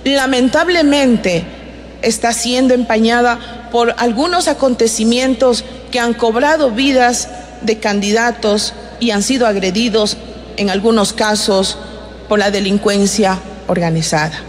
lamentablemente 0.05 1.58
está 2.01 2.33
siendo 2.33 2.73
empañada 2.73 3.69
por 3.71 3.95
algunos 3.97 4.47
acontecimientos 4.47 5.63
que 5.91 5.99
han 5.99 6.13
cobrado 6.13 6.71
vidas 6.71 7.29
de 7.61 7.79
candidatos 7.79 8.73
y 8.99 9.11
han 9.11 9.23
sido 9.23 9.47
agredidos 9.47 10.17
en 10.57 10.69
algunos 10.69 11.13
casos 11.13 11.77
por 12.27 12.39
la 12.39 12.51
delincuencia 12.51 13.39
organizada. 13.67 14.39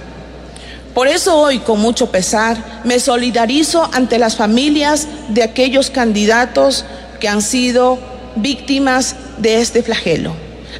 Por 0.94 1.06
eso 1.06 1.38
hoy, 1.38 1.60
con 1.60 1.80
mucho 1.80 2.10
pesar, 2.10 2.82
me 2.84 2.98
solidarizo 2.98 3.88
ante 3.92 4.18
las 4.18 4.36
familias 4.36 5.06
de 5.28 5.44
aquellos 5.44 5.90
candidatos 5.90 6.84
que 7.20 7.28
han 7.28 7.42
sido 7.42 7.98
víctimas 8.36 9.14
de 9.38 9.60
este 9.60 9.82
flagelo, 9.82 10.34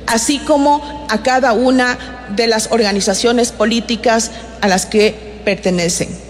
así 0.07 0.39
como 0.39 1.07
a 1.09 1.23
cada 1.23 1.53
una 1.53 2.27
de 2.35 2.47
las 2.47 2.69
organizaciones 2.73 3.53
políticas 3.53 4.31
a 4.61 4.69
las 4.69 4.87
que 4.87 5.41
pertenecen 5.45 6.30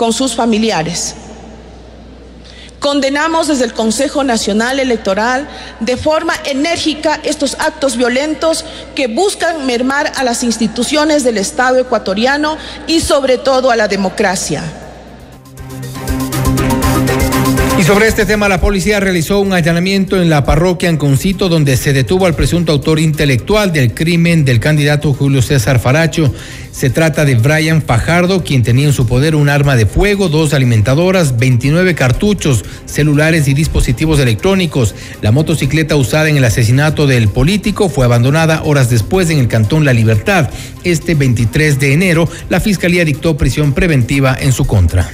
con 0.00 0.14
sus 0.14 0.34
familiares. 0.34 1.14
Condenamos 2.78 3.48
desde 3.48 3.66
el 3.66 3.74
Consejo 3.74 4.24
Nacional 4.24 4.80
Electoral 4.80 5.46
de 5.80 5.98
forma 5.98 6.32
enérgica 6.46 7.20
estos 7.22 7.54
actos 7.58 7.98
violentos 7.98 8.64
que 8.94 9.08
buscan 9.08 9.66
mermar 9.66 10.10
a 10.16 10.24
las 10.24 10.42
instituciones 10.42 11.22
del 11.22 11.36
Estado 11.36 11.78
ecuatoriano 11.78 12.56
y 12.86 13.02
sobre 13.02 13.36
todo 13.36 13.70
a 13.70 13.76
la 13.76 13.88
democracia. 13.88 14.62
Y 17.80 17.82
sobre 17.82 18.08
este 18.08 18.26
tema, 18.26 18.46
la 18.46 18.60
policía 18.60 19.00
realizó 19.00 19.40
un 19.40 19.54
allanamiento 19.54 20.20
en 20.20 20.28
la 20.28 20.44
parroquia 20.44 20.90
Anconcito, 20.90 21.48
donde 21.48 21.78
se 21.78 21.94
detuvo 21.94 22.26
al 22.26 22.34
presunto 22.34 22.72
autor 22.72 23.00
intelectual 23.00 23.72
del 23.72 23.94
crimen 23.94 24.44
del 24.44 24.60
candidato 24.60 25.14
Julio 25.14 25.40
César 25.40 25.78
Faracho. 25.78 26.30
Se 26.72 26.90
trata 26.90 27.24
de 27.24 27.36
Brian 27.36 27.80
Fajardo, 27.80 28.44
quien 28.44 28.62
tenía 28.62 28.84
en 28.84 28.92
su 28.92 29.06
poder 29.06 29.34
un 29.34 29.48
arma 29.48 29.76
de 29.76 29.86
fuego, 29.86 30.28
dos 30.28 30.52
alimentadoras, 30.52 31.38
29 31.38 31.94
cartuchos, 31.94 32.66
celulares 32.84 33.48
y 33.48 33.54
dispositivos 33.54 34.20
electrónicos. 34.20 34.94
La 35.22 35.32
motocicleta 35.32 35.96
usada 35.96 36.28
en 36.28 36.36
el 36.36 36.44
asesinato 36.44 37.06
del 37.06 37.28
político 37.28 37.88
fue 37.88 38.04
abandonada 38.04 38.62
horas 38.62 38.90
después 38.90 39.30
en 39.30 39.38
el 39.38 39.48
Cantón 39.48 39.86
La 39.86 39.94
Libertad. 39.94 40.50
Este 40.84 41.14
23 41.14 41.80
de 41.80 41.94
enero, 41.94 42.28
la 42.50 42.60
Fiscalía 42.60 43.06
dictó 43.06 43.38
prisión 43.38 43.72
preventiva 43.72 44.36
en 44.38 44.52
su 44.52 44.66
contra. 44.66 45.10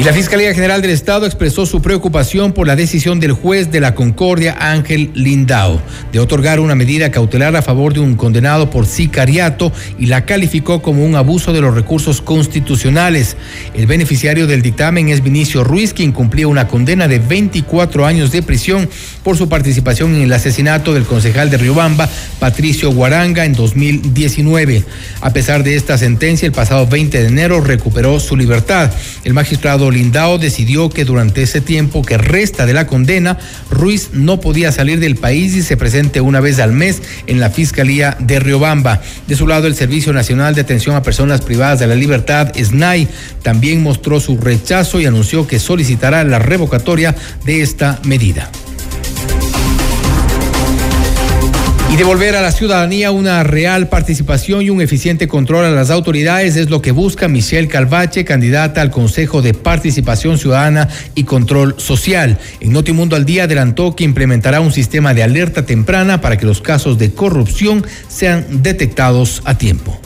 Y 0.00 0.02
la 0.02 0.14
Fiscalía 0.14 0.54
General 0.54 0.80
del 0.80 0.92
Estado 0.92 1.26
expresó 1.26 1.66
su 1.66 1.82
preocupación 1.82 2.54
por 2.54 2.66
la 2.66 2.74
decisión 2.74 3.20
del 3.20 3.32
juez 3.32 3.70
de 3.70 3.80
la 3.80 3.94
Concordia, 3.94 4.56
Ángel 4.58 5.10
Lindao, 5.12 5.78
de 6.10 6.18
otorgar 6.18 6.58
una 6.58 6.74
medida 6.74 7.10
cautelar 7.10 7.54
a 7.54 7.60
favor 7.60 7.92
de 7.92 8.00
un 8.00 8.16
condenado 8.16 8.70
por 8.70 8.86
sicariato 8.86 9.70
y 9.98 10.06
la 10.06 10.24
calificó 10.24 10.80
como 10.80 11.04
un 11.04 11.16
abuso 11.16 11.52
de 11.52 11.60
los 11.60 11.74
recursos 11.74 12.22
constitucionales. 12.22 13.36
El 13.74 13.86
beneficiario 13.86 14.46
del 14.46 14.62
dictamen 14.62 15.10
es 15.10 15.22
Vinicio 15.22 15.64
Ruiz, 15.64 15.92
quien 15.92 16.12
cumplía 16.12 16.48
una 16.48 16.66
condena 16.66 17.06
de 17.06 17.18
24 17.18 18.06
años 18.06 18.32
de 18.32 18.42
prisión 18.42 18.88
por 19.22 19.36
su 19.36 19.50
participación 19.50 20.14
en 20.14 20.22
el 20.22 20.32
asesinato 20.32 20.94
del 20.94 21.04
concejal 21.04 21.50
de 21.50 21.58
Riobamba, 21.58 22.08
Patricio 22.38 22.90
Guaranga, 22.90 23.44
en 23.44 23.52
2019. 23.52 24.82
A 25.20 25.30
pesar 25.34 25.62
de 25.62 25.76
esta 25.76 25.98
sentencia, 25.98 26.46
el 26.46 26.52
pasado 26.52 26.86
20 26.86 27.20
de 27.20 27.28
enero 27.28 27.60
recuperó 27.60 28.18
su 28.18 28.34
libertad. 28.34 28.90
El 29.24 29.34
magistrado 29.34 29.89
Lindao 29.90 30.38
decidió 30.38 30.90
que 30.90 31.04
durante 31.04 31.42
ese 31.42 31.60
tiempo 31.60 32.02
que 32.02 32.18
resta 32.18 32.66
de 32.66 32.74
la 32.74 32.86
condena, 32.86 33.38
Ruiz 33.70 34.10
no 34.12 34.40
podía 34.40 34.72
salir 34.72 35.00
del 35.00 35.16
país 35.16 35.54
y 35.54 35.62
se 35.62 35.76
presente 35.76 36.20
una 36.20 36.40
vez 36.40 36.58
al 36.58 36.72
mes 36.72 37.02
en 37.26 37.40
la 37.40 37.50
Fiscalía 37.50 38.16
de 38.18 38.40
Riobamba. 38.40 39.00
De 39.26 39.36
su 39.36 39.46
lado, 39.46 39.66
el 39.66 39.74
Servicio 39.74 40.12
Nacional 40.12 40.54
de 40.54 40.62
Atención 40.62 40.96
a 40.96 41.02
Personas 41.02 41.40
Privadas 41.40 41.78
de 41.78 41.86
la 41.86 41.94
Libertad, 41.94 42.52
SNAI, 42.54 43.08
también 43.42 43.82
mostró 43.82 44.20
su 44.20 44.36
rechazo 44.36 45.00
y 45.00 45.06
anunció 45.06 45.46
que 45.46 45.58
solicitará 45.58 46.24
la 46.24 46.38
revocatoria 46.38 47.14
de 47.44 47.62
esta 47.62 48.00
medida. 48.04 48.50
Y 51.90 51.96
devolver 51.96 52.36
a 52.36 52.40
la 52.40 52.52
ciudadanía 52.52 53.10
una 53.10 53.42
real 53.42 53.88
participación 53.88 54.62
y 54.62 54.70
un 54.70 54.80
eficiente 54.80 55.26
control 55.26 55.64
a 55.64 55.70
las 55.70 55.90
autoridades 55.90 56.54
es 56.54 56.70
lo 56.70 56.80
que 56.80 56.92
busca 56.92 57.26
Michelle 57.26 57.66
Calvache, 57.66 58.24
candidata 58.24 58.80
al 58.80 58.92
Consejo 58.92 59.42
de 59.42 59.54
Participación 59.54 60.38
Ciudadana 60.38 60.88
y 61.16 61.24
Control 61.24 61.74
Social. 61.78 62.38
En 62.60 62.72
Notimundo 62.72 63.16
al 63.16 63.24
Día 63.24 63.44
adelantó 63.44 63.96
que 63.96 64.04
implementará 64.04 64.60
un 64.60 64.70
sistema 64.70 65.14
de 65.14 65.24
alerta 65.24 65.66
temprana 65.66 66.20
para 66.20 66.38
que 66.38 66.46
los 66.46 66.60
casos 66.60 66.96
de 66.96 67.12
corrupción 67.12 67.84
sean 68.06 68.62
detectados 68.62 69.42
a 69.44 69.58
tiempo 69.58 70.00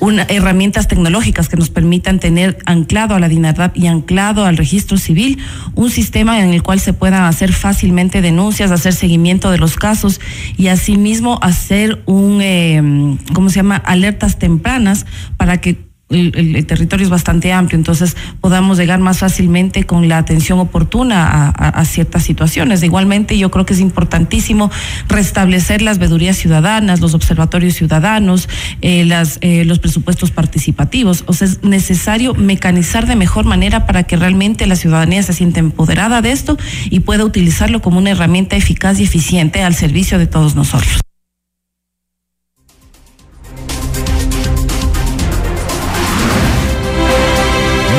una, 0.00 0.24
herramientas 0.28 0.88
tecnológicas 0.88 1.48
que 1.48 1.56
nos 1.56 1.70
permitan 1.70 2.20
tener 2.20 2.58
anclado 2.66 3.14
a 3.14 3.20
la 3.20 3.28
DINADAP 3.28 3.76
y 3.76 3.86
anclado 3.86 4.44
al 4.44 4.56
registro 4.56 4.98
civil 4.98 5.38
un 5.74 5.90
sistema 5.90 6.40
en 6.40 6.52
el 6.52 6.62
cual 6.62 6.80
se 6.80 6.92
puedan 6.92 7.24
hacer 7.24 7.52
fácilmente 7.52 8.20
denuncias, 8.20 8.70
hacer 8.70 8.92
seguimiento 8.92 9.50
de 9.50 9.58
los 9.58 9.76
casos 9.76 10.20
y 10.56 10.68
asimismo 10.68 11.38
hacer 11.42 12.02
un, 12.06 12.40
eh, 12.42 13.16
¿cómo 13.32 13.48
se 13.50 13.56
llama?, 13.56 13.76
alertas 13.76 14.38
tempranas 14.38 15.06
para 15.36 15.60
que 15.60 15.93
el, 16.10 16.66
territorio 16.66 17.04
es 17.04 17.10
bastante 17.10 17.52
amplio, 17.52 17.78
entonces 17.78 18.16
podamos 18.40 18.78
llegar 18.78 19.00
más 19.00 19.18
fácilmente 19.18 19.84
con 19.84 20.08
la 20.08 20.18
atención 20.18 20.58
oportuna 20.58 21.48
a, 21.48 21.84
ciertas 21.84 22.22
situaciones. 22.22 22.82
Igualmente, 22.82 23.36
yo 23.38 23.50
creo 23.50 23.66
que 23.66 23.74
es 23.74 23.80
importantísimo 23.80 24.70
restablecer 25.08 25.82
las 25.82 25.98
vedurías 25.98 26.36
ciudadanas, 26.36 27.00
los 27.00 27.14
observatorios 27.14 27.74
ciudadanos, 27.74 28.48
eh, 28.80 29.04
las, 29.04 29.38
eh, 29.40 29.64
los 29.64 29.78
presupuestos 29.78 30.30
participativos. 30.30 31.24
O 31.26 31.32
sea, 31.32 31.48
es 31.48 31.62
necesario 31.62 32.34
mecanizar 32.34 33.06
de 33.06 33.16
mejor 33.16 33.44
manera 33.44 33.86
para 33.86 34.04
que 34.04 34.16
realmente 34.16 34.66
la 34.66 34.76
ciudadanía 34.76 35.22
se 35.22 35.32
sienta 35.32 35.60
empoderada 35.60 36.22
de 36.22 36.32
esto 36.32 36.56
y 36.90 37.00
pueda 37.00 37.24
utilizarlo 37.24 37.82
como 37.82 37.98
una 37.98 38.10
herramienta 38.10 38.56
eficaz 38.56 38.98
y 39.00 39.04
eficiente 39.04 39.62
al 39.62 39.74
servicio 39.74 40.18
de 40.18 40.26
todos 40.26 40.54
nosotros. 40.54 41.00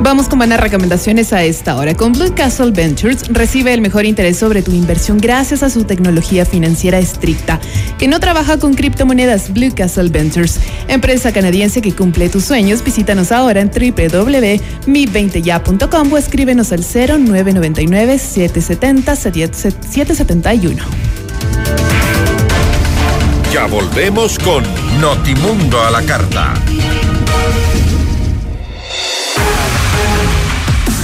Vamos 0.00 0.28
con 0.28 0.38
buenas 0.38 0.60
recomendaciones 0.60 1.32
a 1.32 1.42
esta 1.44 1.76
hora. 1.76 1.94
Con 1.94 2.12
Blue 2.12 2.34
Castle 2.34 2.70
Ventures 2.70 3.28
recibe 3.28 3.72
el 3.74 3.80
mejor 3.80 4.04
interés 4.04 4.38
sobre 4.38 4.62
tu 4.62 4.72
inversión 4.72 5.18
gracias 5.18 5.62
a 5.62 5.70
su 5.70 5.84
tecnología 5.84 6.44
financiera 6.44 6.98
estricta, 6.98 7.58
que 7.98 8.06
no 8.06 8.20
trabaja 8.20 8.58
con 8.58 8.74
criptomonedas. 8.74 9.52
Blue 9.52 9.74
Castle 9.74 10.10
Ventures, 10.10 10.60
empresa 10.88 11.32
canadiense 11.32 11.80
que 11.82 11.92
cumple 11.92 12.28
tus 12.28 12.44
sueños. 12.44 12.84
Visítanos 12.84 13.32
ahora 13.32 13.60
en 13.60 13.70
www.mi20ya.com 13.70 16.12
o 16.12 16.18
escríbenos 16.18 16.70
al 16.72 16.84
0999 16.84 18.18
770 18.18 19.16
771. 19.16 20.84
Ya 23.52 23.66
volvemos 23.66 24.38
con 24.38 24.62
Notimundo 25.00 25.80
a 25.80 25.90
la 25.90 26.02
carta. 26.02 26.54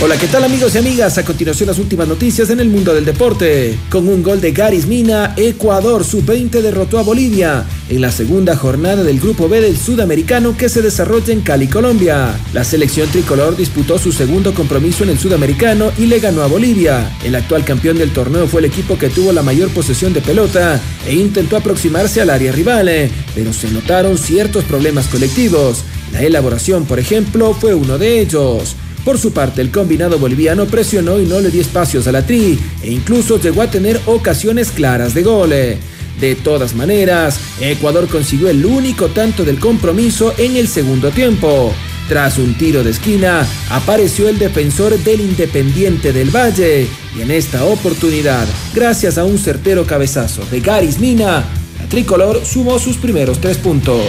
Hola, 0.00 0.16
¿qué 0.16 0.28
tal 0.28 0.44
amigos 0.44 0.76
y 0.76 0.78
amigas? 0.78 1.18
A 1.18 1.24
continuación 1.24 1.66
las 1.66 1.80
últimas 1.80 2.06
noticias 2.06 2.50
en 2.50 2.60
el 2.60 2.68
mundo 2.68 2.94
del 2.94 3.04
deporte. 3.04 3.76
Con 3.90 4.06
un 4.06 4.22
gol 4.22 4.40
de 4.40 4.52
Garis 4.52 4.86
Mina, 4.86 5.34
Ecuador 5.36 6.04
sub-20 6.04 6.62
derrotó 6.62 7.00
a 7.00 7.02
Bolivia 7.02 7.66
en 7.88 8.00
la 8.00 8.12
segunda 8.12 8.54
jornada 8.54 9.02
del 9.02 9.18
Grupo 9.18 9.48
B 9.48 9.60
del 9.60 9.76
Sudamericano 9.76 10.56
que 10.56 10.68
se 10.68 10.82
desarrolla 10.82 11.32
en 11.32 11.40
Cali, 11.40 11.66
Colombia. 11.66 12.38
La 12.52 12.62
selección 12.62 13.08
tricolor 13.08 13.56
disputó 13.56 13.98
su 13.98 14.12
segundo 14.12 14.54
compromiso 14.54 15.02
en 15.02 15.10
el 15.10 15.18
Sudamericano 15.18 15.90
y 15.98 16.06
le 16.06 16.20
ganó 16.20 16.42
a 16.42 16.46
Bolivia. 16.46 17.10
El 17.24 17.34
actual 17.34 17.64
campeón 17.64 17.98
del 17.98 18.12
torneo 18.12 18.46
fue 18.46 18.60
el 18.60 18.66
equipo 18.66 18.96
que 18.96 19.08
tuvo 19.08 19.32
la 19.32 19.42
mayor 19.42 19.68
posesión 19.70 20.12
de 20.12 20.20
pelota 20.20 20.80
e 21.08 21.14
intentó 21.16 21.56
aproximarse 21.56 22.20
al 22.20 22.30
área 22.30 22.52
rival, 22.52 22.88
eh, 22.88 23.10
pero 23.34 23.52
se 23.52 23.68
notaron 23.72 24.16
ciertos 24.16 24.62
problemas 24.62 25.08
colectivos. 25.08 25.82
La 26.12 26.22
elaboración, 26.22 26.86
por 26.86 27.00
ejemplo, 27.00 27.52
fue 27.52 27.74
uno 27.74 27.98
de 27.98 28.20
ellos. 28.20 28.76
Por 29.04 29.18
su 29.18 29.32
parte, 29.32 29.60
el 29.60 29.70
combinado 29.70 30.18
boliviano 30.18 30.66
presionó 30.66 31.18
y 31.20 31.24
no 31.24 31.40
le 31.40 31.50
dio 31.50 31.60
espacios 31.60 32.06
a 32.06 32.12
la 32.12 32.26
tri 32.26 32.58
e 32.82 32.90
incluso 32.90 33.40
llegó 33.40 33.62
a 33.62 33.70
tener 33.70 34.00
ocasiones 34.06 34.70
claras 34.70 35.14
de 35.14 35.22
gole. 35.22 35.78
De 36.20 36.34
todas 36.34 36.74
maneras, 36.74 37.38
Ecuador 37.60 38.08
consiguió 38.08 38.48
el 38.48 38.66
único 38.66 39.06
tanto 39.08 39.44
del 39.44 39.60
compromiso 39.60 40.34
en 40.36 40.56
el 40.56 40.66
segundo 40.66 41.10
tiempo. 41.10 41.72
Tras 42.08 42.38
un 42.38 42.54
tiro 42.56 42.82
de 42.82 42.90
esquina, 42.90 43.46
apareció 43.70 44.28
el 44.28 44.38
defensor 44.38 44.98
del 44.98 45.20
Independiente 45.20 46.12
del 46.12 46.34
Valle 46.34 46.88
y 47.16 47.20
en 47.20 47.30
esta 47.30 47.64
oportunidad, 47.64 48.46
gracias 48.74 49.18
a 49.18 49.24
un 49.24 49.38
certero 49.38 49.86
cabezazo 49.86 50.42
de 50.50 50.60
Garis 50.60 50.98
Mina, 50.98 51.44
la 51.78 51.88
tricolor 51.88 52.44
sumó 52.44 52.78
sus 52.78 52.96
primeros 52.96 53.40
tres 53.40 53.58
puntos. 53.58 54.00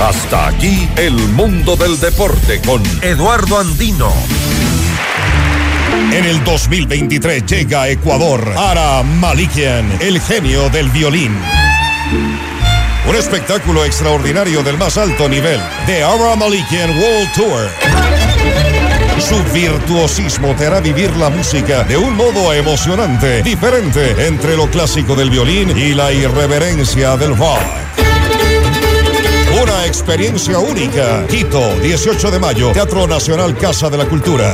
Hasta 0.00 0.48
aquí 0.48 0.88
el 0.96 1.14
mundo 1.14 1.74
del 1.74 1.98
deporte 1.98 2.60
con 2.60 2.82
Eduardo 3.00 3.58
Andino. 3.58 4.12
En 6.12 6.24
el 6.24 6.44
2023 6.44 7.46
llega 7.46 7.82
a 7.82 7.88
Ecuador 7.88 8.52
Ara 8.56 9.02
Malikian, 9.02 9.90
el 10.00 10.20
genio 10.20 10.68
del 10.68 10.90
violín. 10.90 11.34
Un 13.08 13.16
espectáculo 13.16 13.84
extraordinario 13.86 14.62
del 14.62 14.76
más 14.76 14.98
alto 14.98 15.28
nivel, 15.30 15.60
The 15.86 16.04
Ara 16.04 16.36
Malikian 16.36 16.90
World 16.90 17.32
Tour. 17.34 17.70
Su 19.18 19.42
virtuosismo 19.52 20.54
te 20.56 20.66
hará 20.66 20.80
vivir 20.80 21.10
la 21.16 21.30
música 21.30 21.84
de 21.84 21.96
un 21.96 22.14
modo 22.14 22.52
emocionante, 22.52 23.42
diferente 23.42 24.26
entre 24.26 24.56
lo 24.56 24.70
clásico 24.70 25.16
del 25.16 25.30
violín 25.30 25.76
y 25.76 25.94
la 25.94 26.12
irreverencia 26.12 27.16
del 27.16 27.34
rock. 27.34 27.60
Una 29.62 29.86
experiencia 29.86 30.58
única. 30.58 31.26
Quito, 31.28 31.78
18 31.80 32.30
de 32.30 32.38
mayo, 32.38 32.72
Teatro 32.72 33.06
Nacional 33.06 33.56
Casa 33.56 33.88
de 33.88 33.96
la 33.96 34.04
Cultura. 34.04 34.52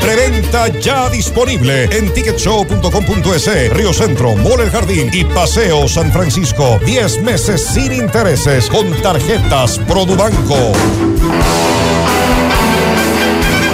Preventa 0.00 0.68
ya 0.68 1.10
disponible 1.10 1.84
en 1.84 2.12
ticketshow.com.es, 2.14 3.72
Río 3.72 3.92
Centro, 3.92 4.36
Mall 4.36 4.60
El 4.60 4.70
Jardín 4.70 5.10
y 5.12 5.24
Paseo 5.24 5.88
San 5.88 6.12
Francisco. 6.12 6.78
10 6.84 7.22
meses 7.22 7.64
sin 7.64 7.92
intereses 7.92 8.68
con 8.68 8.90
tarjetas 9.02 9.78
Produbanco. 9.80 10.72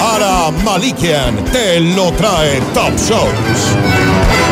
Ara 0.01 0.51
Malikian 0.65 1.45
te 1.53 1.79
lo 1.81 2.11
trae 2.13 2.59
Top 2.73 2.97
Shows. 2.97 4.44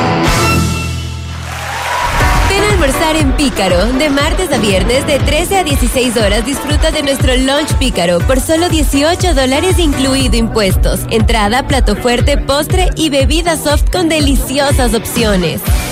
En 3.17 3.33
Pícaro. 3.37 3.85
De 3.99 4.09
martes 4.09 4.51
a 4.53 4.59
viernes, 4.59 5.07
de 5.07 5.19
13 5.19 5.59
a 5.59 5.65
16 5.65 6.17
horas, 6.17 6.47
disfruta 6.47 6.91
de 6.91 7.03
nuestro 7.03 7.37
lunch 7.37 7.75
Pícaro 7.79 8.19
por 8.21 8.41
solo 8.41 8.69
18 8.69 9.35
dólares, 9.35 9.79
incluido 9.79 10.37
impuestos. 10.37 11.01
Entrada, 11.11 11.67
plato 11.67 11.95
fuerte, 11.95 12.39
postre 12.39 12.89
y 12.97 13.11
bebida 13.11 13.57
soft 13.57 13.91
con 13.91 14.09
deliciosas 14.09 14.95
opciones. 14.95 15.61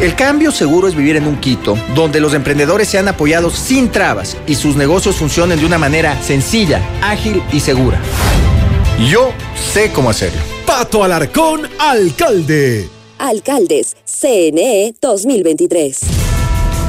El 0.00 0.16
cambio 0.16 0.50
seguro 0.50 0.88
es 0.88 0.96
vivir 0.96 1.16
en 1.16 1.26
un 1.26 1.36
Quito 1.36 1.78
donde 1.94 2.20
los 2.20 2.34
emprendedores 2.34 2.88
sean 2.88 3.06
apoyados 3.08 3.54
sin 3.54 3.90
trabas 3.90 4.36
y 4.46 4.56
sus 4.56 4.76
negocios 4.76 5.16
funcionen 5.16 5.60
de 5.60 5.66
una 5.66 5.78
manera 5.78 6.20
sencilla, 6.20 6.82
ágil 7.00 7.42
y 7.52 7.60
segura. 7.60 8.00
Yo 9.08 9.32
sé 9.72 9.92
cómo 9.92 10.10
hacerlo. 10.10 10.40
Pato 10.66 11.04
Alarcón, 11.04 11.68
alcalde. 11.78 12.88
Alcaldes, 13.18 13.96
CNE 14.04 14.94
2023. 15.00 16.00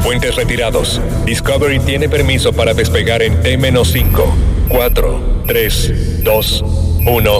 Puentes 0.03 0.36
retirados. 0.36 0.99
Discovery 1.26 1.80
tiene 1.80 2.10
permiso 2.10 2.53
para 2.53 2.74
despegar 2.74 3.22
en 3.22 3.41
T-5, 3.41 4.24
4, 4.70 5.43
3, 5.47 6.24
2, 6.24 6.64
1. 7.08 7.39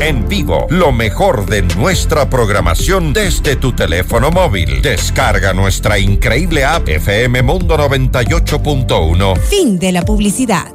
En 0.00 0.26
vivo, 0.28 0.66
lo 0.68 0.92
mejor 0.92 1.46
de 1.46 1.62
nuestra 1.62 2.28
programación 2.28 3.14
desde 3.14 3.56
tu 3.56 3.72
teléfono 3.72 4.30
móvil. 4.30 4.82
Descarga 4.82 5.54
nuestra 5.54 5.98
increíble 5.98 6.66
app 6.66 6.86
FM 6.86 7.40
Mundo 7.42 7.78
98.1. 7.78 9.40
Fin 9.40 9.78
de 9.78 9.92
la 9.92 10.02
publicidad. 10.02 10.66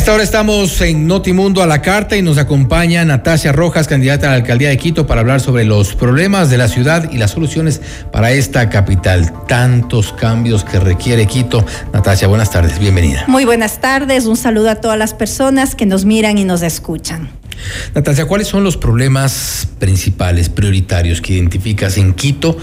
Esta 0.01 0.13
hora 0.13 0.23
estamos 0.23 0.81
en 0.81 1.05
Notimundo 1.05 1.61
a 1.61 1.67
la 1.67 1.83
carta 1.83 2.17
y 2.17 2.23
nos 2.23 2.39
acompaña 2.39 3.05
Natasia 3.05 3.51
Rojas, 3.51 3.87
candidata 3.87 4.25
a 4.25 4.29
la 4.31 4.37
alcaldía 4.37 4.69
de 4.69 4.77
Quito, 4.79 5.05
para 5.05 5.21
hablar 5.21 5.41
sobre 5.41 5.63
los 5.63 5.93
problemas 5.93 6.49
de 6.49 6.57
la 6.57 6.67
ciudad 6.69 7.11
y 7.11 7.19
las 7.19 7.29
soluciones 7.29 7.81
para 8.11 8.31
esta 8.31 8.67
capital. 8.67 9.31
Tantos 9.47 10.11
cambios 10.11 10.63
que 10.63 10.79
requiere 10.79 11.27
Quito. 11.27 11.63
Natasia, 11.93 12.27
buenas 12.27 12.49
tardes, 12.49 12.79
bienvenida. 12.79 13.25
Muy 13.27 13.45
buenas 13.45 13.79
tardes, 13.79 14.25
un 14.25 14.37
saludo 14.37 14.71
a 14.71 14.75
todas 14.77 14.97
las 14.97 15.13
personas 15.13 15.75
que 15.75 15.85
nos 15.85 16.03
miran 16.03 16.39
y 16.39 16.45
nos 16.45 16.63
escuchan. 16.63 17.29
Natasia, 17.93 18.25
¿cuáles 18.25 18.47
son 18.47 18.63
los 18.63 18.77
problemas 18.77 19.67
principales, 19.77 20.49
prioritarios 20.49 21.21
que 21.21 21.33
identificas 21.33 21.97
en 21.97 22.15
Quito 22.15 22.57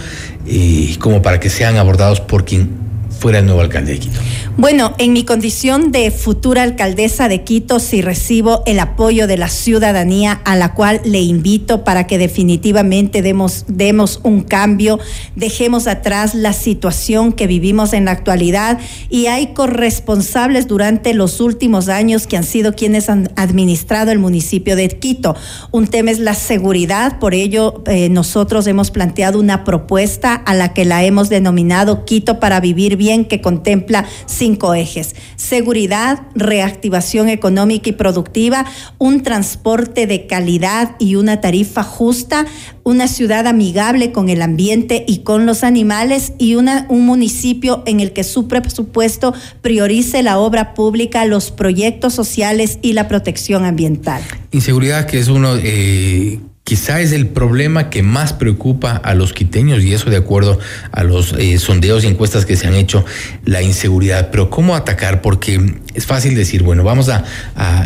eh, 0.45 0.97
como 0.99 1.23
para 1.23 1.39
que 1.39 1.51
sean 1.51 1.77
abordados 1.77 2.21
por 2.21 2.45
quien 2.45 2.88
fuera 3.19 3.41
el 3.41 3.47
nuevo 3.47 3.61
alcalde 3.61 3.93
de 3.93 3.99
Quito? 3.99 4.21
Bueno, 4.57 4.93
en 4.99 5.13
mi 5.13 5.25
condición 5.25 5.93
de 5.93 6.11
futura 6.11 6.65
alcaldesa 6.65 7.29
de 7.29 7.45
Quito, 7.45 7.79
sí 7.79 8.03
recibo 8.03 8.63
el 8.67 8.81
apoyo 8.81 9.29
de 9.29 9.37
la 9.37 9.49
ciudadanía 9.49 10.41
a 10.45 10.57
la 10.57 10.75
cual 10.75 11.01
le 11.05 11.21
invito 11.21 11.85
para 11.85 12.09
que 12.09 12.19
definitivamente 12.19 13.23
demos, 13.23 13.65
demos 13.69 14.21
un 14.25 14.43
cambio, 14.43 14.99
dejemos 15.37 15.87
atrás 15.87 16.35
la 16.35 16.53
situación 16.53 17.33
que 17.33 17.47
vivimos 17.47 17.93
en 17.93 18.07
la 18.07 18.11
actualidad 18.11 18.81
y 19.09 19.27
hay 19.27 19.49
corresponsables 19.55 20.67
durante 20.67 21.15
los 21.15 21.41
últimos 21.41 21.89
años 21.89 22.27
que 22.27 22.37
han 22.37 22.45
sido 22.45 22.75
quienes 22.75 23.09
han 23.09 23.31
administrado 23.37 24.11
el 24.11 24.19
municipio 24.19 24.75
de 24.75 24.89
Quito. 24.89 25.37
Un 25.71 25.87
tema 25.87 26.11
es 26.11 26.19
la 26.19 26.35
seguridad, 26.35 27.19
por 27.19 27.35
ello 27.35 27.83
eh, 27.87 28.09
nosotros 28.09 28.67
hemos 28.67 28.91
planteado 28.91 29.39
una 29.39 29.65
propuesta 29.65 30.35
a 30.35 30.55
la 30.55 30.73
que 30.75 30.85
la 30.85 31.05
hemos 31.05 31.29
denominado 31.29 32.05
Quito 32.05 32.41
para 32.41 32.61
vivir 32.61 32.97
bien, 32.97 33.08
que 33.25 33.41
contempla 33.41 34.07
cinco 34.27 34.75
ejes. 34.75 35.17
Seguridad, 35.37 36.23
reactivación 36.35 37.29
económica 37.29 37.91
y 37.91 37.93
productiva, 37.93 38.67
un 38.99 39.23
transporte 39.23 40.07
de 40.07 40.27
calidad 40.27 40.97
y 40.99 41.15
una 41.15 41.41
tarifa 41.41 41.83
justa, 41.83 42.47
una 42.85 43.09
ciudad 43.09 43.47
amigable 43.47 44.13
con 44.13 44.29
el 44.29 44.43
ambiente 44.43 45.05
y 45.07 45.19
con 45.19 45.47
los 45.47 45.65
animales 45.65 46.33
y 46.39 46.55
una, 46.55 46.87
un 46.89 47.07
municipio 47.07 47.83
en 47.87 48.01
el 48.01 48.13
que 48.13 48.25
su 48.25 48.49
presupuesto 48.49 49.35
priorice 49.63 50.23
la 50.23 50.39
obra 50.39 50.75
pública, 50.75 51.25
los 51.25 51.51
proyectos 51.51 52.15
sociales 52.15 52.79
y 52.83 52.93
la 52.93 53.09
protección 53.09 53.65
ambiental. 53.65 54.23
Inseguridad 54.53 55.07
que 55.07 55.19
es 55.19 55.29
uno 55.29 55.57
eh, 55.57 56.41
quizá 56.69 57.01
es 57.01 57.13
el 57.13 57.29
problema 57.29 57.89
que 57.89 58.03
más 58.03 58.35
preocupa 58.35 58.91
a 58.93 59.15
los 59.15 59.33
quiteños 59.33 59.83
y 59.83 59.95
eso 59.95 60.11
de 60.11 60.19
acuerdo 60.19 60.59
a 60.93 61.03
los 61.03 61.33
eh, 61.33 61.59
sondeos 61.59 62.05
y 62.05 62.09
encuestas 62.09 62.45
que 62.45 62.57
se 62.57 62.67
han 62.67 62.75
hecho, 62.75 63.07
la 63.47 63.63
inseguridad. 63.63 64.29
Pero 64.31 64.51
¿cómo 64.51 64.77
atacar? 64.77 65.23
Porque 65.23 65.77
es 65.95 66.07
fácil 66.07 66.35
decir, 66.35 66.63
bueno, 66.63 66.85
vamos 66.85 67.09
a, 67.09 67.25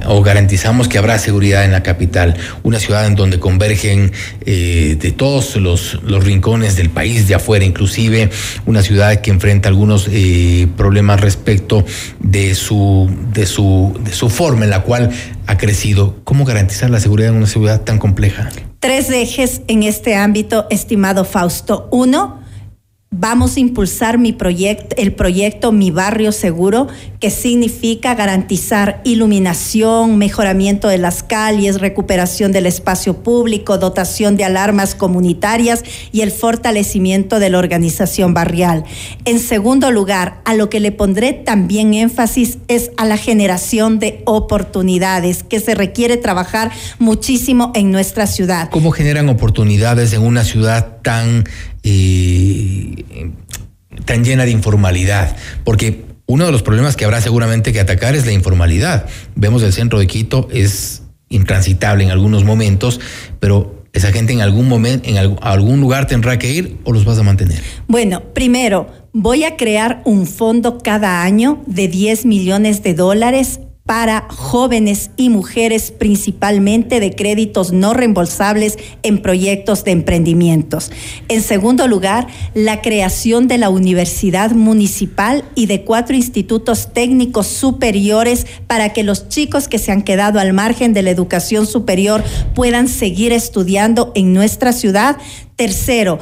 o 0.07 0.23
garantizamos 0.23 0.89
que 0.89 0.99
habrá 0.99 1.19
seguridad 1.19 1.65
en 1.65 1.73
la 1.73 1.83
capital, 1.83 2.37
una 2.63 2.79
ciudad 2.79 3.07
en 3.07 3.15
donde 3.15 3.39
convergen 3.39 4.13
eh, 4.45 4.97
de 5.01 5.13
todos 5.13 5.57
los, 5.57 6.03
los, 6.03 6.25
rincones 6.25 6.77
del 6.77 6.91
país, 6.91 7.29
de 7.29 7.35
afuera, 7.35 7.65
inclusive 7.65 8.31
una 8.67 8.83
ciudad 8.83 9.21
que 9.21 9.31
enfrenta 9.31 9.69
algunos 9.69 10.09
eh, 10.11 10.69
problemas 10.77 11.21
respecto 11.21 11.85
de 12.21 12.55
su, 12.55 13.11
de, 13.33 13.47
su, 13.47 13.99
de 14.05 14.13
su 14.13 14.29
forma 14.29 14.65
en 14.65 14.71
la 14.71 14.83
cual 14.83 15.11
ha 15.47 15.57
crecido. 15.57 16.17
¿Cómo 16.25 16.45
garantizar 16.45 16.91
la 16.91 17.01
seguridad 17.01 17.31
en 17.31 17.37
una 17.37 17.47
ciudad 17.47 17.81
tan 17.83 17.99
compleja? 17.99 18.51
Tres 18.81 19.11
ejes 19.11 19.63
en 19.69 19.85
este 19.85 20.17
ámbito, 20.17 20.67
estimado 20.71 21.25
Fausto. 21.25 21.89
Uno, 21.93 22.42
Vamos 23.15 23.59
a 23.59 23.61
impulsar 23.61 24.17
mi 24.17 24.33
proyecto, 24.33 24.97
el 24.97 25.13
proyecto 25.13 25.71
Mi 25.71 25.91
Barrio 25.91 26.33
Seguro, 26.33 26.89
que 27.21 27.29
significa 27.29 28.15
garantizar 28.15 29.03
iluminación, 29.05 30.17
mejoramiento 30.17 30.89
de 30.89 30.97
las 30.97 31.23
calles, 31.23 31.79
recuperación 31.79 32.53
del 32.53 32.65
espacio 32.65 33.23
público, 33.23 33.77
dotación 33.77 34.39
de 34.39 34.45
alarmas 34.45 34.95
comunitarias 34.95 35.85
y 36.11 36.23
el 36.23 36.31
fortalecimiento 36.31 37.39
de 37.39 37.51
la 37.51 37.59
organización 37.59 38.33
barrial. 38.33 38.85
En 39.27 39.41
segundo 39.41 39.91
lugar, 39.91 40.41
a 40.47 40.55
lo 40.55 40.71
que 40.71 40.81
le 40.81 40.91
pondré 40.91 41.35
también 41.35 41.93
énfasis 41.93 42.57
es 42.69 42.93
a 42.97 43.05
la 43.05 43.19
generación 43.19 43.99
de 43.99 44.23
oportunidades, 44.25 45.43
que 45.43 45.61
se 45.61 45.75
requiere 45.75 46.17
trabajar 46.17 46.73
muchísimo 46.99 47.73
en 47.75 47.91
nuestra 47.91 48.27
ciudad. 48.27 48.71
¿Cómo 48.71 48.91
generan 48.91 49.29
oportunidades 49.29 50.15
en 50.15 50.23
una 50.23 50.45
ciudad 50.45 50.97
tan 51.03 51.45
tan 54.05 54.25
llena 54.25 54.45
de 54.45 54.51
informalidad, 54.51 55.37
porque 55.65 56.05
uno 56.27 56.47
de 56.47 56.53
los 56.53 56.63
problemas 56.63 56.97
que 56.97 57.05
habrá 57.05 57.21
seguramente 57.21 57.73
que 57.73 57.81
atacar 57.81 58.15
es 58.15 58.27
la 58.27 58.33
informalidad. 58.33 59.07
Vemos 59.35 59.63
el 59.63 59.73
centro 59.73 59.99
de 59.99 60.07
Quito 60.07 60.49
es 60.53 61.03
intransitable 61.29 62.05
en 62.05 62.11
algunos 62.11 62.45
momentos, 62.45 63.01
pero 63.41 63.85
esa 63.93 64.13
gente 64.13 64.33
en 64.33 64.41
algún 64.41 64.69
momento, 64.69 65.09
en 65.09 65.19
algún 65.43 65.81
lugar 65.81 66.07
tendrá 66.07 66.39
que 66.39 66.51
ir 66.51 66.79
o 66.85 66.93
los 66.93 67.05
vas 67.05 67.19
a 67.19 67.23
mantener. 67.23 67.61
Bueno, 67.89 68.23
primero, 68.33 68.87
voy 69.13 69.45
a 69.45 69.57
crear 69.57 70.01
un 70.05 70.27
fondo 70.27 70.79
cada 70.79 71.23
año 71.23 71.63
de 71.67 71.89
10 71.89 72.25
millones 72.25 72.83
de 72.83 72.95
dólares 72.95 73.61
para 73.85 74.27
jóvenes 74.29 75.11
y 75.17 75.29
mujeres 75.29 75.91
principalmente 75.91 77.01
de 77.01 77.15
créditos 77.15 77.73
no 77.73 77.95
reembolsables 77.95 78.79
en 79.03 79.21
proyectos 79.21 79.85
de 79.85 79.91
emprendimientos. 79.91 80.93
En 81.29 81.43
segundo 81.43 81.89
lugar, 81.89 82.29
la 82.55 82.81
creación 82.81 83.49
de 83.49 83.59
la 83.59 83.71
Universidad 83.71 84.53
Municipal 84.53 85.45
y 85.55 85.67
de 85.67 85.85
cuatro 85.85 86.15
institutos 86.15 86.93
técnicos 86.93 87.49
superiores 87.49 88.47
para 88.67 88.93
que 88.93 89.03
los 89.03 89.29
chicos 89.29 89.67
que 89.67 89.79
se 89.79 89.91
han 89.91 90.03
quedado 90.03 90.39
al 90.39 90.53
margen 90.53 90.93
de 90.93 91.03
la 91.03 91.11
educación 91.11 91.67
superior 91.67 92.23
puedan 92.55 92.89
seguir 92.89 93.33
estudiando 93.33 94.13
en 94.15 94.33
nuestra 94.33 94.73
ciudad. 94.73 95.17
Tercero, 95.57 96.19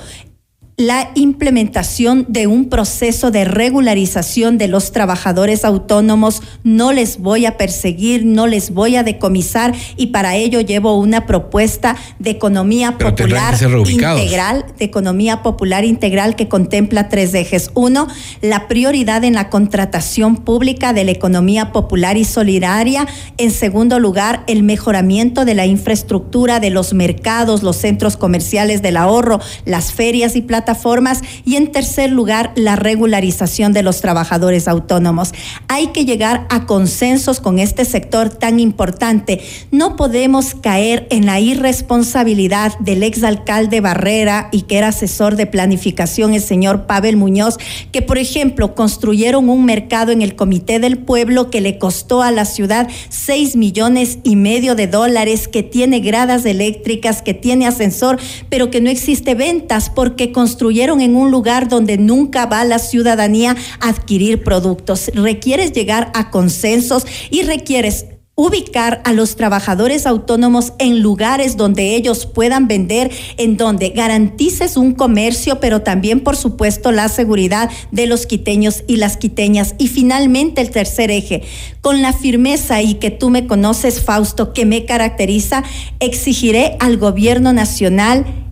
la 0.81 1.11
implementación 1.14 2.24
de 2.26 2.47
un 2.47 2.70
proceso 2.70 3.31
de 3.31 3.45
regularización 3.45 4.57
de 4.57 4.66
los 4.66 4.93
trabajadores 4.93 5.66
autónomos. 5.66 6.43
No 6.64 6.95
les 6.95 7.18
voy 7.18 7.45
a 7.45 7.59
perseguir, 7.59 8.24
no 8.24 8.47
les 8.47 8.70
voy 8.70 8.97
a 8.97 9.03
decomisar 9.03 9.74
y 9.99 10.07
para 10.07 10.37
ello 10.37 10.62
llevo 10.62 10.99
una 10.99 11.26
propuesta 11.26 11.97
de 12.18 12.31
economía 12.31 12.97
popular 12.97 13.53
integral, 13.62 14.64
de 14.78 14.85
economía 14.87 15.43
popular 15.43 15.85
integral 15.85 16.35
que 16.35 16.49
contempla 16.49 17.11
tres 17.11 17.35
ejes. 17.35 17.70
Uno, 17.74 18.09
la 18.41 18.66
prioridad 18.66 19.22
en 19.24 19.35
la 19.35 19.51
contratación 19.51 20.39
pública 20.39 20.95
de 20.95 21.05
la 21.05 21.11
economía 21.11 21.72
popular 21.72 22.16
y 22.16 22.24
solidaria. 22.24 23.07
En 23.37 23.51
segundo 23.51 23.99
lugar, 23.99 24.45
el 24.47 24.62
mejoramiento 24.62 25.45
de 25.45 25.55
la 25.55 25.66
infraestructura 25.66 26.59
de 26.59 26.70
los 26.70 26.95
mercados, 26.95 27.62
los 27.62 27.76
centros 27.76 28.16
comerciales 28.16 28.81
del 28.81 28.97
ahorro, 28.97 29.41
las 29.66 29.93
ferias 29.93 30.37
y 30.37 30.41
plataformas 30.41 30.69
formas 30.74 31.22
y 31.44 31.56
en 31.56 31.72
tercer 31.72 32.10
lugar 32.10 32.52
la 32.56 32.76
regularización 32.76 33.72
de 33.72 33.82
los 33.82 34.00
trabajadores 34.00 34.68
autónomos. 34.68 35.32
Hay 35.68 35.88
que 35.88 36.04
llegar 36.04 36.46
a 36.50 36.66
consensos 36.66 37.40
con 37.40 37.58
este 37.58 37.84
sector 37.84 38.30
tan 38.30 38.60
importante. 38.60 39.40
No 39.70 39.96
podemos 39.96 40.54
caer 40.54 41.06
en 41.10 41.26
la 41.26 41.40
irresponsabilidad 41.40 42.78
del 42.80 43.02
exalcalde 43.02 43.80
Barrera 43.80 44.48
y 44.52 44.62
que 44.62 44.78
era 44.78 44.88
asesor 44.88 45.36
de 45.36 45.46
planificación 45.46 46.34
el 46.34 46.42
señor 46.42 46.86
Pavel 46.86 47.16
Muñoz, 47.16 47.56
que 47.92 48.02
por 48.02 48.18
ejemplo 48.18 48.74
construyeron 48.74 49.48
un 49.48 49.64
mercado 49.64 50.12
en 50.12 50.22
el 50.22 50.36
Comité 50.36 50.78
del 50.78 50.98
Pueblo 50.98 51.50
que 51.50 51.60
le 51.60 51.78
costó 51.78 52.22
a 52.22 52.30
la 52.30 52.44
ciudad 52.44 52.88
seis 53.08 53.56
millones 53.56 54.18
y 54.22 54.36
medio 54.36 54.74
de 54.74 54.86
dólares, 54.86 55.48
que 55.48 55.62
tiene 55.62 56.00
gradas 56.00 56.44
eléctricas, 56.44 57.22
que 57.22 57.34
tiene 57.34 57.66
ascensor, 57.66 58.18
pero 58.48 58.70
que 58.70 58.80
no 58.80 58.90
existe 58.90 59.34
ventas 59.34 59.90
porque 59.90 60.32
construyeron 60.32 60.59
construyeron 60.61 61.00
en 61.00 61.16
un 61.16 61.30
lugar 61.30 61.68
donde 61.68 61.96
nunca 61.96 62.44
va 62.44 62.66
la 62.66 62.78
ciudadanía 62.78 63.56
a 63.80 63.88
adquirir 63.88 64.44
productos. 64.44 65.11
Requieres 65.14 65.72
llegar 65.72 66.12
a 66.12 66.30
consensos 66.30 67.06
y 67.30 67.44
requieres 67.44 68.04
ubicar 68.34 69.00
a 69.06 69.14
los 69.14 69.36
trabajadores 69.36 70.04
autónomos 70.04 70.74
en 70.78 71.00
lugares 71.00 71.56
donde 71.56 71.96
ellos 71.96 72.26
puedan 72.26 72.68
vender, 72.68 73.11
en 73.38 73.56
donde 73.56 73.88
garantices 73.88 74.76
un 74.76 74.92
comercio, 74.92 75.61
pero 75.61 75.80
también, 75.80 76.20
por 76.20 76.36
supuesto, 76.36 76.92
la 76.92 77.08
seguridad 77.08 77.70
de 77.90 78.06
los 78.06 78.26
quiteños 78.26 78.84
y 78.86 78.96
las 78.96 79.16
quiteñas. 79.16 79.74
Y 79.78 79.88
finalmente, 79.88 80.61
el 80.61 80.70
tercer 80.70 81.11
eje, 81.11 81.42
con 81.80 82.02
la 82.02 82.12
firmeza 82.12 82.82
y 82.82 82.96
que 82.96 83.11
tú 83.11 83.30
me 83.30 83.46
conoces, 83.46 84.02
Fausto, 84.02 84.52
que 84.52 84.66
me 84.66 84.84
caracteriza, 84.84 85.64
exigiré 86.00 86.76
al 86.80 86.98
gobierno 86.98 87.54
nacional 87.54 88.49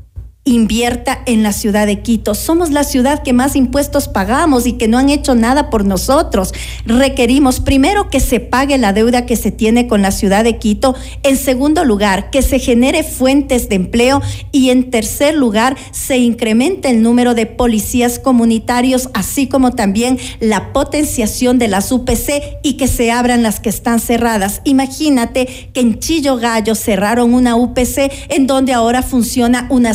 invierta 0.49 1.21
en 1.27 1.43
la 1.43 1.53
ciudad 1.53 1.87
de 1.87 2.01
Quito. 2.01 2.35
Somos 2.35 2.71
la 2.71 2.85
ciudad 2.85 3.23
que 3.23 3.33
más 3.33 3.57
impuestos 3.57 4.09
pagamos 4.09 4.67
y 4.67 4.73
que 4.73 4.89
no 4.89 4.99
han 4.99 5.11
hecho 5.11 5.35
nada 5.35 5.71
por 5.71 5.85
nosotros. 5.85 6.53
Requerimos 6.85 7.61
primero 7.61 8.11
que 8.11 8.21
se 8.21 8.41
pague 8.41 8.79
la 8.79 8.93
deuda 8.93 9.27
que 9.27 9.37
se 9.37 9.51
tiene 9.51 9.87
con 9.87 10.03
la 10.03 10.11
ciudad 10.11 10.45
de 10.45 10.59
Quito. 10.59 10.95
En 11.23 11.37
segundo 11.37 11.85
lugar, 11.85 12.31
que 12.31 12.43
se 12.43 12.59
genere 12.59 13.03
fuentes 13.05 13.69
de 13.69 13.77
empleo. 13.77 14.23
Y 14.53 14.71
en 14.71 14.91
tercer 14.91 15.35
lugar, 15.35 15.77
se 15.91 16.19
incremente 16.19 16.91
el 16.91 17.03
número 17.03 17.35
de 17.35 17.47
policías 17.47 18.19
comunitarios, 18.19 19.11
así 19.15 19.47
como 19.47 19.73
también 19.73 20.19
la 20.41 20.73
potenciación 20.73 21.59
de 21.59 21.69
las 21.69 21.93
UPC 21.93 22.59
y 22.63 22.75
que 22.75 22.89
se 22.89 23.11
abran 23.11 23.43
las 23.43 23.61
que 23.61 23.69
están 23.69 24.01
cerradas. 24.01 24.61
Imagínate 24.65 25.71
que 25.73 25.81
en 25.81 25.99
Chillo 25.99 26.37
Gallo 26.37 26.75
cerraron 26.75 27.35
una 27.35 27.57
UPC 27.57 28.11
en 28.29 28.47
donde 28.47 28.73
ahora 28.73 29.03
funciona 29.03 29.67
una 29.71 29.95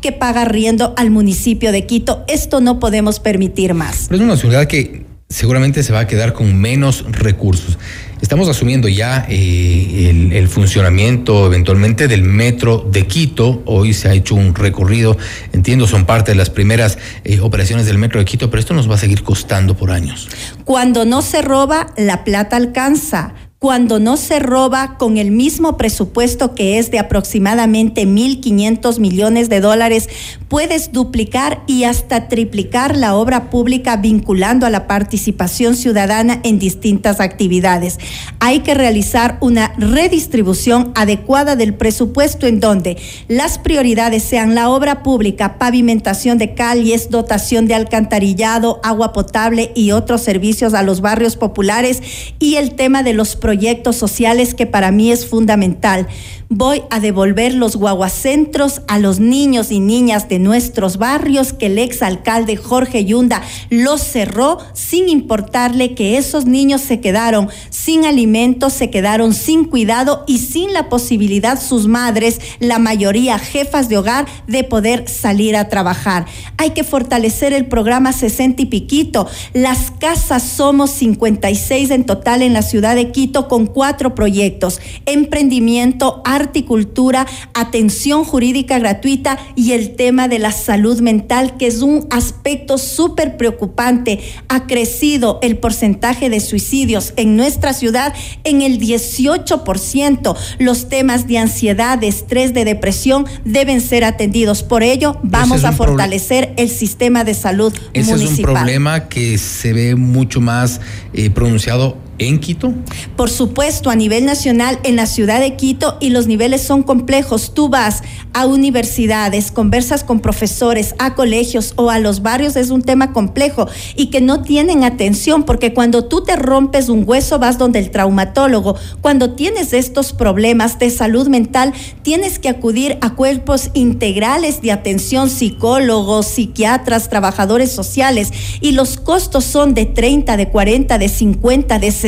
que 0.00 0.12
paga 0.12 0.44
riendo 0.44 0.94
al 0.96 1.10
municipio 1.10 1.72
de 1.72 1.86
Quito. 1.86 2.24
Esto 2.28 2.60
no 2.60 2.78
podemos 2.78 3.20
permitir 3.20 3.74
más. 3.74 4.06
Pero 4.08 4.16
es 4.16 4.22
una 4.22 4.36
ciudad 4.36 4.66
que 4.66 5.04
seguramente 5.28 5.82
se 5.82 5.92
va 5.92 6.00
a 6.00 6.06
quedar 6.06 6.32
con 6.32 6.56
menos 6.56 7.04
recursos. 7.10 7.78
estamos 8.20 8.48
asumiendo 8.48 8.88
ya 8.88 9.26
eh, 9.28 10.30
el, 10.32 10.48
funcionamiento 10.48 11.46
eventualmente 11.46 12.06
del 12.06 12.22
metro 12.22 12.88
de 12.90 13.06
Quito. 13.06 13.62
Hoy 13.66 13.92
se 13.92 14.08
ha 14.08 14.14
hecho 14.14 14.34
un 14.36 14.54
recorrido, 14.54 15.18
entiendo, 15.52 15.86
son 15.86 16.06
parte 16.06 16.30
de 16.30 16.36
las 16.36 16.50
primeras 16.50 16.98
eh, 17.24 17.40
operaciones 17.40 17.86
del 17.86 17.98
metro 17.98 18.20
de 18.20 18.24
Quito, 18.24 18.48
pero 18.50 18.60
esto 18.60 18.72
nos 18.72 18.88
va 18.88 18.94
a 18.94 18.98
seguir 18.98 19.24
costando 19.24 19.76
por 19.76 19.90
años. 19.90 20.28
Cuando 20.64 21.04
no 21.04 21.20
se 21.22 21.42
roba, 21.42 21.92
la 21.96 22.24
plata 22.24 22.56
alcanza 22.56 23.34
cuando 23.64 23.98
no 23.98 24.18
se 24.18 24.40
roba 24.40 24.98
con 24.98 25.16
el 25.16 25.30
mismo 25.30 25.78
presupuesto 25.78 26.54
que 26.54 26.78
es 26.78 26.90
de 26.90 26.98
aproximadamente 26.98 28.06
1.500 28.06 28.98
millones 28.98 29.48
de 29.48 29.62
dólares, 29.62 30.10
puedes 30.48 30.92
duplicar 30.92 31.62
y 31.66 31.84
hasta 31.84 32.28
triplicar 32.28 32.94
la 32.94 33.14
obra 33.14 33.48
pública 33.48 33.96
vinculando 33.96 34.66
a 34.66 34.70
la 34.70 34.86
participación 34.86 35.76
ciudadana 35.76 36.40
en 36.42 36.58
distintas 36.58 37.20
actividades. 37.20 37.98
Hay 38.38 38.60
que 38.60 38.74
realizar 38.74 39.38
una 39.40 39.72
redistribución 39.78 40.92
adecuada 40.94 41.56
del 41.56 41.72
presupuesto 41.72 42.46
en 42.46 42.60
donde 42.60 42.98
las 43.28 43.58
prioridades 43.58 44.24
sean 44.24 44.54
la 44.54 44.68
obra 44.68 45.02
pública, 45.02 45.56
pavimentación 45.56 46.36
de 46.36 46.52
calles, 46.52 47.08
dotación 47.08 47.66
de 47.66 47.76
alcantarillado, 47.76 48.78
agua 48.82 49.14
potable 49.14 49.72
y 49.74 49.92
otros 49.92 50.20
servicios 50.20 50.74
a 50.74 50.82
los 50.82 51.00
barrios 51.00 51.36
populares 51.36 52.02
y 52.38 52.56
el 52.56 52.74
tema 52.74 53.02
de 53.02 53.14
los 53.14 53.36
proyectos 53.36 53.53
proyectos 53.54 53.94
sociales 53.94 54.52
que 54.52 54.66
para 54.66 54.90
mí 54.90 55.12
es 55.12 55.26
fundamental 55.26 56.08
voy 56.56 56.82
a 56.90 57.00
devolver 57.00 57.52
los 57.52 57.74
guaguacentros 57.74 58.82
a 58.86 59.00
los 59.00 59.18
niños 59.18 59.72
y 59.72 59.80
niñas 59.80 60.28
de 60.28 60.38
nuestros 60.38 60.98
barrios 60.98 61.52
que 61.52 61.66
el 61.66 61.78
exalcalde 61.78 62.56
Jorge 62.56 63.04
Yunda 63.04 63.42
los 63.70 64.00
cerró 64.00 64.58
sin 64.72 65.08
importarle 65.08 65.94
que 65.94 66.16
esos 66.16 66.46
niños 66.46 66.80
se 66.80 67.00
quedaron 67.00 67.48
sin 67.70 68.04
alimentos, 68.04 68.72
se 68.72 68.88
quedaron 68.88 69.34
sin 69.34 69.64
cuidado 69.64 70.22
y 70.28 70.38
sin 70.38 70.72
la 70.72 70.88
posibilidad 70.88 71.60
sus 71.60 71.88
madres, 71.88 72.40
la 72.60 72.78
mayoría 72.78 73.40
jefas 73.40 73.88
de 73.88 73.98
hogar, 73.98 74.26
de 74.46 74.62
poder 74.62 75.08
salir 75.08 75.56
a 75.56 75.68
trabajar. 75.68 76.26
Hay 76.56 76.70
que 76.70 76.84
fortalecer 76.84 77.52
el 77.52 77.66
programa 77.66 78.12
60 78.12 78.62
y 78.62 78.66
piquito. 78.66 79.26
Las 79.54 79.90
casas 79.90 80.44
somos 80.44 80.90
56 80.90 81.90
en 81.90 82.04
total 82.04 82.42
en 82.42 82.52
la 82.52 82.62
ciudad 82.62 82.94
de 82.94 83.10
Quito 83.10 83.48
con 83.48 83.66
cuatro 83.66 84.14
proyectos. 84.14 84.80
Emprendimiento, 85.04 86.22
cultura, 86.64 87.26
atención 87.54 88.24
jurídica 88.24 88.78
gratuita 88.78 89.38
y 89.56 89.72
el 89.72 89.96
tema 89.96 90.28
de 90.28 90.38
la 90.38 90.52
salud 90.52 91.00
mental, 91.00 91.56
que 91.56 91.66
es 91.66 91.82
un 91.82 92.06
aspecto 92.10 92.78
súper 92.78 93.36
preocupante. 93.36 94.20
Ha 94.48 94.66
crecido 94.66 95.38
el 95.42 95.58
porcentaje 95.58 96.30
de 96.30 96.40
suicidios 96.40 97.12
en 97.16 97.36
nuestra 97.36 97.72
ciudad 97.72 98.14
en 98.44 98.62
el 98.62 98.78
18%. 98.78 100.36
Los 100.58 100.88
temas 100.88 101.26
de 101.26 101.38
ansiedad, 101.38 101.98
de 101.98 102.08
estrés, 102.08 102.54
de 102.54 102.64
depresión 102.64 103.26
deben 103.44 103.80
ser 103.80 104.04
atendidos. 104.04 104.62
Por 104.62 104.82
ello, 104.82 105.18
vamos 105.22 105.64
a 105.64 105.72
fortalecer 105.72 106.52
el 106.56 106.68
sistema 106.68 107.24
de 107.24 107.34
salud 107.34 107.72
Ese 107.92 108.12
municipal. 108.12 108.32
es 108.32 108.38
un 108.38 108.44
problema 108.44 109.08
que 109.08 109.38
se 109.38 109.72
ve 109.72 109.94
mucho 109.96 110.40
más 110.40 110.80
eh, 111.12 111.30
pronunciado 111.30 112.03
en 112.18 112.38
Quito? 112.38 112.72
Por 113.16 113.30
supuesto, 113.30 113.90
a 113.90 113.96
nivel 113.96 114.24
nacional, 114.24 114.78
en 114.84 114.96
la 114.96 115.06
ciudad 115.06 115.40
de 115.40 115.56
Quito, 115.56 115.96
y 116.00 116.10
los 116.10 116.26
niveles 116.26 116.62
son 116.62 116.82
complejos. 116.82 117.54
Tú 117.54 117.68
vas 117.68 118.02
a 118.32 118.46
universidades, 118.46 119.50
conversas 119.50 120.04
con 120.04 120.20
profesores, 120.20 120.94
a 120.98 121.14
colegios 121.14 121.72
o 121.76 121.90
a 121.90 121.98
los 121.98 122.22
barrios, 122.22 122.56
es 122.56 122.70
un 122.70 122.82
tema 122.82 123.12
complejo 123.12 123.68
y 123.96 124.06
que 124.06 124.20
no 124.20 124.42
tienen 124.42 124.84
atención, 124.84 125.44
porque 125.44 125.72
cuando 125.74 126.04
tú 126.04 126.22
te 126.22 126.36
rompes 126.36 126.88
un 126.88 127.04
hueso, 127.06 127.38
vas 127.38 127.58
donde 127.58 127.78
el 127.78 127.90
traumatólogo. 127.90 128.76
Cuando 129.00 129.32
tienes 129.32 129.72
estos 129.72 130.12
problemas 130.12 130.78
de 130.78 130.90
salud 130.90 131.28
mental, 131.28 131.72
tienes 132.02 132.38
que 132.38 132.48
acudir 132.48 132.98
a 133.00 133.14
cuerpos 133.14 133.70
integrales 133.74 134.62
de 134.62 134.72
atención, 134.72 135.30
psicólogos, 135.30 136.26
psiquiatras, 136.26 137.08
trabajadores 137.08 137.72
sociales, 137.72 138.32
y 138.60 138.72
los 138.72 138.96
costos 138.96 139.44
son 139.44 139.74
de 139.74 139.86
30, 139.86 140.36
de 140.36 140.48
40, 140.48 140.98
de 140.98 141.08
50, 141.08 141.78
de 141.78 141.90
60 141.90 142.03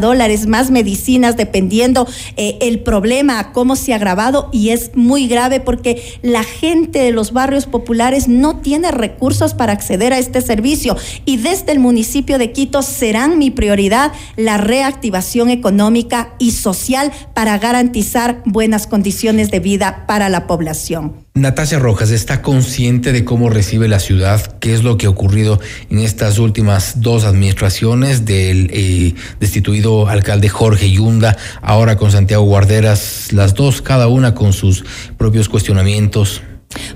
dólares 0.00 0.46
más 0.46 0.70
medicinas 0.70 1.36
dependiendo 1.36 2.06
eh, 2.36 2.58
el 2.60 2.80
problema, 2.80 3.52
cómo 3.52 3.76
se 3.76 3.92
ha 3.92 3.96
agravado 3.96 4.48
y 4.52 4.70
es 4.70 4.92
muy 4.94 5.26
grave 5.26 5.60
porque 5.60 6.02
la 6.22 6.44
gente 6.44 7.00
de 7.00 7.12
los 7.12 7.32
barrios 7.32 7.66
populares 7.66 8.28
no 8.28 8.58
tiene 8.58 8.90
recursos 8.90 9.54
para 9.54 9.72
acceder 9.72 10.12
a 10.12 10.18
este 10.18 10.40
servicio 10.40 10.96
y 11.24 11.36
desde 11.38 11.72
el 11.72 11.78
municipio 11.78 12.38
de 12.38 12.52
Quito 12.52 12.82
serán 12.82 13.38
mi 13.38 13.50
prioridad 13.50 14.12
la 14.36 14.56
reactivación 14.56 15.50
económica 15.50 16.34
y 16.38 16.52
social 16.52 17.12
para 17.34 17.58
garantizar 17.58 18.42
buenas 18.44 18.86
condiciones 18.86 19.50
de 19.50 19.60
vida 19.60 20.04
para 20.06 20.28
la 20.28 20.46
población. 20.46 21.25
Natalia 21.36 21.78
Rojas 21.78 22.12
está 22.12 22.40
consciente 22.40 23.12
de 23.12 23.26
cómo 23.26 23.50
recibe 23.50 23.88
la 23.88 24.00
ciudad, 24.00 24.56
qué 24.58 24.72
es 24.72 24.82
lo 24.82 24.96
que 24.96 25.04
ha 25.04 25.10
ocurrido 25.10 25.60
en 25.90 25.98
estas 25.98 26.38
últimas 26.38 27.02
dos 27.02 27.24
administraciones 27.24 28.24
del 28.24 28.70
eh, 28.72 29.14
destituido 29.38 30.08
alcalde 30.08 30.48
Jorge 30.48 30.90
Yunda, 30.90 31.36
ahora 31.60 31.98
con 31.98 32.10
Santiago 32.10 32.44
Guarderas, 32.44 33.34
las 33.34 33.52
dos, 33.52 33.82
cada 33.82 34.08
una 34.08 34.34
con 34.34 34.54
sus 34.54 34.86
propios 35.18 35.50
cuestionamientos. 35.50 36.40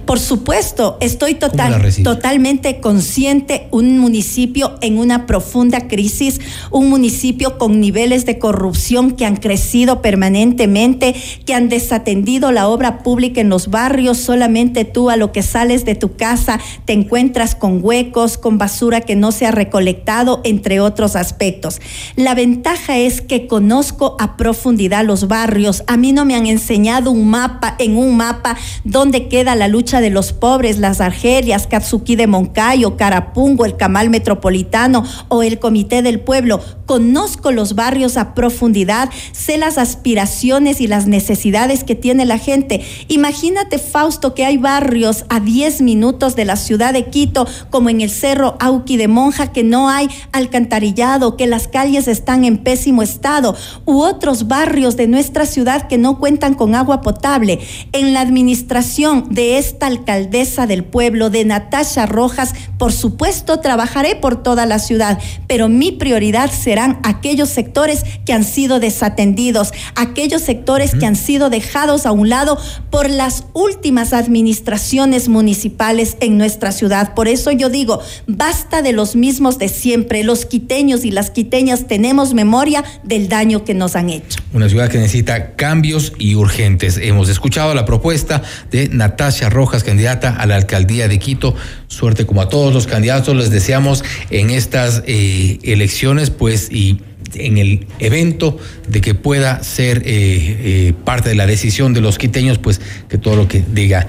Por 0.04 0.18
supuesto, 0.18 0.96
estoy 1.00 1.34
total, 1.34 1.82
totalmente 2.02 2.80
consciente, 2.80 3.68
un 3.70 3.98
municipio 3.98 4.78
en 4.80 4.98
una 4.98 5.26
profunda 5.26 5.88
crisis, 5.88 6.40
un 6.70 6.88
municipio 6.88 7.58
con 7.58 7.80
niveles 7.80 8.26
de 8.26 8.38
corrupción 8.38 9.12
que 9.12 9.26
han 9.26 9.36
crecido 9.36 10.02
permanentemente, 10.02 11.14
que 11.44 11.54
han 11.54 11.68
desatendido 11.68 12.52
la 12.52 12.68
obra 12.68 12.98
pública 13.02 13.40
en 13.40 13.48
los 13.48 13.68
barrios, 13.68 14.18
solamente 14.18 14.84
tú 14.84 15.10
a 15.10 15.16
lo 15.16 15.32
que 15.32 15.42
sales 15.42 15.84
de 15.84 15.94
tu 15.94 16.16
casa 16.16 16.60
te 16.84 16.92
encuentras 16.92 17.54
con 17.54 17.80
huecos, 17.82 18.38
con 18.38 18.58
basura 18.58 19.00
que 19.00 19.16
no 19.16 19.32
se 19.32 19.46
ha 19.46 19.50
recolectado, 19.50 20.40
entre 20.44 20.80
otros 20.80 21.16
aspectos. 21.16 21.80
La 22.16 22.34
ventaja 22.34 22.98
es 22.98 23.20
que 23.20 23.46
conozco 23.46 24.16
a 24.18 24.36
profundidad 24.36 25.04
los 25.04 25.28
barrios, 25.28 25.84
a 25.86 25.96
mí 25.96 26.12
no 26.12 26.24
me 26.24 26.34
han 26.34 26.46
enseñado 26.46 27.10
un 27.10 27.28
mapa, 27.28 27.76
en 27.78 27.96
un 27.96 28.16
mapa 28.16 28.56
donde 28.84 29.28
queda 29.28 29.54
la 29.54 29.68
lucha 29.70 30.00
de 30.00 30.10
los 30.10 30.32
pobres, 30.32 30.78
las 30.78 31.00
Argelias, 31.00 31.66
Katsuki 31.66 32.16
de 32.16 32.26
Moncayo, 32.26 32.96
Carapungo, 32.96 33.64
el 33.64 33.76
Camal 33.76 34.10
Metropolitano 34.10 35.04
o 35.28 35.42
el 35.42 35.58
Comité 35.58 36.02
del 36.02 36.20
Pueblo. 36.20 36.60
Conozco 36.86 37.52
los 37.52 37.74
barrios 37.74 38.16
a 38.16 38.34
profundidad, 38.34 39.10
sé 39.32 39.56
las 39.56 39.78
aspiraciones 39.78 40.80
y 40.80 40.86
las 40.86 41.06
necesidades 41.06 41.84
que 41.84 41.94
tiene 41.94 42.26
la 42.26 42.38
gente. 42.38 42.82
Imagínate, 43.08 43.78
Fausto, 43.78 44.34
que 44.34 44.44
hay 44.44 44.56
barrios 44.56 45.24
a 45.28 45.40
10 45.40 45.82
minutos 45.82 46.36
de 46.36 46.44
la 46.44 46.56
ciudad 46.56 46.92
de 46.92 47.06
Quito, 47.06 47.46
como 47.70 47.88
en 47.90 48.00
el 48.00 48.10
Cerro 48.10 48.56
Auqui 48.60 48.96
de 48.96 49.08
Monja, 49.08 49.52
que 49.52 49.62
no 49.62 49.88
hay 49.88 50.08
alcantarillado, 50.32 51.36
que 51.36 51.46
las 51.46 51.68
calles 51.68 52.08
están 52.08 52.44
en 52.44 52.58
pésimo 52.58 53.02
estado, 53.02 53.56
u 53.86 54.02
otros 54.02 54.48
barrios 54.48 54.96
de 54.96 55.06
nuestra 55.06 55.46
ciudad 55.46 55.86
que 55.86 55.98
no 55.98 56.18
cuentan 56.18 56.54
con 56.54 56.74
agua 56.74 57.00
potable. 57.02 57.60
En 57.92 58.12
la 58.12 58.20
administración 58.20 59.28
de 59.30 59.58
esta 59.60 59.86
alcaldesa 59.86 60.66
del 60.66 60.84
pueblo, 60.84 61.28
de 61.28 61.44
Natasha 61.44 62.06
Rojas, 62.06 62.54
por 62.78 62.92
supuesto 62.92 63.60
trabajaré 63.60 64.16
por 64.16 64.42
toda 64.42 64.64
la 64.64 64.78
ciudad, 64.78 65.18
pero 65.46 65.68
mi 65.68 65.92
prioridad 65.92 66.50
serán 66.50 66.98
aquellos 67.02 67.50
sectores 67.50 68.02
que 68.24 68.32
han 68.32 68.42
sido 68.42 68.80
desatendidos, 68.80 69.72
aquellos 69.94 70.40
sectores 70.40 70.94
que 70.94 71.04
han 71.04 71.14
sido 71.14 71.50
dejados 71.50 72.06
a 72.06 72.12
un 72.12 72.30
lado 72.30 72.58
por 72.90 73.10
las 73.10 73.44
últimas 73.52 74.14
administraciones 74.14 75.28
municipales 75.28 76.16
en 76.20 76.38
nuestra 76.38 76.72
ciudad. 76.72 77.14
Por 77.14 77.28
eso 77.28 77.50
yo 77.50 77.68
digo, 77.68 78.00
basta 78.26 78.80
de 78.80 78.92
los 78.92 79.14
mismos 79.14 79.58
de 79.58 79.68
siempre. 79.68 80.24
Los 80.24 80.46
quiteños 80.46 81.04
y 81.04 81.10
las 81.10 81.30
quiteñas 81.30 81.86
tenemos 81.86 82.32
memoria 82.32 82.82
del 83.04 83.28
daño 83.28 83.64
que 83.64 83.74
nos 83.74 83.94
han 83.94 84.08
hecho. 84.08 84.40
Una 84.54 84.70
ciudad 84.70 84.88
que 84.88 84.96
necesita 84.96 85.52
cambios 85.52 86.14
y 86.18 86.34
urgentes. 86.34 86.96
Hemos 86.96 87.28
escuchado 87.28 87.74
la 87.74 87.84
propuesta 87.84 88.42
de 88.70 88.88
Natasha 88.88 89.49
Rojas, 89.50 89.84
candidata 89.84 90.34
a 90.36 90.46
la 90.46 90.56
alcaldía 90.56 91.08
de 91.08 91.18
Quito. 91.18 91.54
Suerte 91.88 92.26
como 92.26 92.42
a 92.42 92.48
todos 92.48 92.72
los 92.72 92.86
candidatos, 92.86 93.36
les 93.36 93.50
deseamos 93.50 94.04
en 94.30 94.50
estas 94.50 95.02
eh, 95.06 95.58
elecciones, 95.62 96.30
pues, 96.30 96.70
y 96.70 97.00
en 97.34 97.58
el 97.58 97.86
evento 97.98 98.58
de 98.88 99.00
que 99.00 99.14
pueda 99.14 99.62
ser 99.62 99.98
eh, 99.98 100.02
eh, 100.06 100.94
parte 101.04 101.28
de 101.28 101.34
la 101.34 101.46
decisión 101.46 101.92
de 101.92 102.00
los 102.00 102.18
quiteños, 102.18 102.58
pues 102.58 102.80
que 103.08 103.18
todo 103.18 103.36
lo 103.36 103.48
que 103.48 103.62
diga 103.72 104.06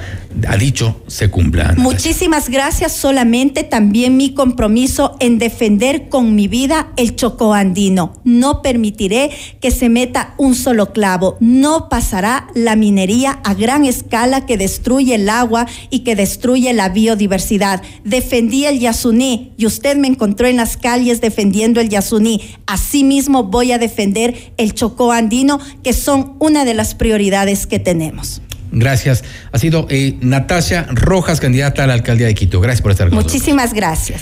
ha 0.47 0.57
dicho 0.57 1.01
se 1.07 1.29
cumpla. 1.29 1.73
Muchísimas 1.77 2.49
gracias. 2.49 2.93
Solamente 2.93 3.63
también 3.63 4.17
mi 4.17 4.34
compromiso 4.34 5.15
en 5.19 5.39
defender 5.39 6.09
con 6.09 6.36
mi 6.36 6.47
vida 6.47 6.91
el 6.97 7.15
Chocó 7.15 7.53
andino. 7.53 8.13
No 8.23 8.61
permitiré 8.61 9.32
que 9.59 9.71
se 9.71 9.89
meta 9.89 10.34
un 10.38 10.55
solo 10.55 10.93
clavo. 10.93 11.38
No 11.39 11.89
pasará 11.89 12.47
la 12.55 12.75
minería 12.75 13.39
a 13.43 13.53
gran 13.53 13.86
escala 13.86 14.45
que 14.45 14.57
destruye 14.57 15.15
el 15.15 15.29
agua 15.29 15.67
y 15.89 15.99
que 15.99 16.15
destruye 16.15 16.73
la 16.73 16.89
biodiversidad. 16.89 17.82
Defendí 18.03 18.65
el 18.65 18.79
Yasuní 18.79 19.53
y 19.57 19.65
usted 19.65 19.97
me 19.97 20.07
encontró 20.07 20.47
en 20.47 20.57
las 20.57 20.77
calles 20.77 21.21
defendiendo 21.21 21.82
el 21.82 21.89
Yasuní. 21.89 22.41
Asimismo 22.65 23.43
voy 23.43 23.71
a 23.71 23.77
defender 23.77 24.53
el 24.57 24.73
Chocó 24.73 25.11
andino, 25.11 25.59
que 25.84 25.93
son 25.93 26.36
una 26.39 26.65
de 26.65 26.73
las 26.73 26.95
prioridades 26.95 27.67
que 27.67 27.79
tenemos. 27.79 28.41
Gracias. 28.72 29.24
Ha 29.51 29.59
sido 29.59 29.86
eh, 29.89 30.17
Natasha 30.22 30.88
Rojas, 30.89 31.39
candidata 31.39 31.84
a 31.84 31.88
la 31.88 31.93
alcaldía 31.93 32.28
de 32.28 32.36
Quito. 32.36 32.61
Gracias 32.61 32.82
por 32.82 32.91
estar 32.91 33.09
con 33.09 33.17
Muchísimas 33.17 33.74
gracias. 33.74 34.22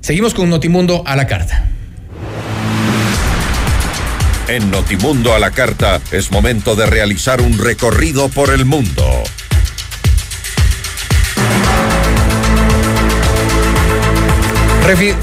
Seguimos 0.00 0.34
con 0.34 0.48
Notimundo 0.48 1.02
a 1.06 1.14
la 1.16 1.26
carta. 1.26 1.68
En 4.48 4.70
Notimundo 4.70 5.34
a 5.34 5.38
la 5.38 5.50
carta 5.52 6.00
es 6.10 6.32
momento 6.32 6.74
de 6.74 6.86
realizar 6.86 7.40
un 7.40 7.58
recorrido 7.58 8.28
por 8.28 8.50
el 8.52 8.64
mundo. 8.64 9.04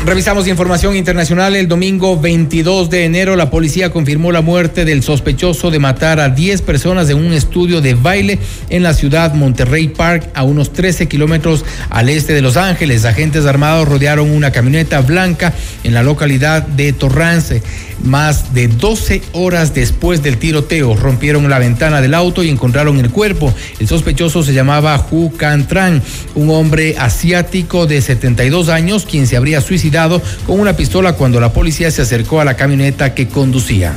Revisamos 0.05 0.47
información 0.47 0.95
internacional. 0.95 1.55
El 1.55 1.67
domingo 1.67 2.17
22 2.19 2.89
de 2.89 3.05
enero, 3.05 3.35
la 3.35 3.49
policía 3.49 3.91
confirmó 3.91 4.31
la 4.31 4.41
muerte 4.41 4.85
del 4.85 5.03
sospechoso 5.03 5.71
de 5.71 5.79
matar 5.79 6.19
a 6.19 6.29
10 6.29 6.61
personas 6.61 7.09
en 7.09 7.17
un 7.17 7.33
estudio 7.33 7.81
de 7.81 7.93
baile 7.93 8.39
en 8.69 8.83
la 8.83 8.93
ciudad 8.93 9.33
Monterrey 9.33 9.89
Park, 9.89 10.29
a 10.35 10.43
unos 10.43 10.71
13 10.71 11.07
kilómetros 11.07 11.65
al 11.89 12.07
este 12.09 12.33
de 12.33 12.41
Los 12.41 12.55
Ángeles. 12.55 13.03
Agentes 13.03 13.45
armados 13.45 13.87
rodearon 13.87 14.29
una 14.29 14.51
camioneta 14.51 15.01
blanca 15.01 15.53
en 15.83 15.93
la 15.93 16.03
localidad 16.03 16.63
de 16.63 16.93
Torrance. 16.93 17.61
Más 18.03 18.53
de 18.53 18.67
12 18.67 19.21
horas 19.33 19.73
después 19.73 20.21
del 20.23 20.37
tiroteo, 20.37 20.95
rompieron 20.95 21.49
la 21.49 21.59
ventana 21.59 22.01
del 22.01 22.13
auto 22.13 22.43
y 22.43 22.49
encontraron 22.49 22.99
el 22.99 23.09
cuerpo. 23.09 23.53
El 23.79 23.87
sospechoso 23.87 24.43
se 24.43 24.53
llamaba 24.53 25.07
Hu 25.11 25.31
Can 25.35 25.67
Tran, 25.67 26.01
un 26.35 26.49
hombre 26.49 26.95
asiático 26.97 27.87
de 27.87 28.01
72 28.01 28.69
años, 28.69 29.05
quien 29.05 29.27
se 29.27 29.37
habría 29.37 29.61
suicidado 29.61 30.21
con 30.45 30.59
una 30.59 30.73
pistola 30.73 31.13
cuando 31.13 31.39
la 31.39 31.53
policía 31.53 31.91
se 31.91 32.01
acercó 32.01 32.41
a 32.41 32.45
la 32.45 32.55
camioneta 32.55 33.13
que 33.13 33.27
conducía. 33.27 33.93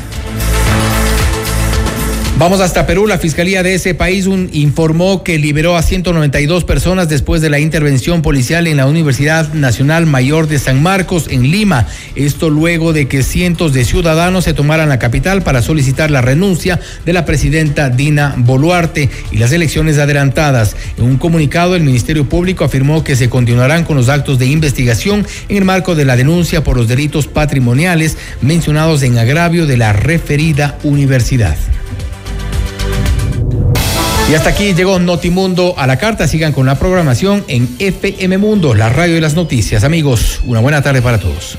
Vamos 2.40 2.62
hasta 2.62 2.86
Perú. 2.86 3.06
La 3.06 3.18
fiscalía 3.18 3.62
de 3.62 3.74
ese 3.74 3.92
país 3.92 4.26
informó 4.52 5.22
que 5.22 5.38
liberó 5.38 5.76
a 5.76 5.82
192 5.82 6.64
personas 6.64 7.10
después 7.10 7.42
de 7.42 7.50
la 7.50 7.60
intervención 7.60 8.22
policial 8.22 8.66
en 8.66 8.78
la 8.78 8.86
Universidad 8.86 9.52
Nacional 9.52 10.06
Mayor 10.06 10.48
de 10.48 10.58
San 10.58 10.82
Marcos 10.82 11.26
en 11.28 11.50
Lima. 11.50 11.86
Esto 12.14 12.48
luego 12.48 12.94
de 12.94 13.08
que 13.08 13.22
cientos 13.22 13.74
de 13.74 13.84
ciudadanos 13.84 14.44
se 14.44 14.54
tomaran 14.54 14.88
la 14.88 14.98
capital 14.98 15.42
para 15.42 15.60
solicitar 15.60 16.10
la 16.10 16.22
renuncia 16.22 16.80
de 17.04 17.12
la 17.12 17.26
presidenta 17.26 17.90
Dina 17.90 18.34
Boluarte 18.38 19.10
y 19.30 19.36
las 19.36 19.52
elecciones 19.52 19.98
adelantadas. 19.98 20.76
En 20.96 21.04
un 21.04 21.18
comunicado, 21.18 21.76
el 21.76 21.82
Ministerio 21.82 22.26
Público 22.26 22.64
afirmó 22.64 23.04
que 23.04 23.16
se 23.16 23.28
continuarán 23.28 23.84
con 23.84 23.98
los 23.98 24.08
actos 24.08 24.38
de 24.38 24.46
investigación 24.46 25.26
en 25.50 25.58
el 25.58 25.66
marco 25.66 25.94
de 25.94 26.06
la 26.06 26.16
denuncia 26.16 26.64
por 26.64 26.78
los 26.78 26.88
delitos 26.88 27.26
patrimoniales 27.26 28.16
mencionados 28.40 29.02
en 29.02 29.18
agravio 29.18 29.66
de 29.66 29.76
la 29.76 29.92
referida 29.92 30.78
universidad. 30.84 31.58
Y 34.30 34.34
hasta 34.34 34.50
aquí 34.50 34.74
llegó 34.74 35.00
Notimundo 35.00 35.74
a 35.76 35.88
la 35.88 35.96
carta. 35.96 36.28
Sigan 36.28 36.52
con 36.52 36.64
la 36.64 36.76
programación 36.76 37.44
en 37.48 37.68
FM 37.80 38.38
Mundo, 38.38 38.74
la 38.74 38.88
radio 38.88 39.16
de 39.16 39.20
las 39.20 39.34
noticias. 39.34 39.82
Amigos, 39.82 40.40
una 40.46 40.60
buena 40.60 40.82
tarde 40.82 41.02
para 41.02 41.18
todos. 41.18 41.58